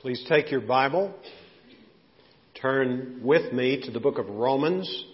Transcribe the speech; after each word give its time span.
Please 0.00 0.24
take 0.30 0.50
your 0.50 0.62
Bible, 0.62 1.14
turn 2.62 3.20
with 3.22 3.52
me 3.52 3.82
to 3.82 3.90
the 3.90 4.00
book 4.00 4.16
of 4.16 4.30
Romans. 4.30 5.04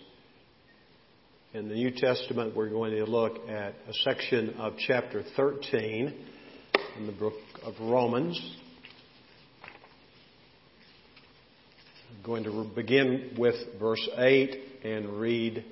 In 1.55 1.69
the 1.69 1.75
New 1.75 1.91
Testament, 1.91 2.55
we're 2.55 2.71
going 2.71 2.93
to 2.93 3.05
look 3.05 3.49
at 3.49 3.75
a 3.89 3.93
section 4.05 4.51
of 4.59 4.75
chapter 4.79 5.25
13 5.35 6.15
in 6.99 7.07
the 7.07 7.13
book 7.13 7.35
of 7.65 7.75
Romans. 7.81 8.41
I'm 12.13 12.25
going 12.25 12.45
to 12.45 12.71
begin 12.73 13.35
with 13.37 13.57
verse 13.81 14.09
8 14.17 14.85
and 14.85 15.21
read 15.21 15.65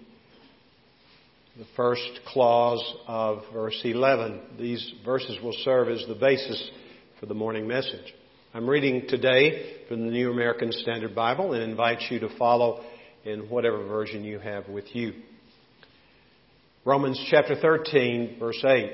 the 1.57 1.67
first 1.77 2.19
clause 2.27 2.83
of 3.07 3.45
verse 3.53 3.81
11. 3.85 4.41
These 4.59 4.93
verses 5.05 5.39
will 5.41 5.55
serve 5.63 5.89
as 5.89 6.05
the 6.09 6.17
basis 6.17 6.69
for 7.21 7.27
the 7.27 7.35
morning 7.35 7.69
message. 7.69 8.13
I'm 8.57 8.71
reading 8.71 9.09
today 9.09 9.79
from 9.89 10.07
the 10.07 10.13
New 10.13 10.31
American 10.31 10.71
Standard 10.71 11.13
Bible 11.13 11.55
and 11.55 11.63
invite 11.65 12.03
you 12.09 12.21
to 12.21 12.29
follow 12.39 12.85
in 13.25 13.51
whatever 13.51 13.85
version 13.85 14.23
you 14.23 14.39
have 14.39 14.69
with 14.69 14.85
you. 14.95 15.13
Romans 16.85 17.21
chapter 17.29 17.57
13, 17.57 18.37
verse 18.39 18.65
8. 18.65 18.93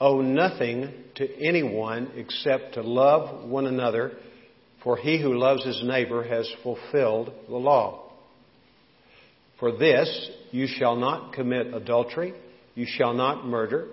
Owe 0.00 0.20
nothing 0.20 0.94
to 1.16 1.44
anyone 1.44 2.12
except 2.14 2.74
to 2.74 2.82
love 2.82 3.50
one 3.50 3.66
another, 3.66 4.12
for 4.84 4.96
he 4.96 5.20
who 5.20 5.36
loves 5.36 5.66
his 5.66 5.82
neighbor 5.82 6.22
has 6.22 6.48
fulfilled 6.62 7.32
the 7.48 7.56
law. 7.56 8.08
For 9.58 9.76
this, 9.76 10.30
you 10.52 10.68
shall 10.68 10.94
not 10.94 11.32
commit 11.32 11.74
adultery, 11.74 12.34
you 12.76 12.86
shall 12.88 13.14
not 13.14 13.44
murder, 13.44 13.88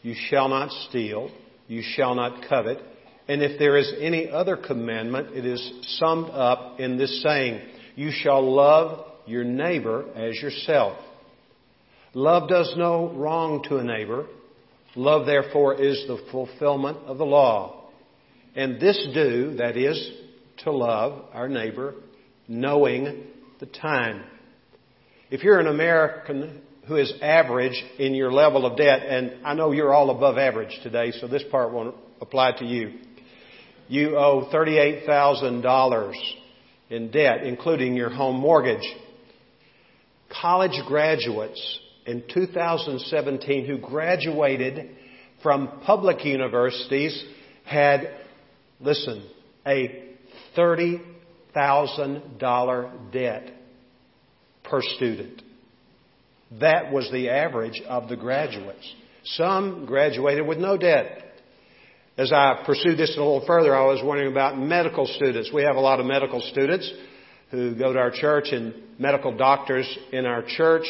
you 0.00 0.14
shall 0.30 0.48
not 0.48 0.70
steal, 0.88 1.30
you 1.68 1.82
shall 1.82 2.14
not 2.14 2.48
covet, 2.48 2.78
and 3.26 3.42
if 3.42 3.58
there 3.58 3.76
is 3.78 3.90
any 4.00 4.28
other 4.28 4.56
commandment, 4.56 5.34
it 5.34 5.46
is 5.46 5.72
summed 5.98 6.28
up 6.30 6.78
in 6.78 6.98
this 6.98 7.22
saying, 7.22 7.60
You 7.96 8.10
shall 8.12 8.42
love 8.54 9.06
your 9.26 9.44
neighbor 9.44 10.04
as 10.14 10.36
yourself. 10.42 10.98
Love 12.12 12.48
does 12.48 12.74
no 12.76 13.10
wrong 13.10 13.62
to 13.64 13.78
a 13.78 13.84
neighbor. 13.84 14.26
Love, 14.94 15.26
therefore, 15.26 15.74
is 15.74 16.04
the 16.06 16.22
fulfillment 16.30 16.98
of 17.06 17.18
the 17.18 17.24
law. 17.24 17.90
And 18.54 18.78
this 18.78 19.08
do, 19.14 19.56
that 19.56 19.76
is, 19.76 20.12
to 20.58 20.70
love 20.70 21.24
our 21.32 21.48
neighbor, 21.48 21.94
knowing 22.46 23.24
the 23.58 23.66
time. 23.66 24.22
If 25.30 25.42
you're 25.42 25.58
an 25.58 25.66
American 25.66 26.60
who 26.86 26.96
is 26.96 27.12
average 27.22 27.82
in 27.98 28.14
your 28.14 28.30
level 28.30 28.66
of 28.66 28.76
debt, 28.76 29.00
and 29.06 29.44
I 29.44 29.54
know 29.54 29.72
you're 29.72 29.94
all 29.94 30.10
above 30.10 30.36
average 30.36 30.78
today, 30.82 31.10
so 31.12 31.26
this 31.26 31.42
part 31.50 31.72
won't 31.72 31.96
apply 32.20 32.52
to 32.58 32.64
you 32.64 32.92
you 33.88 34.16
owe 34.16 34.48
$38,000 34.52 36.12
in 36.90 37.10
debt, 37.10 37.44
including 37.44 37.94
your 37.94 38.10
home 38.10 38.36
mortgage. 38.36 38.86
College 40.40 40.80
graduates 40.86 41.80
in 42.06 42.22
2017 42.32 43.66
who 43.66 43.78
graduated 43.78 44.90
from 45.42 45.80
public 45.84 46.24
universities 46.24 47.24
had, 47.64 48.14
listen, 48.80 49.28
a 49.66 50.04
$30,000 50.56 53.12
debt 53.12 53.50
per 54.64 54.80
student. 54.80 55.42
That 56.60 56.92
was 56.92 57.10
the 57.10 57.30
average 57.30 57.82
of 57.86 58.08
the 58.08 58.16
graduates. 58.16 58.94
Some 59.24 59.86
graduated 59.86 60.46
with 60.46 60.58
no 60.58 60.76
debt. 60.76 61.23
As 62.16 62.32
I 62.32 62.62
pursued 62.64 62.96
this 62.96 63.16
a 63.16 63.20
little 63.20 63.44
further, 63.44 63.74
I 63.74 63.86
was 63.86 64.00
wondering 64.00 64.30
about 64.30 64.56
medical 64.56 65.04
students. 65.04 65.50
We 65.52 65.62
have 65.62 65.74
a 65.74 65.80
lot 65.80 65.98
of 65.98 66.06
medical 66.06 66.40
students 66.40 66.88
who 67.50 67.74
go 67.74 67.92
to 67.92 67.98
our 67.98 68.12
church 68.12 68.52
and 68.52 68.72
medical 69.00 69.36
doctors 69.36 69.98
in 70.12 70.24
our 70.24 70.44
church. 70.46 70.84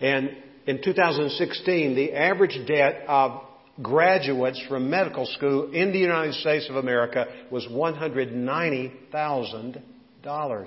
And 0.00 0.30
in 0.66 0.82
2016, 0.82 1.94
the 1.94 2.14
average 2.14 2.58
debt 2.66 3.04
of 3.06 3.42
graduates 3.80 4.60
from 4.68 4.90
medical 4.90 5.24
school 5.26 5.70
in 5.70 5.92
the 5.92 6.00
United 6.00 6.34
States 6.34 6.68
of 6.68 6.74
America 6.74 7.26
was 7.48 7.64
$190,000. 7.68 10.66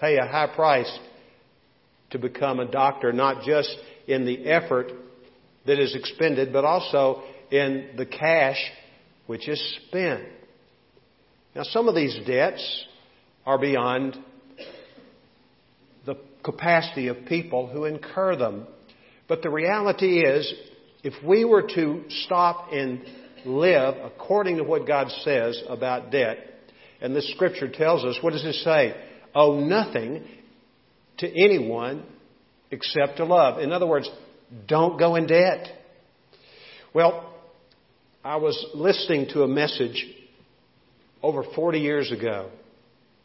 Pay 0.00 0.16
a 0.16 0.26
high 0.26 0.52
price 0.56 0.98
to 2.10 2.18
become 2.18 2.58
a 2.58 2.68
doctor, 2.68 3.12
not 3.12 3.44
just 3.44 3.72
in 4.08 4.24
the 4.24 4.44
effort 4.46 4.90
that 5.66 5.78
is 5.78 5.94
expended, 5.94 6.52
but 6.52 6.64
also 6.64 7.22
in 7.52 7.90
the 7.98 8.06
cash 8.06 8.56
which 9.26 9.46
is 9.46 9.78
spent. 9.86 10.24
Now, 11.54 11.62
some 11.64 11.86
of 11.86 11.94
these 11.94 12.18
debts 12.26 12.84
are 13.44 13.58
beyond 13.58 14.16
the 16.06 16.16
capacity 16.42 17.08
of 17.08 17.26
people 17.26 17.66
who 17.66 17.84
incur 17.84 18.36
them. 18.36 18.66
But 19.28 19.42
the 19.42 19.50
reality 19.50 20.20
is, 20.20 20.52
if 21.04 21.12
we 21.22 21.44
were 21.44 21.62
to 21.74 22.04
stop 22.24 22.72
and 22.72 23.04
live 23.44 23.96
according 24.02 24.56
to 24.56 24.64
what 24.64 24.86
God 24.86 25.08
says 25.22 25.62
about 25.68 26.10
debt, 26.10 26.38
and 27.02 27.14
this 27.14 27.30
scripture 27.34 27.68
tells 27.68 28.02
us, 28.04 28.16
what 28.22 28.32
does 28.32 28.44
it 28.44 28.54
say? 28.64 28.96
Owe 29.34 29.60
nothing 29.60 30.24
to 31.18 31.28
anyone 31.28 32.04
except 32.70 33.18
to 33.18 33.24
love. 33.24 33.60
In 33.60 33.72
other 33.72 33.86
words, 33.86 34.08
don't 34.66 34.98
go 34.98 35.16
in 35.16 35.26
debt. 35.26 35.68
Well, 36.94 37.31
I 38.24 38.36
was 38.36 38.66
listening 38.72 39.26
to 39.32 39.42
a 39.42 39.48
message 39.48 40.06
over 41.24 41.42
40 41.56 41.80
years 41.80 42.12
ago, 42.12 42.50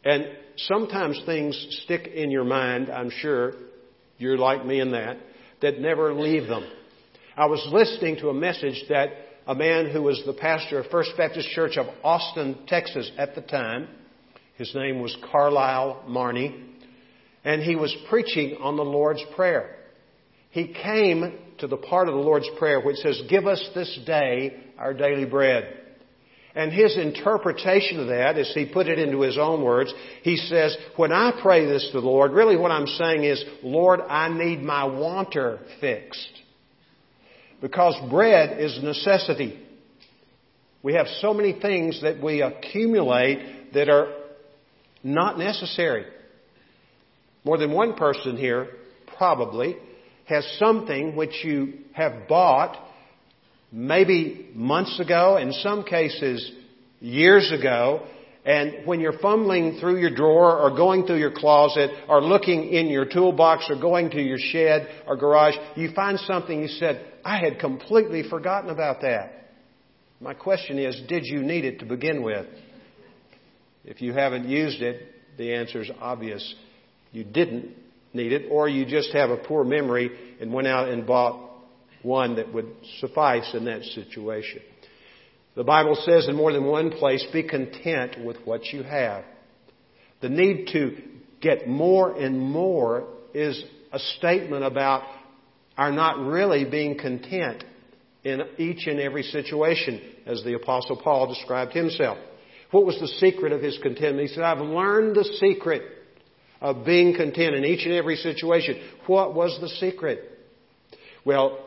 and 0.04 0.26
sometimes 0.56 1.22
things 1.24 1.82
stick 1.84 2.08
in 2.08 2.32
your 2.32 2.42
mind, 2.42 2.90
I'm 2.90 3.10
sure 3.10 3.52
you're 4.18 4.36
like 4.36 4.66
me 4.66 4.80
in 4.80 4.90
that, 4.90 5.18
that 5.62 5.78
never 5.78 6.12
leave 6.12 6.48
them. 6.48 6.68
I 7.36 7.46
was 7.46 7.64
listening 7.70 8.16
to 8.16 8.30
a 8.30 8.34
message 8.34 8.82
that 8.88 9.10
a 9.46 9.54
man 9.54 9.88
who 9.88 10.02
was 10.02 10.20
the 10.26 10.32
pastor 10.32 10.80
of 10.80 10.86
First 10.90 11.12
Baptist 11.16 11.48
Church 11.50 11.76
of 11.76 11.86
Austin, 12.02 12.58
Texas 12.66 13.08
at 13.16 13.36
the 13.36 13.42
time, 13.42 13.86
his 14.56 14.74
name 14.74 15.00
was 15.00 15.16
Carlyle 15.30 16.02
Marney, 16.08 16.60
and 17.44 17.62
he 17.62 17.76
was 17.76 17.96
preaching 18.10 18.56
on 18.60 18.76
the 18.76 18.84
Lord's 18.84 19.22
Prayer. 19.36 19.76
He 20.50 20.68
came 20.68 21.38
to 21.58 21.66
the 21.66 21.76
part 21.76 22.08
of 22.08 22.14
the 22.14 22.20
Lord's 22.20 22.48
Prayer 22.58 22.80
which 22.80 22.96
says, 22.96 23.20
Give 23.28 23.46
us 23.46 23.64
this 23.74 23.98
day 24.06 24.56
our 24.78 24.94
daily 24.94 25.24
bread. 25.24 25.74
And 26.54 26.72
his 26.72 26.96
interpretation 26.96 28.00
of 28.00 28.08
that, 28.08 28.36
as 28.38 28.50
he 28.54 28.66
put 28.66 28.88
it 28.88 28.98
into 28.98 29.20
his 29.20 29.38
own 29.38 29.62
words, 29.62 29.92
he 30.22 30.36
says, 30.36 30.76
When 30.96 31.12
I 31.12 31.38
pray 31.40 31.66
this 31.66 31.88
to 31.92 32.00
the 32.00 32.06
Lord, 32.06 32.32
really 32.32 32.56
what 32.56 32.72
I'm 32.72 32.86
saying 32.86 33.22
is, 33.24 33.44
Lord, 33.62 34.00
I 34.00 34.28
need 34.28 34.62
my 34.62 34.84
wanter 34.84 35.60
fixed. 35.80 36.28
Because 37.60 37.94
bread 38.10 38.60
is 38.60 38.82
necessity. 38.82 39.60
We 40.82 40.94
have 40.94 41.06
so 41.20 41.34
many 41.34 41.60
things 41.60 42.02
that 42.02 42.22
we 42.22 42.40
accumulate 42.40 43.72
that 43.74 43.88
are 43.88 44.14
not 45.02 45.38
necessary. 45.38 46.06
More 47.44 47.58
than 47.58 47.72
one 47.72 47.94
person 47.94 48.36
here, 48.36 48.68
probably, 49.16 49.76
has 50.28 50.46
something 50.58 51.16
which 51.16 51.42
you 51.42 51.74
have 51.92 52.28
bought 52.28 52.76
maybe 53.72 54.50
months 54.54 54.98
ago, 55.00 55.36
in 55.36 55.52
some 55.52 55.84
cases 55.84 56.52
years 57.00 57.52
ago, 57.52 58.06
and 58.44 58.86
when 58.86 59.00
you're 59.00 59.18
fumbling 59.18 59.78
through 59.78 60.00
your 60.00 60.14
drawer 60.14 60.58
or 60.58 60.74
going 60.74 61.04
through 61.04 61.18
your 61.18 61.32
closet 61.32 61.90
or 62.08 62.22
looking 62.22 62.68
in 62.72 62.86
your 62.86 63.04
toolbox 63.04 63.66
or 63.68 63.78
going 63.78 64.10
to 64.10 64.22
your 64.22 64.38
shed 64.38 64.88
or 65.06 65.16
garage, 65.16 65.54
you 65.76 65.90
find 65.92 66.18
something 66.20 66.60
you 66.60 66.68
said, 66.68 67.04
I 67.24 67.38
had 67.38 67.58
completely 67.58 68.22
forgotten 68.28 68.70
about 68.70 69.02
that. 69.02 69.50
My 70.20 70.34
question 70.34 70.78
is, 70.78 71.00
did 71.08 71.24
you 71.26 71.42
need 71.42 71.64
it 71.64 71.80
to 71.80 71.84
begin 71.84 72.22
with? 72.22 72.46
If 73.84 74.00
you 74.00 74.14
haven't 74.14 74.48
used 74.48 74.80
it, 74.82 75.02
the 75.36 75.54
answer 75.54 75.82
is 75.82 75.90
obvious. 76.00 76.54
You 77.12 77.24
didn't 77.24 77.74
need 78.12 78.32
it, 78.32 78.48
or 78.50 78.68
you 78.68 78.86
just 78.86 79.12
have 79.12 79.30
a 79.30 79.36
poor 79.36 79.64
memory 79.64 80.10
and 80.40 80.52
went 80.52 80.66
out 80.66 80.88
and 80.88 81.06
bought 81.06 81.50
one 82.02 82.36
that 82.36 82.52
would 82.52 82.68
suffice 83.00 83.54
in 83.54 83.64
that 83.66 83.82
situation. 83.82 84.60
The 85.56 85.64
Bible 85.64 85.96
says 85.96 86.28
in 86.28 86.36
more 86.36 86.52
than 86.52 86.64
one 86.64 86.90
place, 86.90 87.26
be 87.32 87.42
content 87.42 88.24
with 88.24 88.36
what 88.44 88.66
you 88.66 88.82
have. 88.82 89.24
The 90.20 90.28
need 90.28 90.68
to 90.72 90.96
get 91.40 91.68
more 91.68 92.16
and 92.16 92.40
more 92.40 93.08
is 93.34 93.62
a 93.92 93.98
statement 93.98 94.64
about 94.64 95.02
our 95.76 95.92
not 95.92 96.18
really 96.18 96.64
being 96.64 96.98
content 96.98 97.64
in 98.24 98.42
each 98.58 98.86
and 98.86 99.00
every 99.00 99.22
situation, 99.22 100.00
as 100.26 100.42
the 100.44 100.54
Apostle 100.54 100.96
Paul 100.96 101.28
described 101.28 101.72
himself. 101.72 102.18
What 102.70 102.84
was 102.84 102.98
the 103.00 103.08
secret 103.08 103.52
of 103.52 103.62
his 103.62 103.78
contentment? 103.78 104.28
He 104.28 104.34
said, 104.34 104.44
I've 104.44 104.58
learned 104.58 105.16
the 105.16 105.24
secret 105.40 105.82
of 106.60 106.84
being 106.84 107.14
content 107.14 107.54
in 107.54 107.64
each 107.64 107.84
and 107.84 107.94
every 107.94 108.16
situation. 108.16 108.80
What 109.06 109.34
was 109.34 109.56
the 109.60 109.68
secret? 109.68 110.38
Well, 111.24 111.64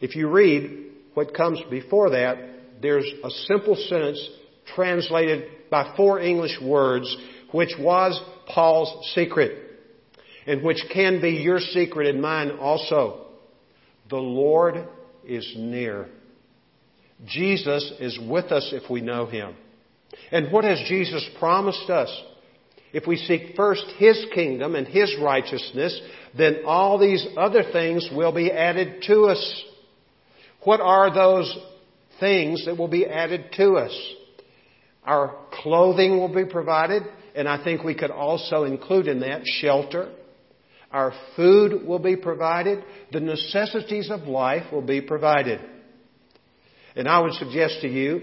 if 0.00 0.16
you 0.16 0.28
read 0.28 0.90
what 1.14 1.34
comes 1.34 1.60
before 1.70 2.10
that, 2.10 2.36
there's 2.82 3.06
a 3.22 3.30
simple 3.30 3.76
sentence 3.76 4.28
translated 4.74 5.44
by 5.70 5.94
four 5.96 6.20
English 6.20 6.60
words, 6.60 7.16
which 7.52 7.72
was 7.78 8.20
Paul's 8.48 9.12
secret, 9.14 9.56
and 10.46 10.62
which 10.62 10.84
can 10.92 11.20
be 11.20 11.30
your 11.30 11.60
secret 11.60 12.08
and 12.08 12.20
mine 12.20 12.50
also. 12.60 13.26
The 14.10 14.16
Lord 14.16 14.86
is 15.26 15.54
near. 15.56 16.08
Jesus 17.26 17.92
is 18.00 18.18
with 18.18 18.46
us 18.46 18.70
if 18.72 18.90
we 18.90 19.00
know 19.00 19.26
Him. 19.26 19.54
And 20.30 20.52
what 20.52 20.64
has 20.64 20.78
Jesus 20.88 21.26
promised 21.38 21.88
us? 21.88 22.10
If 22.94 23.08
we 23.08 23.16
seek 23.16 23.56
first 23.56 23.84
His 23.98 24.24
kingdom 24.32 24.76
and 24.76 24.86
His 24.86 25.16
righteousness, 25.20 26.00
then 26.38 26.62
all 26.64 26.96
these 26.96 27.26
other 27.36 27.64
things 27.72 28.08
will 28.14 28.32
be 28.32 28.52
added 28.52 29.02
to 29.08 29.24
us. 29.24 29.64
What 30.62 30.80
are 30.80 31.12
those 31.12 31.52
things 32.20 32.64
that 32.66 32.78
will 32.78 32.88
be 32.88 33.04
added 33.04 33.46
to 33.56 33.78
us? 33.78 34.14
Our 35.04 35.36
clothing 35.50 36.20
will 36.20 36.32
be 36.32 36.44
provided, 36.44 37.02
and 37.34 37.48
I 37.48 37.62
think 37.64 37.82
we 37.82 37.96
could 37.96 38.12
also 38.12 38.62
include 38.62 39.08
in 39.08 39.20
that 39.20 39.42
shelter. 39.44 40.14
Our 40.92 41.12
food 41.34 41.84
will 41.84 41.98
be 41.98 42.14
provided. 42.14 42.84
The 43.10 43.18
necessities 43.18 44.08
of 44.08 44.28
life 44.28 44.72
will 44.72 44.86
be 44.86 45.00
provided. 45.00 45.60
And 46.94 47.08
I 47.08 47.18
would 47.18 47.32
suggest 47.32 47.80
to 47.80 47.88
you, 47.88 48.22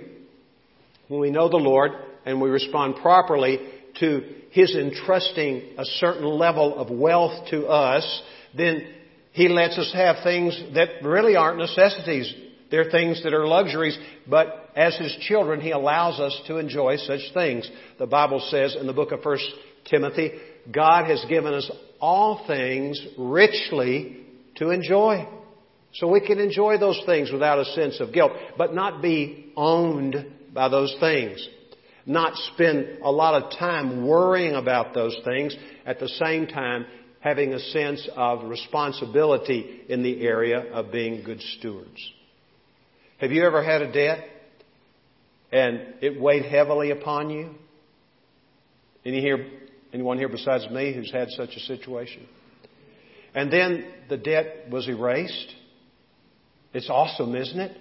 when 1.10 1.20
we 1.20 1.30
know 1.30 1.50
the 1.50 1.58
Lord 1.58 1.92
and 2.26 2.40
we 2.40 2.50
respond 2.50 2.96
properly 3.02 3.60
to 4.00 4.41
His 4.51 4.75
entrusting 4.75 5.75
a 5.77 5.86
certain 5.86 6.25
level 6.25 6.77
of 6.77 6.89
wealth 6.89 7.50
to 7.50 7.68
us, 7.68 8.21
then 8.56 8.86
He 9.31 9.48
lets 9.48 9.77
us 9.77 9.92
have 9.94 10.18
things 10.24 10.62
that 10.75 11.03
really 11.03 11.36
aren't 11.36 11.57
necessities. 11.57 12.33
They're 12.69 12.92
things 12.92 13.24
that 13.24 13.33
are 13.33 13.48
luxuries, 13.48 13.98
but 14.27 14.69
as 14.75 14.95
His 14.98 15.15
children, 15.21 15.62
He 15.62 15.71
allows 15.71 16.19
us 16.19 16.38
to 16.48 16.57
enjoy 16.57 16.98
such 16.98 17.21
things. 17.33 17.69
The 17.98 18.07
Bible 18.07 18.39
says 18.50 18.75
in 18.80 18.88
the 18.88 18.94
book 18.94 19.12
of 19.12 19.24
1 19.24 19.38
Timothy, 19.89 20.31
God 20.71 21.06
has 21.06 21.24
given 21.27 21.53
us 21.53 21.69
all 22.00 22.45
things 22.45 23.01
richly 23.18 24.18
to 24.56 24.69
enjoy. 24.69 25.27
So 25.94 26.07
we 26.07 26.25
can 26.25 26.39
enjoy 26.39 26.77
those 26.77 27.01
things 27.06 27.31
without 27.31 27.59
a 27.59 27.65
sense 27.65 28.00
of 28.00 28.13
guilt, 28.13 28.31
but 28.57 28.74
not 28.74 29.01
be 29.01 29.51
owned 29.56 30.25
by 30.53 30.69
those 30.69 30.95
things. 31.00 31.48
Not 32.06 32.36
spend 32.53 33.00
a 33.03 33.12
lot 33.12 33.42
of 33.42 33.57
time 33.57 34.06
worrying 34.06 34.56
about 34.56 34.94
those 34.94 35.15
things, 35.24 35.56
at 35.86 36.00
the 36.00 36.07
same 36.07 36.48
time 36.48 36.86
having 37.19 37.53
a 37.53 37.59
sense 37.59 38.07
of 38.15 38.50
responsibility 38.50 39.81
in 39.88 40.01
the 40.01 40.21
area 40.25 40.71
of 40.74 40.92
being 40.92 41.24
good 41.24 41.39
stewards. 41.57 42.12
Have 43.19 43.31
you 43.31 43.45
ever 43.45 43.63
had 43.63 43.83
a 43.83 43.92
debt 43.92 44.27
and 45.51 45.94
it 46.01 46.19
weighed 46.19 46.45
heavily 46.45 46.89
upon 46.89 47.30
you? 47.30 47.51
Any 49.06 49.21
here, 49.21 49.48
anyone 49.94 50.18
here 50.18 50.30
besides 50.30 50.68
me 50.71 50.94
who's 50.94 51.12
had 51.12 51.30
such 51.30 51.51
a 51.56 51.59
situation? 51.59 52.27
And 53.36 53.53
then 53.53 53.86
the 54.09 54.18
debt 54.18 54.69
was 54.71 54.88
erased 54.88 55.56
it's 56.74 56.89
awesome, 56.89 57.36
isn't 57.36 57.59
it? 57.59 57.77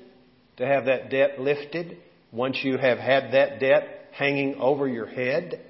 To 0.56 0.66
have 0.66 0.86
that 0.86 1.10
debt 1.10 1.40
lifted 1.40 1.98
once 2.32 2.58
you 2.62 2.76
have 2.76 2.98
had 2.98 3.32
that 3.32 3.60
debt 3.60 3.99
hanging 4.20 4.56
over 4.56 4.86
your 4.86 5.06
head. 5.06 5.62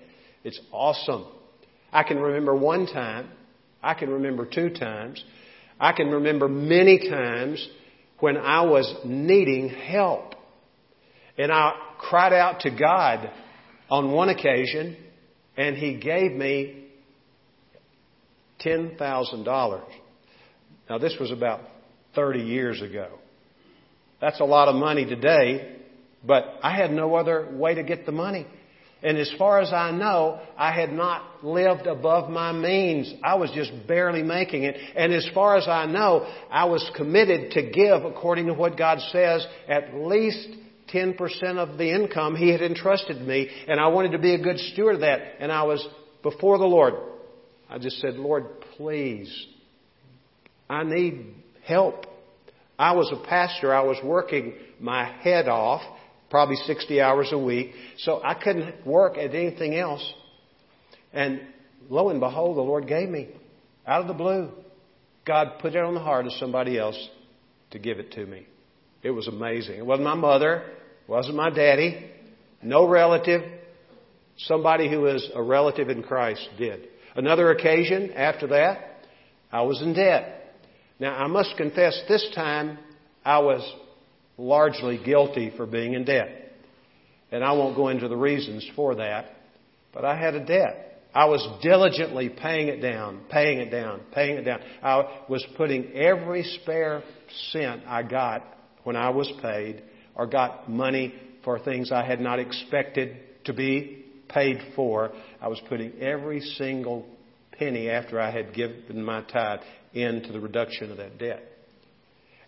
It's 0.43 0.61
awesome. 0.73 1.25
I 1.93 2.03
can 2.03 2.19
remember 2.19 2.55
one 2.55 2.87
time. 2.87 3.31
I 3.81 3.95
can 3.95 4.11
remember 4.11 4.45
two 4.45 4.71
times. 4.71 5.25
I 5.79 5.93
can 5.93 6.11
remember 6.11 6.49
many 6.49 7.09
times 7.09 7.67
when 8.19 8.37
I 8.37 8.63
was 8.63 8.93
needing 9.05 9.69
help. 9.69 10.35
And 11.39 11.53
I 11.53 11.75
cried 11.99 12.33
out 12.33 12.61
to 12.61 12.71
God 12.77 13.31
on 13.89 14.11
one 14.11 14.29
occasion, 14.29 14.97
and 15.57 15.77
He 15.77 15.95
gave 16.01 16.33
me 16.33 16.89
$10,000. 18.65 19.83
Now, 20.89 20.99
this 20.99 21.17
was 21.21 21.31
about 21.31 21.61
30 22.17 22.41
years 22.41 22.83
ago. 22.83 23.11
That's 24.21 24.41
a 24.41 24.45
lot 24.45 24.67
of 24.67 24.75
money 24.75 25.05
today, 25.07 25.80
but 26.27 26.59
I 26.63 26.77
had 26.77 26.91
no 26.91 27.15
other 27.15 27.49
way 27.53 27.75
to 27.75 27.83
get 27.83 28.07
the 28.07 28.13
money. 28.13 28.47
And 29.03 29.17
as 29.17 29.33
far 29.39 29.61
as 29.61 29.73
I 29.73 29.91
know, 29.93 30.41
I 30.59 30.73
had 30.73 30.93
not 30.93 31.43
lived 31.43 31.87
above 31.87 32.29
my 32.29 32.53
means. 32.53 33.13
I 33.25 33.37
was 33.37 33.51
just 33.53 33.73
barely 33.89 34.23
making 34.23 34.65
it. 34.65 34.77
And 34.95 35.15
as 35.15 35.27
far 35.33 35.57
as 35.57 35.67
I 35.67 35.87
know, 35.87 36.31
I 36.51 36.67
was 36.67 36.89
committed 36.97 37.53
to 37.53 37.71
give, 37.71 38.05
according 38.05 38.47
to 38.47 38.55
what 38.55 38.77
God 38.77 38.99
says, 39.11 39.47
at 39.69 39.95
least 39.95 40.49
10% 40.93 41.17
of 41.57 41.79
the 41.79 41.91
income 41.95 42.37
He 42.37 42.51
had 42.51 42.61
entrusted 42.61 43.23
me. 43.23 43.49
And 43.67 43.81
I 43.81 43.89
wanted 43.89 44.13
to 44.13 44.19
be 44.19 44.35
a 44.35 44.43
good 44.43 44.59
steward 44.59 44.97
of 44.97 45.01
that. 45.01 45.21
And 45.39 45.51
I 45.51 45.63
was 45.63 45.87
before 46.23 46.59
the 46.59 46.67
Lord. 46.67 46.95
I 47.71 47.79
just 47.79 48.01
said, 48.01 48.15
Lord, 48.15 48.45
please, 48.77 49.47
I 50.69 50.83
need 50.85 51.35
help. 51.65 52.05
I 52.79 52.93
was 52.93 53.11
a 53.13 53.29
pastor. 53.29 53.73
I 53.75 53.83
was 53.83 53.97
working 54.05 54.55
my 54.79 55.05
head 55.23 55.49
off, 55.49 55.83
probably 56.31 56.57
60 56.57 57.01
hours 57.01 57.29
a 57.33 57.39
week, 57.39 57.73
so 57.99 58.21
I 58.23 58.35
couldn't 58.35 58.87
work 58.87 59.19
at 59.19 59.35
anything 59.35 59.77
else. 59.77 60.15
And 61.13 61.41
lo 61.89 62.09
and 62.09 62.21
behold, 62.21 62.57
the 62.57 62.63
Lord 62.63 62.87
gave 62.87 63.09
me, 63.09 63.29
out 63.87 64.01
of 64.01 64.07
the 64.07 64.15
blue, 64.15 64.51
God 65.27 65.59
put 65.61 65.75
it 65.75 65.83
on 65.83 65.95
the 65.95 66.01
heart 66.01 66.27
of 66.27 66.33
somebody 66.35 66.79
else 66.79 66.97
to 67.73 67.79
give 67.79 67.99
it 67.99 68.13
to 68.13 68.25
me. 68.25 68.47
It 69.03 69.11
was 69.11 69.29
amazing. 69.29 69.77
It 69.77 69.87
wasn't 69.87 70.05
my 70.05 70.15
mother, 70.15 70.65
wasn't 71.09 71.37
my 71.37 71.51
daddy, 71.51 72.11
no 72.63 72.87
relative. 72.87 73.43
Somebody 74.39 74.89
who 74.89 75.07
is 75.07 75.29
a 75.35 75.43
relative 75.43 75.89
in 75.89 76.03
Christ 76.03 76.49
did. 76.57 76.89
Another 77.15 77.51
occasion 77.51 78.13
after 78.13 78.47
that, 78.49 79.05
I 79.51 79.63
was 79.63 79.83
in 79.83 79.95
debt. 79.95 80.55
Now, 80.99 81.15
I 81.15 81.27
must 81.27 81.57
confess, 81.57 82.01
this 82.09 82.31
time 82.35 82.79
I 83.25 83.39
was 83.41 83.63
largely 84.41 84.99
guilty 85.05 85.53
for 85.57 85.67
being 85.67 85.95
in 85.95 86.05
debt. 86.05 86.29
And 87.31 87.45
I 87.45 87.53
won't 87.53 87.77
go 87.77 87.89
into 87.89 88.09
the 88.09 88.17
reasons 88.17 88.69
for 88.75 88.97
that, 88.97 89.27
but 89.93 90.05
I 90.05 90.19
had 90.19 90.35
a 90.35 90.45
debt. 90.45 90.87
I 91.15 91.27
was 91.27 91.47
diligently 91.63 92.29
paying 92.29 92.69
it 92.69 92.81
down, 92.81 93.23
paying 93.29 93.59
it 93.59 93.71
down, 93.71 94.01
paying 94.13 94.37
it 94.37 94.45
down. 94.45 94.61
I 94.83 95.25
was 95.29 95.45
putting 95.57 95.93
every 95.93 96.43
spare 96.43 97.03
cent 97.53 97.83
I 97.87 98.03
got 98.03 98.45
when 98.85 98.97
I 98.97 99.11
was 99.11 99.31
paid 99.43 99.83
or 100.15 100.27
got 100.27 100.71
money 100.71 101.15
for 101.45 101.59
things 101.59 101.93
I 101.93 102.05
had 102.05 102.21
not 102.21 102.39
expected 102.39 103.17
to 103.45 103.53
be 103.53 104.05
paid 104.29 104.59
for. 104.75 105.13
I 105.41 105.49
was 105.49 105.61
putting 105.69 105.99
every 106.01 106.41
single 106.41 107.07
penny 107.53 107.91
after 107.91 108.21
I 108.21 108.31
had 108.31 108.55
given 108.55 109.05
my 109.05 109.23
tithe 109.23 109.61
into 109.93 110.33
the 110.33 110.41
reduction 110.41 110.91
of 110.91 110.99
that 110.99 111.19
debt. 111.19 111.50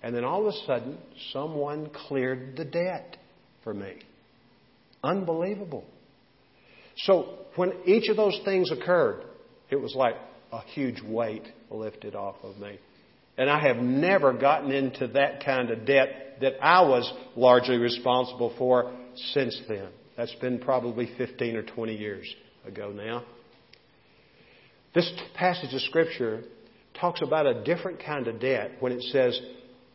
And 0.03 0.15
then 0.15 0.25
all 0.25 0.47
of 0.47 0.55
a 0.55 0.67
sudden, 0.67 0.99
someone 1.33 1.91
cleared 2.09 2.57
the 2.57 2.65
debt 2.65 3.17
for 3.63 3.73
me. 3.73 3.95
Unbelievable. 5.05 5.85
So 6.97 7.39
when 7.57 7.73
each 7.87 8.09
of 8.09 8.17
those 8.17 8.39
things 8.45 8.71
occurred, 8.71 9.25
it 9.71 9.77
was 9.77 9.95
like 9.95 10.17
a 10.53 10.61
huge 10.61 11.01
weight 11.03 11.45
lifted 11.71 12.15
off 12.15 12.37
of 12.43 12.59
me. 12.59 12.79
And 13.39 13.49
I 13.49 13.61
have 13.67 13.77
never 13.77 14.33
gotten 14.33 14.71
into 14.71 15.09
that 15.09 15.45
kind 15.45 15.71
of 15.71 15.87
debt 15.87 16.39
that 16.41 16.63
I 16.63 16.83
was 16.83 17.11
largely 17.35 17.79
responsible 17.79 18.55
for 18.59 18.93
since 19.33 19.59
then. 19.69 19.89
That's 20.17 20.35
been 20.37 20.59
probably 20.59 21.11
15 21.17 21.57
or 21.57 21.63
20 21.63 21.97
years 21.97 22.35
ago 22.67 22.91
now. 22.91 23.25
This 24.95 25.11
passage 25.35 25.73
of 25.73 25.81
Scripture 25.83 26.43
talks 27.01 27.23
about 27.23 27.47
a 27.47 27.65
different 27.65 28.05
kind 28.05 28.27
of 28.27 28.39
debt 28.39 28.73
when 28.81 28.93
it 28.93 29.03
says, 29.05 29.41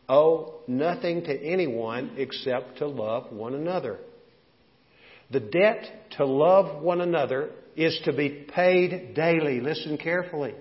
owe 0.08 0.54
nothing 0.66 1.22
to 1.24 1.42
anyone 1.42 2.12
except 2.16 2.78
to 2.78 2.86
love 2.86 3.32
one 3.32 3.54
another. 3.54 3.98
The 5.30 5.40
debt 5.40 5.84
to 6.16 6.24
love 6.24 6.82
one 6.82 7.00
another 7.00 7.50
is 7.76 7.98
to 8.04 8.12
be 8.12 8.46
paid 8.54 9.14
daily. 9.14 9.60
Listen 9.60 9.98
carefully. 9.98 10.54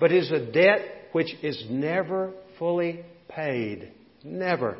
But 0.00 0.12
is 0.12 0.30
a 0.30 0.50
debt 0.50 0.80
which 1.12 1.32
is 1.42 1.64
never 1.70 2.32
fully 2.58 3.04
paid. 3.28 3.92
Never. 4.24 4.76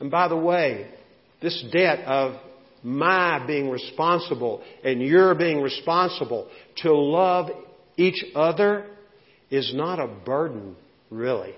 And 0.00 0.10
by 0.10 0.28
the 0.28 0.36
way, 0.36 0.88
this 1.42 1.64
debt 1.72 2.04
of 2.04 2.40
my 2.82 3.44
being 3.46 3.70
responsible 3.70 4.62
and 4.84 5.00
your 5.02 5.34
being 5.34 5.60
responsible 5.60 6.48
to 6.78 6.94
love 6.94 7.50
each 7.96 8.24
other 8.34 8.86
is 9.50 9.72
not 9.74 9.98
a 9.98 10.06
burden, 10.06 10.76
really. 11.10 11.54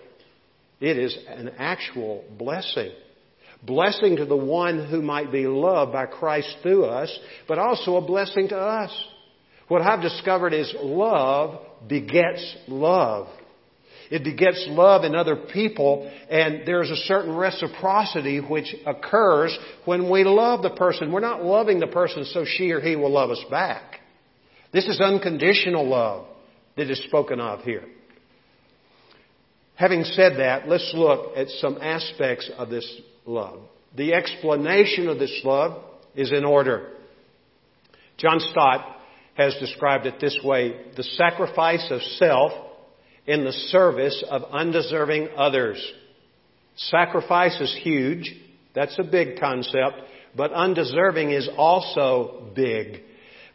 It 0.80 0.98
is 0.98 1.16
an 1.28 1.52
actual 1.58 2.24
blessing. 2.38 2.92
Blessing 3.62 4.16
to 4.16 4.26
the 4.26 4.36
one 4.36 4.86
who 4.86 5.00
might 5.00 5.32
be 5.32 5.46
loved 5.46 5.92
by 5.92 6.06
Christ 6.06 6.56
through 6.62 6.84
us, 6.84 7.18
but 7.48 7.58
also 7.58 7.96
a 7.96 8.06
blessing 8.06 8.48
to 8.48 8.58
us. 8.58 8.92
What 9.68 9.82
I've 9.82 10.02
discovered 10.02 10.52
is 10.52 10.72
love 10.80 11.60
begets 11.88 12.56
love. 12.68 13.28
It 14.10 14.22
begets 14.22 14.64
love 14.68 15.02
in 15.02 15.16
other 15.16 15.34
people, 15.34 16.10
and 16.30 16.62
there's 16.64 16.90
a 16.90 16.96
certain 16.96 17.34
reciprocity 17.34 18.38
which 18.38 18.72
occurs 18.86 19.56
when 19.84 20.08
we 20.08 20.22
love 20.22 20.62
the 20.62 20.70
person. 20.70 21.10
We're 21.10 21.20
not 21.20 21.42
loving 21.42 21.80
the 21.80 21.88
person 21.88 22.24
so 22.24 22.44
she 22.44 22.70
or 22.70 22.80
he 22.80 22.94
will 22.94 23.10
love 23.10 23.30
us 23.30 23.44
back. 23.50 24.00
This 24.72 24.86
is 24.86 25.00
unconditional 25.00 25.88
love 25.88 26.26
that 26.76 26.88
is 26.88 27.02
spoken 27.04 27.40
of 27.40 27.62
here. 27.62 27.84
Having 29.76 30.04
said 30.04 30.38
that, 30.38 30.68
let's 30.68 30.92
look 30.94 31.36
at 31.36 31.48
some 31.48 31.78
aspects 31.80 32.50
of 32.56 32.70
this 32.70 33.00
love. 33.26 33.60
The 33.94 34.14
explanation 34.14 35.08
of 35.08 35.18
this 35.18 35.40
love 35.44 35.82
is 36.14 36.32
in 36.32 36.44
order. 36.44 36.92
John 38.16 38.40
Stott 38.40 38.96
has 39.34 39.54
described 39.60 40.06
it 40.06 40.18
this 40.18 40.38
way 40.42 40.80
the 40.96 41.02
sacrifice 41.02 41.86
of 41.90 42.00
self 42.02 42.52
in 43.26 43.44
the 43.44 43.52
service 43.52 44.24
of 44.30 44.44
undeserving 44.50 45.28
others. 45.36 45.84
Sacrifice 46.76 47.60
is 47.60 47.78
huge. 47.82 48.34
That's 48.74 48.98
a 48.98 49.04
big 49.04 49.38
concept. 49.38 50.00
But 50.34 50.52
undeserving 50.52 51.30
is 51.30 51.48
also 51.56 52.50
big 52.54 53.00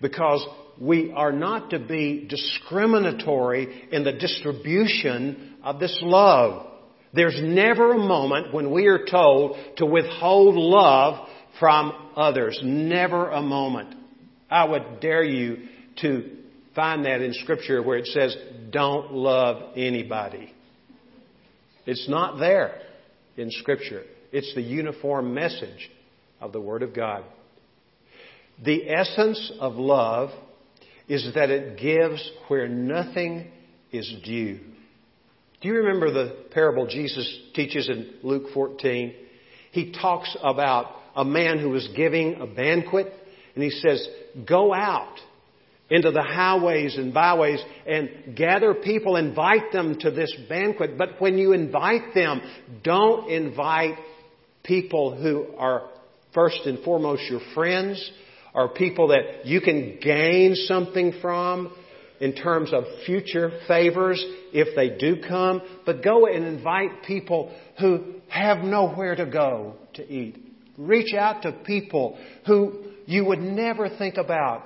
because 0.01 0.45
we 0.79 1.11
are 1.11 1.31
not 1.31 1.71
to 1.71 1.79
be 1.79 2.25
discriminatory 2.27 3.89
in 3.91 4.03
the 4.03 4.13
distribution 4.13 5.55
of 5.63 5.79
this 5.79 5.97
love. 6.01 6.67
There's 7.13 7.39
never 7.41 7.93
a 7.93 7.97
moment 7.97 8.53
when 8.53 8.71
we 8.71 8.87
are 8.87 9.05
told 9.05 9.57
to 9.77 9.85
withhold 9.85 10.55
love 10.55 11.27
from 11.59 12.11
others. 12.15 12.59
Never 12.63 13.29
a 13.29 13.41
moment. 13.41 13.95
I 14.49 14.65
would 14.65 14.99
dare 15.01 15.23
you 15.23 15.67
to 16.01 16.37
find 16.75 17.05
that 17.05 17.21
in 17.21 17.33
Scripture 17.33 17.83
where 17.83 17.97
it 17.97 18.07
says, 18.07 18.35
don't 18.69 19.11
love 19.13 19.73
anybody. 19.75 20.53
It's 21.85 22.07
not 22.07 22.39
there 22.39 22.81
in 23.35 23.51
Scripture. 23.51 24.03
It's 24.31 24.53
the 24.55 24.61
uniform 24.61 25.33
message 25.33 25.91
of 26.39 26.53
the 26.53 26.61
Word 26.61 26.83
of 26.83 26.95
God. 26.95 27.25
The 28.63 28.89
essence 28.89 29.51
of 29.59 29.75
love 29.75 30.29
is 31.11 31.33
that 31.35 31.49
it 31.49 31.77
gives 31.77 32.31
where 32.47 32.69
nothing 32.69 33.51
is 33.91 34.09
due. 34.23 34.61
Do 35.59 35.67
you 35.67 35.75
remember 35.75 36.09
the 36.09 36.45
parable 36.51 36.87
Jesus 36.87 37.29
teaches 37.53 37.89
in 37.89 38.13
Luke 38.23 38.53
14? 38.53 39.13
He 39.73 39.91
talks 39.91 40.33
about 40.41 40.95
a 41.13 41.25
man 41.25 41.59
who 41.59 41.69
was 41.69 41.85
giving 41.97 42.35
a 42.35 42.47
banquet 42.47 43.11
and 43.55 43.61
he 43.63 43.71
says, 43.71 44.07
go 44.47 44.73
out 44.73 45.17
into 45.89 46.11
the 46.11 46.23
highways 46.23 46.95
and 46.95 47.13
byways 47.13 47.61
and 47.85 48.37
gather 48.37 48.73
people, 48.73 49.17
invite 49.17 49.73
them 49.73 49.99
to 49.99 50.11
this 50.11 50.33
banquet. 50.47 50.97
But 50.97 51.19
when 51.19 51.37
you 51.37 51.51
invite 51.51 52.13
them, 52.15 52.41
don't 52.85 53.29
invite 53.29 53.97
people 54.63 55.21
who 55.21 55.57
are 55.57 55.89
first 56.33 56.61
and 56.65 56.81
foremost 56.85 57.23
your 57.29 57.41
friends 57.53 58.11
or 58.53 58.69
people 58.69 59.09
that 59.09 59.45
you 59.45 59.61
can 59.61 59.99
gain 60.01 60.55
something 60.55 61.13
from 61.21 61.73
in 62.19 62.33
terms 62.33 62.71
of 62.73 62.83
future 63.05 63.51
favors 63.67 64.23
if 64.53 64.75
they 64.75 64.97
do 64.97 65.21
come, 65.27 65.61
but 65.85 66.03
go 66.03 66.27
and 66.27 66.45
invite 66.45 67.03
people 67.03 67.53
who 67.79 68.03
have 68.29 68.59
nowhere 68.59 69.15
to 69.15 69.25
go 69.25 69.75
to 69.93 70.07
eat. 70.07 70.37
Reach 70.77 71.13
out 71.13 71.41
to 71.43 71.51
people 71.51 72.17
who 72.45 72.83
you 73.05 73.25
would 73.25 73.39
never 73.39 73.89
think 73.89 74.17
about 74.17 74.63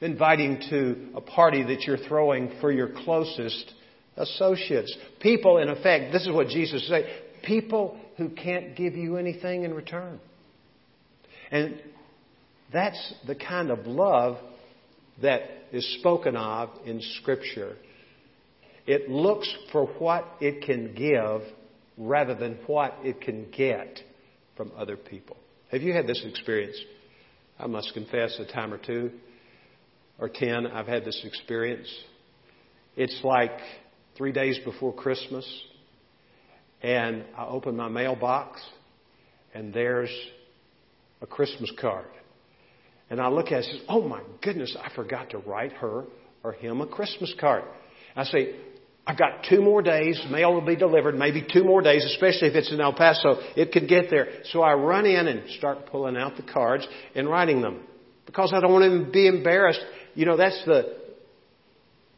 inviting 0.00 0.60
to 0.70 1.08
a 1.14 1.20
party 1.20 1.62
that 1.62 1.82
you're 1.82 1.98
throwing 1.98 2.52
for 2.60 2.72
your 2.72 2.88
closest 3.04 3.72
associates. 4.16 4.96
People, 5.20 5.58
in 5.58 5.68
effect, 5.68 6.12
this 6.12 6.22
is 6.22 6.32
what 6.32 6.48
Jesus 6.48 6.86
said 6.88 7.04
people 7.42 7.98
who 8.16 8.28
can't 8.30 8.76
give 8.76 8.94
you 8.94 9.16
anything 9.16 9.64
in 9.64 9.72
return. 9.72 10.20
And 11.50 11.80
that's 12.72 13.14
the 13.26 13.34
kind 13.34 13.70
of 13.70 13.86
love 13.86 14.36
that 15.22 15.42
is 15.72 15.98
spoken 16.00 16.36
of 16.36 16.70
in 16.84 17.00
Scripture. 17.20 17.76
It 18.86 19.10
looks 19.10 19.52
for 19.72 19.86
what 19.86 20.26
it 20.40 20.64
can 20.64 20.94
give 20.94 21.42
rather 21.96 22.34
than 22.34 22.58
what 22.66 22.94
it 23.02 23.20
can 23.20 23.50
get 23.50 24.00
from 24.56 24.72
other 24.76 24.96
people. 24.96 25.36
Have 25.70 25.82
you 25.82 25.92
had 25.92 26.06
this 26.06 26.24
experience? 26.24 26.76
I 27.58 27.66
must 27.66 27.92
confess, 27.92 28.38
a 28.38 28.50
time 28.50 28.72
or 28.72 28.78
two 28.78 29.10
or 30.18 30.28
10, 30.28 30.66
I've 30.66 30.86
had 30.86 31.04
this 31.04 31.20
experience. 31.24 31.88
It's 32.96 33.20
like 33.22 33.56
three 34.16 34.32
days 34.32 34.58
before 34.64 34.92
Christmas, 34.92 35.46
and 36.82 37.24
I 37.36 37.46
open 37.46 37.76
my 37.76 37.88
mailbox, 37.88 38.60
and 39.54 39.72
there's 39.72 40.10
a 41.20 41.26
Christmas 41.26 41.70
card. 41.80 42.06
And 43.10 43.20
I 43.20 43.28
look 43.28 43.46
at 43.46 43.52
it 43.52 43.56
and 43.56 43.80
say, 43.80 43.84
Oh 43.88 44.02
my 44.02 44.22
goodness, 44.42 44.76
I 44.80 44.94
forgot 44.94 45.30
to 45.30 45.38
write 45.38 45.72
her 45.74 46.04
or 46.42 46.52
him 46.52 46.80
a 46.80 46.86
Christmas 46.86 47.34
card. 47.40 47.64
I 48.14 48.24
say, 48.24 48.56
I've 49.06 49.18
got 49.18 49.44
two 49.48 49.62
more 49.62 49.80
days. 49.80 50.20
Mail 50.30 50.52
will 50.52 50.66
be 50.66 50.76
delivered, 50.76 51.14
maybe 51.14 51.46
two 51.50 51.64
more 51.64 51.80
days, 51.80 52.04
especially 52.04 52.48
if 52.48 52.54
it's 52.54 52.70
in 52.70 52.80
El 52.80 52.92
Paso. 52.92 53.36
It 53.56 53.72
could 53.72 53.88
get 53.88 54.10
there. 54.10 54.28
So 54.52 54.60
I 54.60 54.74
run 54.74 55.06
in 55.06 55.26
and 55.26 55.48
start 55.52 55.86
pulling 55.86 56.16
out 56.16 56.36
the 56.36 56.42
cards 56.42 56.86
and 57.14 57.26
writing 57.28 57.62
them 57.62 57.80
because 58.26 58.52
I 58.54 58.60
don't 58.60 58.72
want 58.72 59.06
to 59.06 59.10
be 59.10 59.26
embarrassed. 59.26 59.80
You 60.14 60.26
know, 60.26 60.36
that's 60.36 60.62
the 60.66 60.98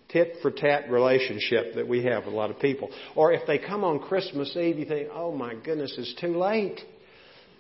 tit 0.09 0.39
for 0.43 0.51
tat 0.51 0.91
relationship 0.91 1.77
that 1.77 1.87
we 1.87 2.05
have 2.05 2.25
with 2.25 2.35
a 2.35 2.37
lot 2.37 2.51
of 2.51 2.59
people. 2.59 2.91
Or 3.15 3.33
if 3.33 3.47
they 3.47 3.59
come 3.59 3.85
on 3.85 4.01
Christmas 4.01 4.57
Eve, 4.57 4.81
you 4.81 4.85
think, 4.85 5.11
oh 5.13 5.33
my 5.33 5.55
goodness, 5.55 5.95
it's 5.97 6.21
too 6.21 6.37
late. 6.37 6.81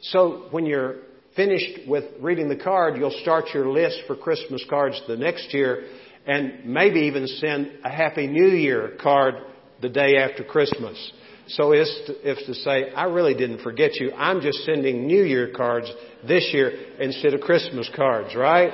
So 0.02 0.48
when 0.50 0.66
you're 0.66 0.96
finished 1.36 1.88
with 1.88 2.04
reading 2.20 2.48
the 2.48 2.56
card, 2.56 2.96
you'll 2.96 3.18
start 3.22 3.46
your 3.54 3.68
list 3.68 4.02
for 4.06 4.16
Christmas 4.16 4.64
cards 4.68 5.00
the 5.06 5.16
next 5.16 5.52
year 5.54 5.84
and 6.26 6.64
maybe 6.64 7.00
even 7.00 7.26
send 7.26 7.70
a 7.84 7.90
Happy 7.90 8.26
New 8.26 8.48
Year 8.48 8.96
card 9.00 9.34
the 9.80 9.88
day 9.88 10.16
after 10.16 10.44
Christmas. 10.44 11.12
So 11.48 11.72
it's 11.72 12.00
to, 12.06 12.30
it's 12.30 12.46
to 12.46 12.54
say, 12.54 12.92
I 12.92 13.04
really 13.04 13.34
didn't 13.34 13.62
forget 13.62 13.94
you. 13.96 14.12
I'm 14.12 14.40
just 14.40 14.58
sending 14.64 15.06
New 15.06 15.24
Year 15.24 15.52
cards 15.56 15.90
this 16.26 16.48
year 16.52 16.70
instead 17.00 17.34
of 17.34 17.40
Christmas 17.40 17.90
cards, 17.96 18.36
right? 18.36 18.72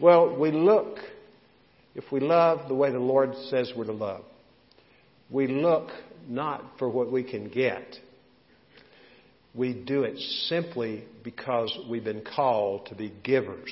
Well, 0.00 0.38
we 0.38 0.50
look, 0.50 0.98
if 1.94 2.04
we 2.12 2.20
love 2.20 2.68
the 2.68 2.74
way 2.74 2.90
the 2.90 2.98
Lord 2.98 3.34
says 3.50 3.72
we're 3.76 3.84
to 3.84 3.92
love, 3.92 4.24
we 5.30 5.46
look 5.46 5.90
not 6.28 6.62
for 6.78 6.88
what 6.88 7.10
we 7.10 7.22
can 7.22 7.48
get. 7.48 7.84
We 9.54 9.72
do 9.72 10.02
it 10.02 10.18
simply 10.48 11.04
because 11.24 11.76
we've 11.88 12.04
been 12.04 12.24
called 12.34 12.86
to 12.86 12.94
be 12.94 13.12
givers 13.22 13.70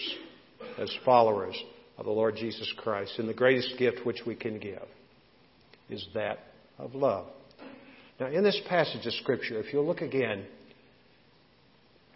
as 0.78 0.90
followers 1.04 1.56
of 1.98 2.04
the 2.04 2.10
Lord 2.10 2.36
Jesus 2.36 2.72
Christ. 2.78 3.18
And 3.18 3.28
the 3.28 3.34
greatest 3.34 3.78
gift 3.78 4.04
which 4.04 4.22
we 4.26 4.34
can 4.34 4.58
give 4.58 4.82
is 5.88 6.06
that 6.14 6.38
of 6.78 6.94
love. 6.94 7.26
Now, 8.18 8.28
in 8.28 8.42
this 8.42 8.60
passage 8.68 9.06
of 9.06 9.12
Scripture, 9.14 9.58
if 9.60 9.72
you'll 9.72 9.86
look 9.86 10.00
again 10.00 10.46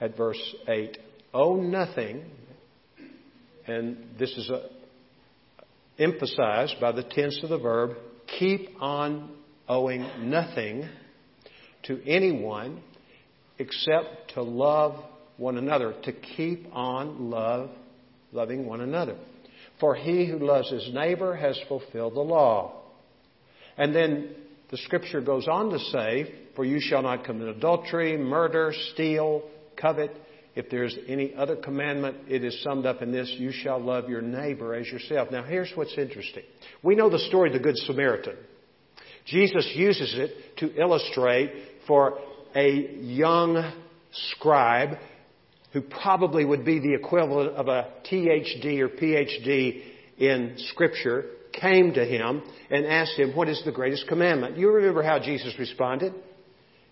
at 0.00 0.16
verse 0.16 0.40
8, 0.66 0.96
owe 1.34 1.56
nothing, 1.56 2.24
and 3.66 3.98
this 4.18 4.30
is 4.30 4.50
a, 4.50 4.54
uh, 4.54 4.62
emphasized 5.98 6.76
by 6.80 6.92
the 6.92 7.02
tense 7.02 7.38
of 7.42 7.50
the 7.50 7.58
verb, 7.58 7.96
keep 8.38 8.70
on 8.80 9.30
owing 9.68 10.30
nothing 10.30 10.88
to 11.82 12.02
anyone 12.06 12.82
except 13.60 14.32
to 14.34 14.42
love 14.42 15.04
one 15.36 15.58
another, 15.58 15.94
to 16.02 16.12
keep 16.12 16.66
on 16.72 17.30
love, 17.30 17.70
loving 18.32 18.66
one 18.66 18.80
another. 18.80 19.16
For 19.78 19.94
he 19.94 20.26
who 20.26 20.38
loves 20.38 20.70
his 20.70 20.88
neighbor 20.92 21.36
has 21.36 21.60
fulfilled 21.68 22.14
the 22.14 22.20
law. 22.20 22.82
And 23.76 23.94
then 23.94 24.34
the 24.70 24.78
scripture 24.78 25.20
goes 25.20 25.46
on 25.46 25.70
to 25.70 25.78
say, 25.78 26.34
For 26.56 26.64
you 26.64 26.80
shall 26.80 27.02
not 27.02 27.24
commit 27.24 27.48
adultery, 27.48 28.16
murder, 28.16 28.72
steal, 28.92 29.42
covet. 29.76 30.10
If 30.54 30.70
there's 30.70 30.96
any 31.06 31.34
other 31.34 31.56
commandment, 31.56 32.16
it 32.28 32.42
is 32.42 32.62
summed 32.62 32.86
up 32.86 33.02
in 33.02 33.12
this 33.12 33.32
you 33.38 33.52
shall 33.52 33.78
love 33.78 34.08
your 34.08 34.22
neighbor 34.22 34.74
as 34.74 34.86
yourself. 34.86 35.30
Now, 35.30 35.42
here's 35.44 35.70
what's 35.74 35.96
interesting. 35.96 36.44
We 36.82 36.94
know 36.94 37.10
the 37.10 37.18
story 37.18 37.50
of 37.50 37.54
the 37.54 37.62
Good 37.62 37.76
Samaritan. 37.76 38.36
Jesus 39.26 39.70
uses 39.74 40.14
it 40.16 40.56
to 40.58 40.80
illustrate 40.80 41.52
for 41.86 42.18
a 42.54 42.96
young 43.00 43.72
scribe 44.32 44.98
who 45.72 45.80
probably 45.80 46.44
would 46.44 46.64
be 46.64 46.80
the 46.80 46.94
equivalent 46.94 47.54
of 47.54 47.68
a 47.68 47.92
THD 48.10 48.80
or 48.80 48.88
PhD 48.88 49.82
in 50.18 50.54
Scripture, 50.70 51.26
came 51.52 51.94
to 51.94 52.04
him 52.04 52.42
and 52.70 52.86
asked 52.86 53.18
him, 53.18 53.34
What 53.34 53.48
is 53.48 53.62
the 53.64 53.72
greatest 53.72 54.06
commandment? 54.08 54.56
You 54.56 54.70
remember 54.70 55.02
how 55.02 55.18
Jesus 55.18 55.54
responded? 55.58 56.12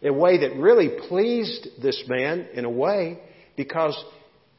In 0.01 0.11
a 0.11 0.13
way 0.13 0.39
that 0.39 0.57
really 0.57 0.91
pleased 1.09 1.69
this 1.83 2.03
man, 2.07 2.49
in 2.55 2.65
a 2.65 2.71
way, 2.71 3.19
because 3.57 3.97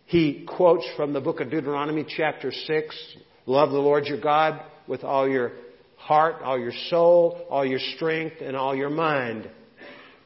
he 0.06 0.46
quotes 0.48 0.86
from 0.98 1.13
the 1.13 1.22
book 1.22 1.39
of 1.39 1.50
Deuteronomy, 1.50 2.06
chapter 2.08 2.51
6 2.51 3.15
Love 3.46 3.72
the 3.72 3.79
Lord 3.79 4.06
your 4.06 4.20
God 4.22 4.62
with 4.88 5.03
all 5.03 5.27
your 5.27 5.53
heart, 5.96 6.36
all 6.44 6.60
your 6.60 6.74
soul, 6.89 7.46
all 7.50 7.65
your 7.65 7.79
strength, 7.96 8.36
and 8.41 8.56
all 8.56 8.75
your 8.75 8.89
mind. 8.89 9.50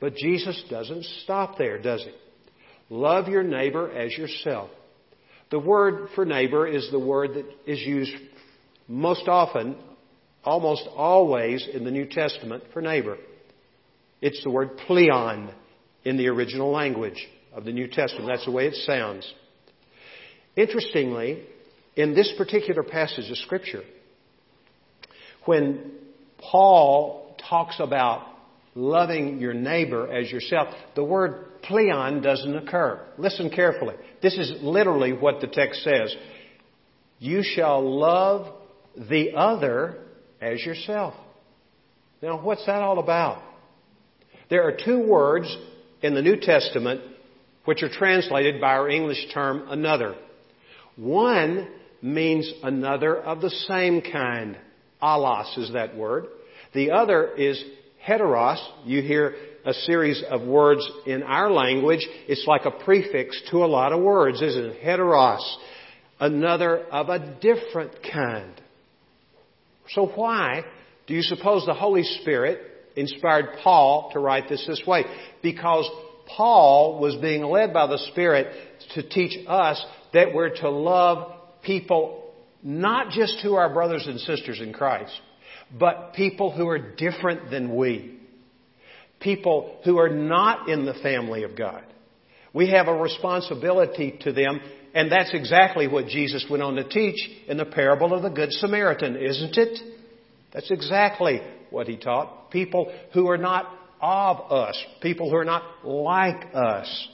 But 0.03 0.15
Jesus 0.15 0.61
doesn't 0.69 1.05
stop 1.23 1.57
there, 1.57 1.81
does 1.81 2.03
he? 2.03 2.11
Love 2.89 3.29
your 3.29 3.41
neighbor 3.41 3.89
as 3.89 4.11
yourself. 4.11 4.69
The 5.49 5.59
word 5.59 6.09
for 6.13 6.25
neighbor 6.25 6.67
is 6.67 6.91
the 6.91 6.99
word 6.99 7.35
that 7.35 7.45
is 7.65 7.79
used 7.79 8.13
most 8.89 9.29
often, 9.29 9.77
almost 10.43 10.89
always 10.93 11.65
in 11.73 11.85
the 11.85 11.89
New 11.89 12.05
Testament 12.05 12.65
for 12.73 12.81
neighbor. 12.81 13.15
It's 14.19 14.43
the 14.43 14.49
word 14.49 14.71
pleon 14.85 15.53
in 16.03 16.17
the 16.17 16.27
original 16.27 16.69
language 16.69 17.25
of 17.53 17.63
the 17.63 17.71
New 17.71 17.87
Testament. 17.87 18.27
That's 18.27 18.43
the 18.43 18.51
way 18.51 18.67
it 18.67 18.75
sounds. 18.85 19.33
Interestingly, 20.57 21.45
in 21.95 22.13
this 22.13 22.29
particular 22.37 22.83
passage 22.83 23.31
of 23.31 23.37
Scripture, 23.37 23.83
when 25.45 25.93
Paul 26.39 27.37
talks 27.49 27.77
about 27.79 28.32
loving 28.75 29.39
your 29.39 29.53
neighbor 29.53 30.11
as 30.11 30.31
yourself, 30.31 30.73
the 30.95 31.03
word 31.03 31.61
pleon 31.61 32.21
doesn't 32.21 32.55
occur. 32.55 32.99
Listen 33.17 33.49
carefully. 33.49 33.95
This 34.21 34.37
is 34.37 34.53
literally 34.61 35.13
what 35.13 35.41
the 35.41 35.47
text 35.47 35.83
says. 35.83 36.15
You 37.19 37.43
shall 37.43 37.81
love 37.81 38.53
the 38.97 39.33
other 39.35 39.97
as 40.41 40.59
yourself. 40.65 41.13
Now, 42.21 42.41
what's 42.41 42.65
that 42.65 42.81
all 42.81 42.99
about? 42.99 43.43
There 44.49 44.67
are 44.67 44.77
two 44.83 45.07
words 45.07 45.55
in 46.01 46.15
the 46.15 46.21
New 46.21 46.37
Testament 46.37 47.01
which 47.65 47.81
are 47.81 47.89
translated 47.89 48.59
by 48.59 48.73
our 48.73 48.89
English 48.89 49.27
term 49.33 49.65
another. 49.69 50.15
One 50.95 51.69
means 52.01 52.51
another 52.61 53.17
of 53.17 53.41
the 53.41 53.49
same 53.49 54.01
kind. 54.01 54.57
Allos 55.01 55.57
is 55.57 55.71
that 55.73 55.95
word. 55.95 56.25
The 56.73 56.91
other 56.91 57.33
is 57.35 57.63
heteros. 58.05 58.63
You 58.85 59.01
hear 59.01 59.35
a 59.65 59.73
series 59.73 60.23
of 60.29 60.41
words 60.41 60.87
in 61.05 61.23
our 61.23 61.51
language. 61.51 62.07
It's 62.27 62.45
like 62.47 62.65
a 62.65 62.71
prefix 62.71 63.41
to 63.51 63.57
a 63.57 63.67
lot 63.67 63.93
of 63.93 64.01
words, 64.01 64.41
isn't 64.41 64.65
it? 64.65 64.83
Heteros. 64.83 65.43
Another 66.19 66.85
of 66.91 67.09
a 67.09 67.37
different 67.41 67.91
kind. 68.11 68.59
So 69.89 70.07
why 70.07 70.63
do 71.07 71.13
you 71.13 71.21
suppose 71.21 71.65
the 71.65 71.73
Holy 71.73 72.03
Spirit 72.03 72.59
inspired 72.95 73.57
Paul 73.63 74.11
to 74.13 74.19
write 74.19 74.47
this 74.49 74.65
this 74.67 74.81
way? 74.85 75.03
Because 75.41 75.89
Paul 76.27 76.99
was 76.99 77.15
being 77.17 77.43
led 77.43 77.73
by 77.73 77.87
the 77.87 77.97
Spirit 78.11 78.47
to 78.95 79.07
teach 79.07 79.45
us 79.47 79.83
that 80.13 80.33
we're 80.33 80.55
to 80.57 80.69
love 80.69 81.33
people 81.63 82.31
not 82.61 83.09
just 83.11 83.39
who 83.41 83.55
are 83.55 83.73
brothers 83.73 84.07
and 84.07 84.19
sisters 84.21 84.61
in 84.61 84.71
Christ, 84.71 85.11
but 85.77 86.13
people 86.13 86.51
who 86.51 86.67
are 86.67 86.77
different 86.77 87.49
than 87.49 87.75
we. 87.75 88.19
People 89.19 89.79
who 89.85 89.97
are 89.97 90.09
not 90.09 90.69
in 90.69 90.85
the 90.85 90.93
family 90.95 91.43
of 91.43 91.57
God. 91.57 91.83
We 92.53 92.69
have 92.69 92.87
a 92.87 92.93
responsibility 92.93 94.19
to 94.21 94.31
them, 94.31 94.61
and 94.93 95.11
that's 95.11 95.33
exactly 95.33 95.87
what 95.87 96.07
Jesus 96.07 96.45
went 96.49 96.61
on 96.61 96.75
to 96.75 96.87
teach 96.87 97.17
in 97.47 97.57
the 97.57 97.65
parable 97.65 98.13
of 98.13 98.21
the 98.21 98.29
Good 98.29 98.51
Samaritan, 98.51 99.15
isn't 99.15 99.57
it? 99.57 99.79
That's 100.53 100.69
exactly 100.69 101.41
what 101.71 101.87
he 101.87 101.97
taught. 101.97 102.51
People 102.51 102.93
who 103.13 103.27
are 103.29 103.37
not 103.37 103.65
of 103.99 104.51
us, 104.51 104.77
people 105.01 105.29
who 105.31 105.37
are 105.37 105.45
not 105.45 105.63
like 105.83 106.53
us. 106.53 107.07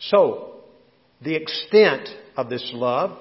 So, 0.00 0.62
the 1.20 1.36
extent 1.36 2.08
of 2.36 2.50
this 2.50 2.68
love, 2.74 3.16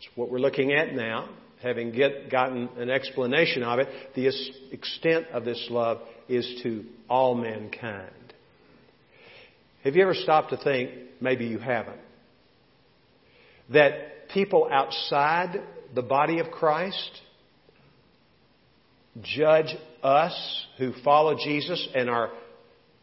is 0.00 0.08
what 0.14 0.30
we're 0.30 0.38
looking 0.38 0.72
at 0.72 0.94
now, 0.94 1.28
having 1.62 1.92
get, 1.92 2.30
gotten 2.30 2.68
an 2.78 2.90
explanation 2.90 3.62
of 3.62 3.78
it, 3.78 3.88
the 4.14 4.30
extent 4.70 5.26
of 5.32 5.44
this 5.44 5.66
love 5.70 5.98
is 6.28 6.60
to 6.62 6.84
all 7.08 7.34
mankind. 7.34 8.12
Have 9.84 9.96
you 9.96 10.02
ever 10.02 10.14
stopped 10.14 10.50
to 10.50 10.56
think, 10.56 10.90
maybe 11.20 11.46
you 11.46 11.58
haven't, 11.58 12.00
that 13.70 14.28
people 14.32 14.68
outside 14.70 15.62
the 15.94 16.02
body 16.02 16.38
of 16.38 16.50
Christ 16.50 17.10
judge 19.22 19.74
us 20.02 20.66
who 20.78 20.92
follow 21.04 21.36
Jesus 21.36 21.88
and 21.94 22.08
are 22.08 22.30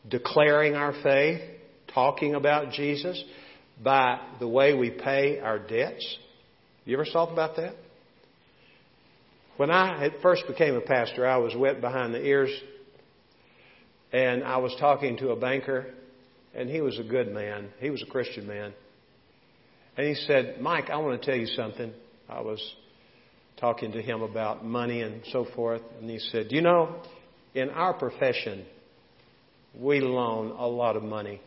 declaring 0.07 0.75
our 0.75 0.93
faith, 1.01 1.41
talking 1.93 2.35
about 2.35 2.71
Jesus, 2.71 3.21
by 3.83 4.19
the 4.39 4.47
way 4.47 4.73
we 4.73 4.91
pay 4.91 5.39
our 5.39 5.59
debts. 5.59 6.17
You 6.85 6.95
ever 6.95 7.05
thought 7.05 7.31
about 7.31 7.55
that? 7.57 7.73
When 9.57 9.71
I 9.71 10.09
first 10.21 10.47
became 10.47 10.75
a 10.75 10.81
pastor, 10.81 11.25
I 11.25 11.37
was 11.37 11.55
wet 11.55 11.79
behind 11.79 12.13
the 12.13 12.21
ears, 12.21 12.49
and 14.11 14.43
I 14.43 14.57
was 14.57 14.75
talking 14.81 15.15
to 15.17 15.29
a 15.29 15.35
banker, 15.37 15.93
and 16.53 16.69
he 16.69 16.81
was 16.81 16.99
a 16.99 17.03
good 17.03 17.31
man. 17.31 17.69
He 17.79 17.89
was 17.89 18.01
a 18.01 18.05
Christian 18.05 18.47
man. 18.47 18.73
And 19.95 20.07
he 20.07 20.15
said, 20.15 20.59
Mike, 20.59 20.89
I 20.89 20.97
want 20.97 21.21
to 21.21 21.25
tell 21.25 21.37
you 21.37 21.47
something. 21.47 21.93
I 22.27 22.41
was 22.41 22.61
talking 23.57 23.93
to 23.93 24.01
him 24.01 24.21
about 24.21 24.65
money 24.65 25.01
and 25.01 25.21
so 25.31 25.47
forth. 25.55 25.81
And 26.01 26.09
he 26.09 26.19
said, 26.19 26.47
You 26.49 26.61
know, 26.61 27.01
in 27.53 27.69
our 27.69 27.93
profession, 27.93 28.65
we 29.73 30.01
loan 30.01 30.51
a 30.51 30.67
lot 30.67 30.97
of 30.97 31.03
money. 31.03 31.39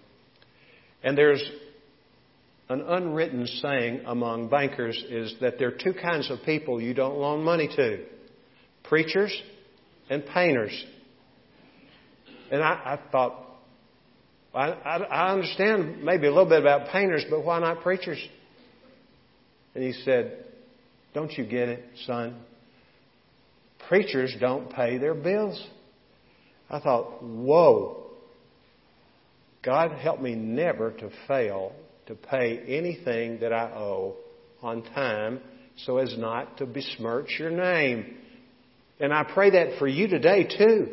And 1.02 1.16
there's 1.16 1.42
an 2.68 2.82
unwritten 2.82 3.46
saying 3.46 4.02
among 4.06 4.48
bankers 4.48 5.02
is 5.08 5.34
that 5.40 5.58
there 5.58 5.68
are 5.68 5.78
two 5.82 5.94
kinds 5.94 6.30
of 6.30 6.42
people 6.44 6.80
you 6.80 6.92
don't 6.92 7.16
loan 7.16 7.42
money 7.42 7.68
to 7.76 8.04
preachers 8.84 9.32
and 10.10 10.24
painters. 10.26 10.84
And 12.50 12.62
I, 12.62 12.98
I 12.98 13.10
thought, 13.10 13.44
I, 14.54 14.68
I, 14.68 14.96
I 14.96 15.32
understand 15.32 16.02
maybe 16.02 16.26
a 16.26 16.30
little 16.30 16.48
bit 16.48 16.60
about 16.60 16.88
painters, 16.90 17.24
but 17.30 17.44
why 17.44 17.58
not 17.58 17.82
preachers? 17.82 18.22
And 19.74 19.82
he 19.84 19.92
said, 19.92 20.44
don't 21.14 21.32
you 21.32 21.44
get 21.44 21.68
it, 21.68 21.84
son? 22.06 22.36
Preachers 23.88 24.34
don't 24.40 24.70
pay 24.70 24.98
their 24.98 25.14
bills. 25.14 25.62
I 26.68 26.80
thought, 26.80 27.22
whoa. 27.22 28.04
God 29.64 29.92
help 29.92 30.20
me 30.20 30.34
never 30.34 30.92
to 30.92 31.10
fail 31.26 31.72
to 32.08 32.14
pay 32.14 32.58
anything 32.66 33.40
that 33.40 33.52
I 33.52 33.70
owe 33.70 34.16
on 34.62 34.82
time 34.82 35.40
so 35.84 35.98
as 35.98 36.16
not 36.18 36.58
to 36.58 36.66
besmirch 36.66 37.36
your 37.38 37.50
name. 37.50 38.16
And 38.98 39.12
I 39.12 39.24
pray 39.24 39.50
that 39.50 39.78
for 39.78 39.86
you 39.86 40.08
today 40.08 40.44
too. 40.44 40.88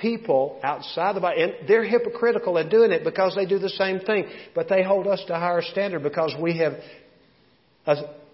People 0.00 0.60
outside 0.62 1.16
the 1.16 1.20
body, 1.20 1.42
and 1.42 1.68
they're 1.68 1.84
hypocritical 1.84 2.58
at 2.58 2.68
doing 2.68 2.92
it 2.92 3.04
because 3.04 3.34
they 3.34 3.46
do 3.46 3.58
the 3.58 3.70
same 3.70 4.00
thing, 4.00 4.26
but 4.54 4.68
they 4.68 4.82
hold 4.82 5.06
us 5.06 5.22
to 5.26 5.34
a 5.34 5.38
higher 5.38 5.62
standard 5.62 6.02
because 6.02 6.34
we 6.40 6.58
have 6.58 6.74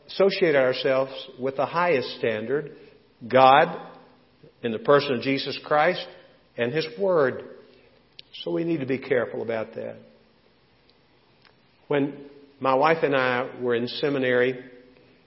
associated 0.08 0.56
ourselves 0.56 1.12
with 1.38 1.56
the 1.56 1.66
highest 1.66 2.18
standard, 2.18 2.72
God, 3.26 3.78
in 4.62 4.72
the 4.72 4.78
person 4.78 5.16
of 5.16 5.22
Jesus 5.22 5.58
Christ, 5.64 6.06
and 6.56 6.72
His 6.72 6.86
Word. 6.98 7.44
So 8.42 8.52
we 8.52 8.64
need 8.64 8.80
to 8.80 8.86
be 8.86 8.98
careful 8.98 9.42
about 9.42 9.74
that. 9.74 9.96
When 11.90 12.14
my 12.60 12.72
wife 12.72 12.98
and 13.02 13.16
I 13.16 13.50
were 13.60 13.74
in 13.74 13.88
seminary, 13.88 14.56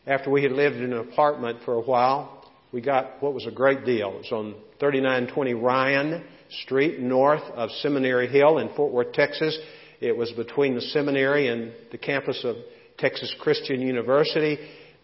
after 0.07 0.29
we 0.29 0.43
had 0.43 0.53
lived 0.53 0.77
in 0.77 0.93
an 0.93 0.97
apartment 0.97 1.59
for 1.65 1.73
a 1.73 1.81
while, 1.81 2.49
we 2.71 2.79
got 2.79 3.21
what 3.21 3.33
was 3.33 3.45
a 3.45 3.51
great 3.51 3.83
deal. 3.83 4.13
It 4.13 4.17
was 4.19 4.31
on 4.31 4.55
3920 4.79 5.55
Ryan 5.55 6.23
Street, 6.61 7.01
north 7.01 7.43
of 7.55 7.69
Seminary 7.81 8.27
Hill 8.29 8.59
in 8.59 8.73
Fort 8.75 8.93
Worth, 8.93 9.11
Texas. 9.11 9.59
It 9.99 10.15
was 10.15 10.31
between 10.31 10.73
the 10.73 10.79
seminary 10.79 11.49
and 11.49 11.73
the 11.91 11.97
campus 11.97 12.39
of 12.45 12.55
Texas 12.97 13.35
Christian 13.41 13.81
University. 13.81 14.57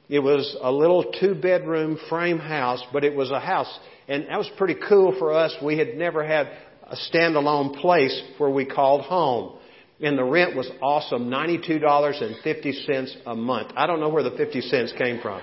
It 0.08 0.20
was 0.20 0.56
a 0.62 0.72
little 0.72 1.12
two 1.20 1.36
bedroom 1.36 2.00
frame 2.08 2.40
house, 2.40 2.82
but 2.94 3.04
it 3.04 3.14
was 3.14 3.32
a 3.32 3.40
house. 3.42 3.80
And 4.08 4.28
that 4.30 4.38
was 4.38 4.50
pretty 4.58 4.78
cool 4.88 5.14
for 5.20 5.34
us. 5.34 5.54
We 5.62 5.78
had 5.78 5.96
never 5.96 6.26
had 6.26 6.54
a 6.84 6.96
standalone 7.12 7.82
place 7.82 8.18
where 8.38 8.50
we 8.50 8.64
called 8.66 9.02
home. 9.02 9.59
And 10.02 10.18
the 10.18 10.24
rent 10.24 10.56
was 10.56 10.70
awesome, 10.82 11.30
$92.50 11.30 13.16
a 13.26 13.36
month. 13.36 13.72
I 13.76 13.86
don't 13.86 14.00
know 14.00 14.10
where 14.10 14.24
the 14.24 14.32
50 14.32 14.62
cents 14.62 14.94
came 14.98 15.22
from. 15.22 15.42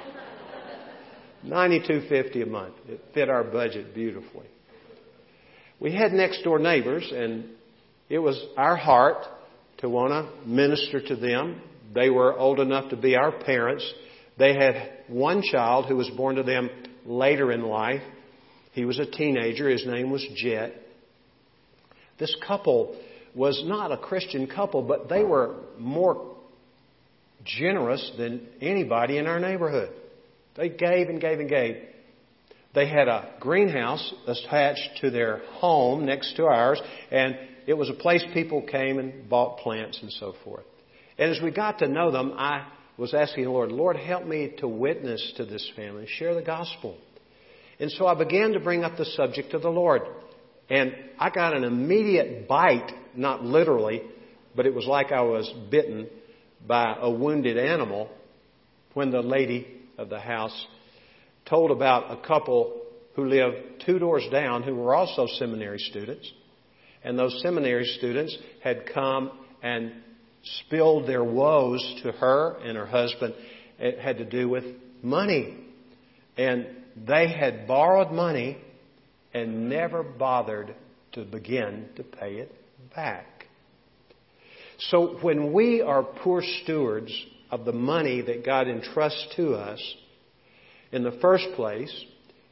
92.50 1.45 2.43
a 2.43 2.47
month. 2.47 2.75
It 2.89 3.01
fit 3.13 3.29
our 3.29 3.45
budget 3.45 3.95
beautifully. 3.95 4.47
We 5.79 5.95
had 5.95 6.13
next 6.13 6.43
door 6.43 6.59
neighbors 6.59 7.11
and 7.15 7.51
it 8.09 8.19
was 8.19 8.43
our 8.57 8.77
heart 8.77 9.27
to 9.79 9.91
want 9.91 10.11
to 10.11 10.49
minister 10.49 11.01
to 11.07 11.17
them 11.17 11.61
they 11.95 12.11
were 12.11 12.39
old 12.39 12.61
enough 12.61 12.91
to 12.91 12.97
be 12.97 13.17
our 13.17 13.33
parents. 13.33 13.91
They 14.39 14.55
had 14.55 14.91
one 15.09 15.43
child 15.43 15.87
who 15.87 15.97
was 15.97 16.11
born 16.11 16.37
to 16.37 16.43
them 16.43 16.69
later 17.05 17.53
in 17.53 17.63
life. 17.63 18.03
He 18.73 18.85
was 18.85 18.99
a 18.99 19.07
teenager. 19.07 19.69
His 19.69 19.87
name 19.87 20.11
was 20.11 20.27
Jet. 20.37 20.75
This 22.19 22.35
couple 22.47 23.01
was 23.37 23.63
not 23.67 23.93
a 23.93 23.99
Christian 23.99 24.47
couple, 24.47 24.83
but 24.83 25.09
they 25.09 25.23
were 25.23 25.55
more 25.79 26.35
generous 27.45 28.11
than 28.17 28.49
anybody 28.61 29.19
in 29.19 29.27
our 29.27 29.39
neighborhood. 29.39 29.91
They 30.57 30.71
gave 30.71 31.09
and 31.11 31.21
gave 31.21 31.39
and 31.39 31.49
gave. 31.49 31.77
they 32.75 32.89
had 32.89 33.09
a 33.09 33.35
greenhouse 33.41 34.13
attached 34.27 35.01
to 35.01 35.11
their 35.11 35.39
home 35.61 36.07
next 36.07 36.37
to 36.37 36.45
ours, 36.47 36.81
and 37.11 37.37
it 37.67 37.75
was 37.75 37.91
a 37.91 37.95
place 37.95 38.25
people 38.35 38.63
came 38.63 38.99
and 38.99 39.29
bought 39.29 39.59
plants 39.59 39.99
and 40.01 40.11
so 40.13 40.35
forth. 40.43 40.65
And 41.19 41.31
as 41.31 41.43
we 41.43 41.51
got 41.51 41.79
to 41.81 41.89
know 41.89 42.11
them, 42.11 42.33
I 42.37 42.67
was 42.97 43.13
asking 43.15 43.45
the 43.45 43.51
Lord, 43.51 43.73
Lord, 43.73 43.97
help 43.97 44.25
me 44.27 44.55
to 44.59 44.69
witness 44.69 45.35
to 45.37 45.45
this 45.45 45.71
family, 45.77 46.07
share 46.07 46.35
the 46.35 46.43
gospel. 46.43 46.97
And 47.79 47.91
so 47.91 48.07
I 48.07 48.15
began 48.15 48.53
to 48.53 48.61
bring 48.61 48.85
up 48.85 48.97
the 48.97 49.05
subject 49.05 49.53
of 49.53 49.63
the 49.63 49.71
Lord. 49.71 50.03
And 50.69 50.95
I 51.19 51.31
got 51.31 51.57
an 51.57 51.65
immediate 51.65 52.49
bite, 52.49 52.93
not 53.15 53.45
literally, 53.45 54.03
but 54.55 54.67
it 54.67 54.75
was 54.75 54.87
like 54.87 55.13
I 55.13 55.23
was 55.23 55.53
bitten 55.71 56.09
by 56.67 56.97
a 56.99 57.11
wounded 57.11 57.59
animal 57.59 58.09
when 58.95 59.11
the 59.11 59.21
lady 59.21 59.67
of 59.99 60.09
the 60.09 60.19
house 60.19 60.67
told 61.45 61.71
about 61.71 62.11
a 62.11 62.27
couple 62.27 62.83
who 63.15 63.27
lived 63.27 63.85
two 63.85 63.99
doors 63.99 64.25
down 64.31 64.63
who 64.63 64.75
were 64.75 64.95
also 64.95 65.27
seminary 65.39 65.79
students. 65.79 66.31
And 67.05 67.19
those 67.19 67.41
seminary 67.43 67.85
students 67.99 68.37
had 68.63 68.93
come 68.93 69.31
and 69.63 69.93
spilled 70.43 71.09
their 71.09 71.25
woes 71.25 72.01
to 72.03 72.13
her 72.13 72.57
and 72.63 72.77
her 72.77 72.87
husband. 72.87 73.35
It 73.79 73.99
had 73.99 74.19
to 74.19 74.25
do 74.25 74.49
with 74.49 74.65
money. 75.03 75.57
And 76.37 76.67
they 76.97 77.29
had 77.29 77.67
borrowed 77.67 78.11
money 78.11 78.59
and 79.37 79.69
never 79.69 80.03
bothered 80.03 80.75
to 81.13 81.23
begin 81.23 81.91
to 81.97 82.03
pay 82.03 82.37
it 82.37 82.51
back. 82.95 83.45
So 84.79 85.19
when 85.21 85.53
we 85.53 85.83
are 85.83 86.03
poor 86.03 86.43
stewards 86.63 87.13
of 87.51 87.67
the 87.67 87.73
money 87.73 88.23
that 88.23 88.47
God 88.47 88.67
entrusts 88.67 89.27
to 89.37 89.53
us, 89.53 89.95
in 90.91 91.05
the 91.05 91.19
first 91.21 91.47
place, 91.55 91.93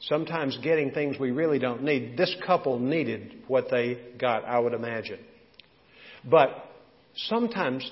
sometimes 0.01 0.59
getting 0.63 0.91
things 0.91 1.19
we 1.19 1.31
really 1.31 1.59
don't 1.59 1.83
need. 1.83 2.19
This 2.19 2.35
couple 2.47 2.79
needed 2.79 3.45
what 3.49 3.71
they 3.71 3.99
got, 4.19 4.45
I 4.45 4.59
would 4.59 4.75
imagine. 4.75 5.21
But 6.23 6.51
sometimes 7.15 7.91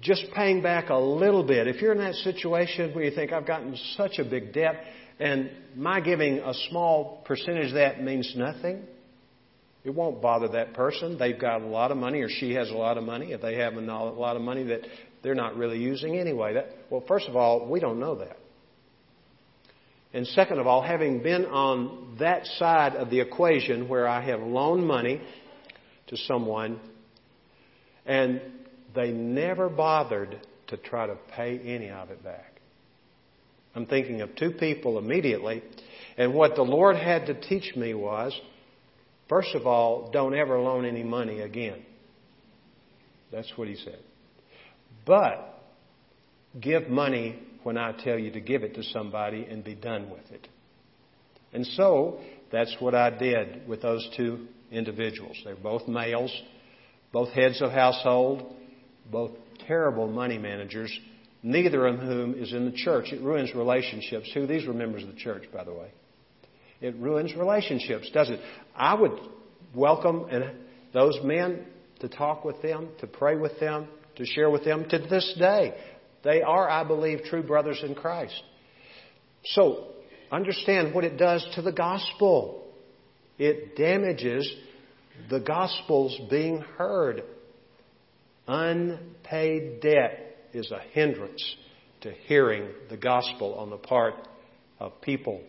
just 0.00 0.24
paying 0.34 0.62
back 0.62 0.88
a 0.88 0.96
little 0.96 1.44
bit, 1.44 1.68
if 1.68 1.80
you're 1.80 1.92
in 1.92 1.98
that 1.98 2.14
situation 2.16 2.92
where 2.92 3.04
you 3.04 3.12
think, 3.12 3.32
I've 3.32 3.46
gotten 3.46 3.76
such 3.96 4.18
a 4.18 4.24
big 4.24 4.52
debt, 4.52 4.82
and 5.18 5.50
my 5.74 6.00
giving 6.00 6.38
a 6.38 6.52
small 6.68 7.22
percentage 7.24 7.68
of 7.68 7.74
that 7.74 8.02
means 8.02 8.32
nothing, 8.36 8.82
it 9.84 9.94
won't 9.94 10.20
bother 10.20 10.48
that 10.48 10.74
person. 10.74 11.16
They've 11.18 11.38
got 11.38 11.62
a 11.62 11.66
lot 11.66 11.90
of 11.90 11.96
money, 11.96 12.20
or 12.20 12.28
she 12.28 12.54
has 12.54 12.70
a 12.70 12.74
lot 12.74 12.98
of 12.98 13.04
money. 13.04 13.32
If 13.32 13.40
they 13.40 13.56
have 13.56 13.74
a 13.74 13.80
lot 13.80 14.36
of 14.36 14.42
money 14.42 14.64
that 14.64 14.80
they're 15.22 15.34
not 15.34 15.56
really 15.56 15.78
using 15.78 16.18
anyway. 16.18 16.54
That, 16.54 16.66
well, 16.90 17.04
first 17.06 17.28
of 17.28 17.36
all, 17.36 17.68
we 17.68 17.80
don't 17.80 18.00
know 18.00 18.16
that. 18.16 18.36
And 20.12 20.26
second 20.28 20.58
of 20.58 20.66
all, 20.66 20.82
having 20.82 21.22
been 21.22 21.44
on 21.46 22.16
that 22.18 22.46
side 22.46 22.94
of 22.94 23.10
the 23.10 23.20
equation 23.20 23.88
where 23.88 24.08
I 24.08 24.22
have 24.22 24.40
loaned 24.40 24.86
money 24.86 25.20
to 26.08 26.16
someone 26.16 26.80
and 28.06 28.40
they 28.94 29.10
never 29.10 29.68
bothered 29.68 30.40
to 30.68 30.76
try 30.76 31.06
to 31.06 31.16
pay 31.34 31.58
any 31.58 31.90
of 31.90 32.10
it 32.10 32.24
back. 32.24 32.55
I'm 33.76 33.86
thinking 33.86 34.22
of 34.22 34.34
two 34.34 34.52
people 34.52 34.98
immediately. 34.98 35.62
And 36.16 36.32
what 36.32 36.56
the 36.56 36.62
Lord 36.62 36.96
had 36.96 37.26
to 37.26 37.38
teach 37.38 37.76
me 37.76 37.92
was 37.92 38.38
first 39.28 39.54
of 39.54 39.66
all, 39.66 40.10
don't 40.10 40.34
ever 40.34 40.58
loan 40.58 40.86
any 40.86 41.02
money 41.02 41.40
again. 41.40 41.84
That's 43.30 43.52
what 43.56 43.68
He 43.68 43.76
said. 43.76 43.98
But 45.04 45.62
give 46.58 46.88
money 46.88 47.38
when 47.64 47.76
I 47.76 47.92
tell 47.92 48.18
you 48.18 48.30
to 48.32 48.40
give 48.40 48.62
it 48.62 48.74
to 48.76 48.82
somebody 48.82 49.44
and 49.44 49.62
be 49.62 49.74
done 49.74 50.10
with 50.10 50.32
it. 50.32 50.48
And 51.52 51.66
so 51.66 52.20
that's 52.50 52.74
what 52.80 52.94
I 52.94 53.10
did 53.10 53.68
with 53.68 53.82
those 53.82 54.08
two 54.16 54.46
individuals. 54.70 55.36
They're 55.44 55.54
both 55.54 55.86
males, 55.86 56.34
both 57.12 57.28
heads 57.30 57.60
of 57.60 57.72
household, 57.72 58.54
both 59.10 59.32
terrible 59.66 60.08
money 60.08 60.38
managers, 60.38 60.96
neither 61.42 61.86
of 61.86 61.98
whom 61.98 62.34
is 62.34 62.52
in 62.52 62.64
the 62.64 62.76
church. 62.76 63.12
It 63.12 63.20
ruins 63.20 63.54
relationships. 63.54 64.30
Who 64.34 64.46
these 64.46 64.66
were 64.66 64.74
members 64.74 65.02
of 65.02 65.08
the 65.08 65.16
church, 65.16 65.44
by 65.52 65.64
the 65.64 65.72
way. 65.72 65.90
It 66.80 66.94
ruins 66.96 67.34
relationships, 67.34 68.10
does 68.12 68.30
it? 68.30 68.40
I 68.74 68.94
would 68.94 69.12
welcome 69.74 70.26
and 70.30 70.44
those 70.92 71.18
men 71.22 71.64
to 72.00 72.08
talk 72.08 72.44
with 72.44 72.60
them, 72.62 72.88
to 73.00 73.06
pray 73.06 73.36
with 73.36 73.58
them, 73.60 73.88
to 74.16 74.26
share 74.26 74.50
with 74.50 74.64
them 74.64 74.88
to 74.88 74.98
this 74.98 75.34
day. 75.38 75.74
They 76.24 76.42
are, 76.42 76.68
I 76.68 76.84
believe, 76.84 77.22
true 77.24 77.42
brothers 77.42 77.80
in 77.82 77.94
Christ. 77.94 78.42
So, 79.44 79.88
understand 80.30 80.94
what 80.94 81.04
it 81.04 81.16
does 81.16 81.46
to 81.54 81.62
the 81.62 81.72
gospel. 81.72 82.64
It 83.38 83.76
damages 83.76 84.50
the 85.30 85.40
gospel's 85.40 86.18
being 86.28 86.60
heard. 86.76 87.22
Unpaid 88.48 89.80
debt 89.80 90.25
is 90.56 90.70
a 90.70 90.80
hindrance 90.92 91.56
to 92.00 92.10
hearing 92.10 92.68
the 92.88 92.96
gospel 92.96 93.54
on 93.54 93.70
the 93.70 93.76
part 93.76 94.14
of 94.78 95.00
people 95.00 95.42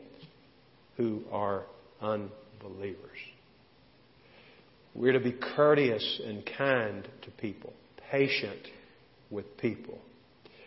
who 0.97 1.23
are 1.31 1.65
unbelievers. 2.01 3.17
We're 4.93 5.13
to 5.13 5.19
be 5.19 5.33
courteous 5.55 6.21
and 6.25 6.43
kind 6.57 7.07
to 7.23 7.31
people, 7.31 7.73
patient 8.11 8.67
with 9.29 9.57
people. 9.57 9.99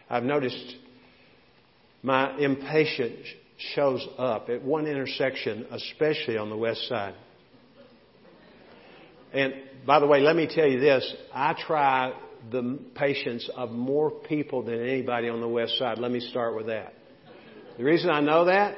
I've 0.09 0.23
noticed 0.23 0.77
my 2.03 2.39
impatience 2.39 3.27
shows 3.75 4.07
up 4.17 4.49
at 4.49 4.63
one 4.63 4.87
intersection, 4.87 5.67
especially 5.71 6.37
on 6.37 6.49
the 6.49 6.57
west 6.57 6.89
side. 6.89 7.15
And 9.33 9.55
by 9.87 10.01
the 10.01 10.07
way, 10.07 10.21
let 10.21 10.35
me 10.35 10.49
tell 10.53 10.67
you 10.67 10.81
this. 10.81 11.15
I 11.33 11.55
try 11.67 12.13
the 12.51 12.79
patience 12.95 13.49
of 13.57 13.71
more 13.71 14.11
people 14.11 14.63
than 14.63 14.81
anybody 14.81 15.29
on 15.29 15.41
the 15.41 15.49
west 15.49 15.79
side. 15.79 15.99
Let 15.99 16.11
me 16.11 16.21
start 16.21 16.57
with 16.57 16.67
that. 16.67 16.95
The 17.77 17.85
reason 17.85 18.11
I 18.11 18.21
know 18.21 18.47
that 18.47 18.77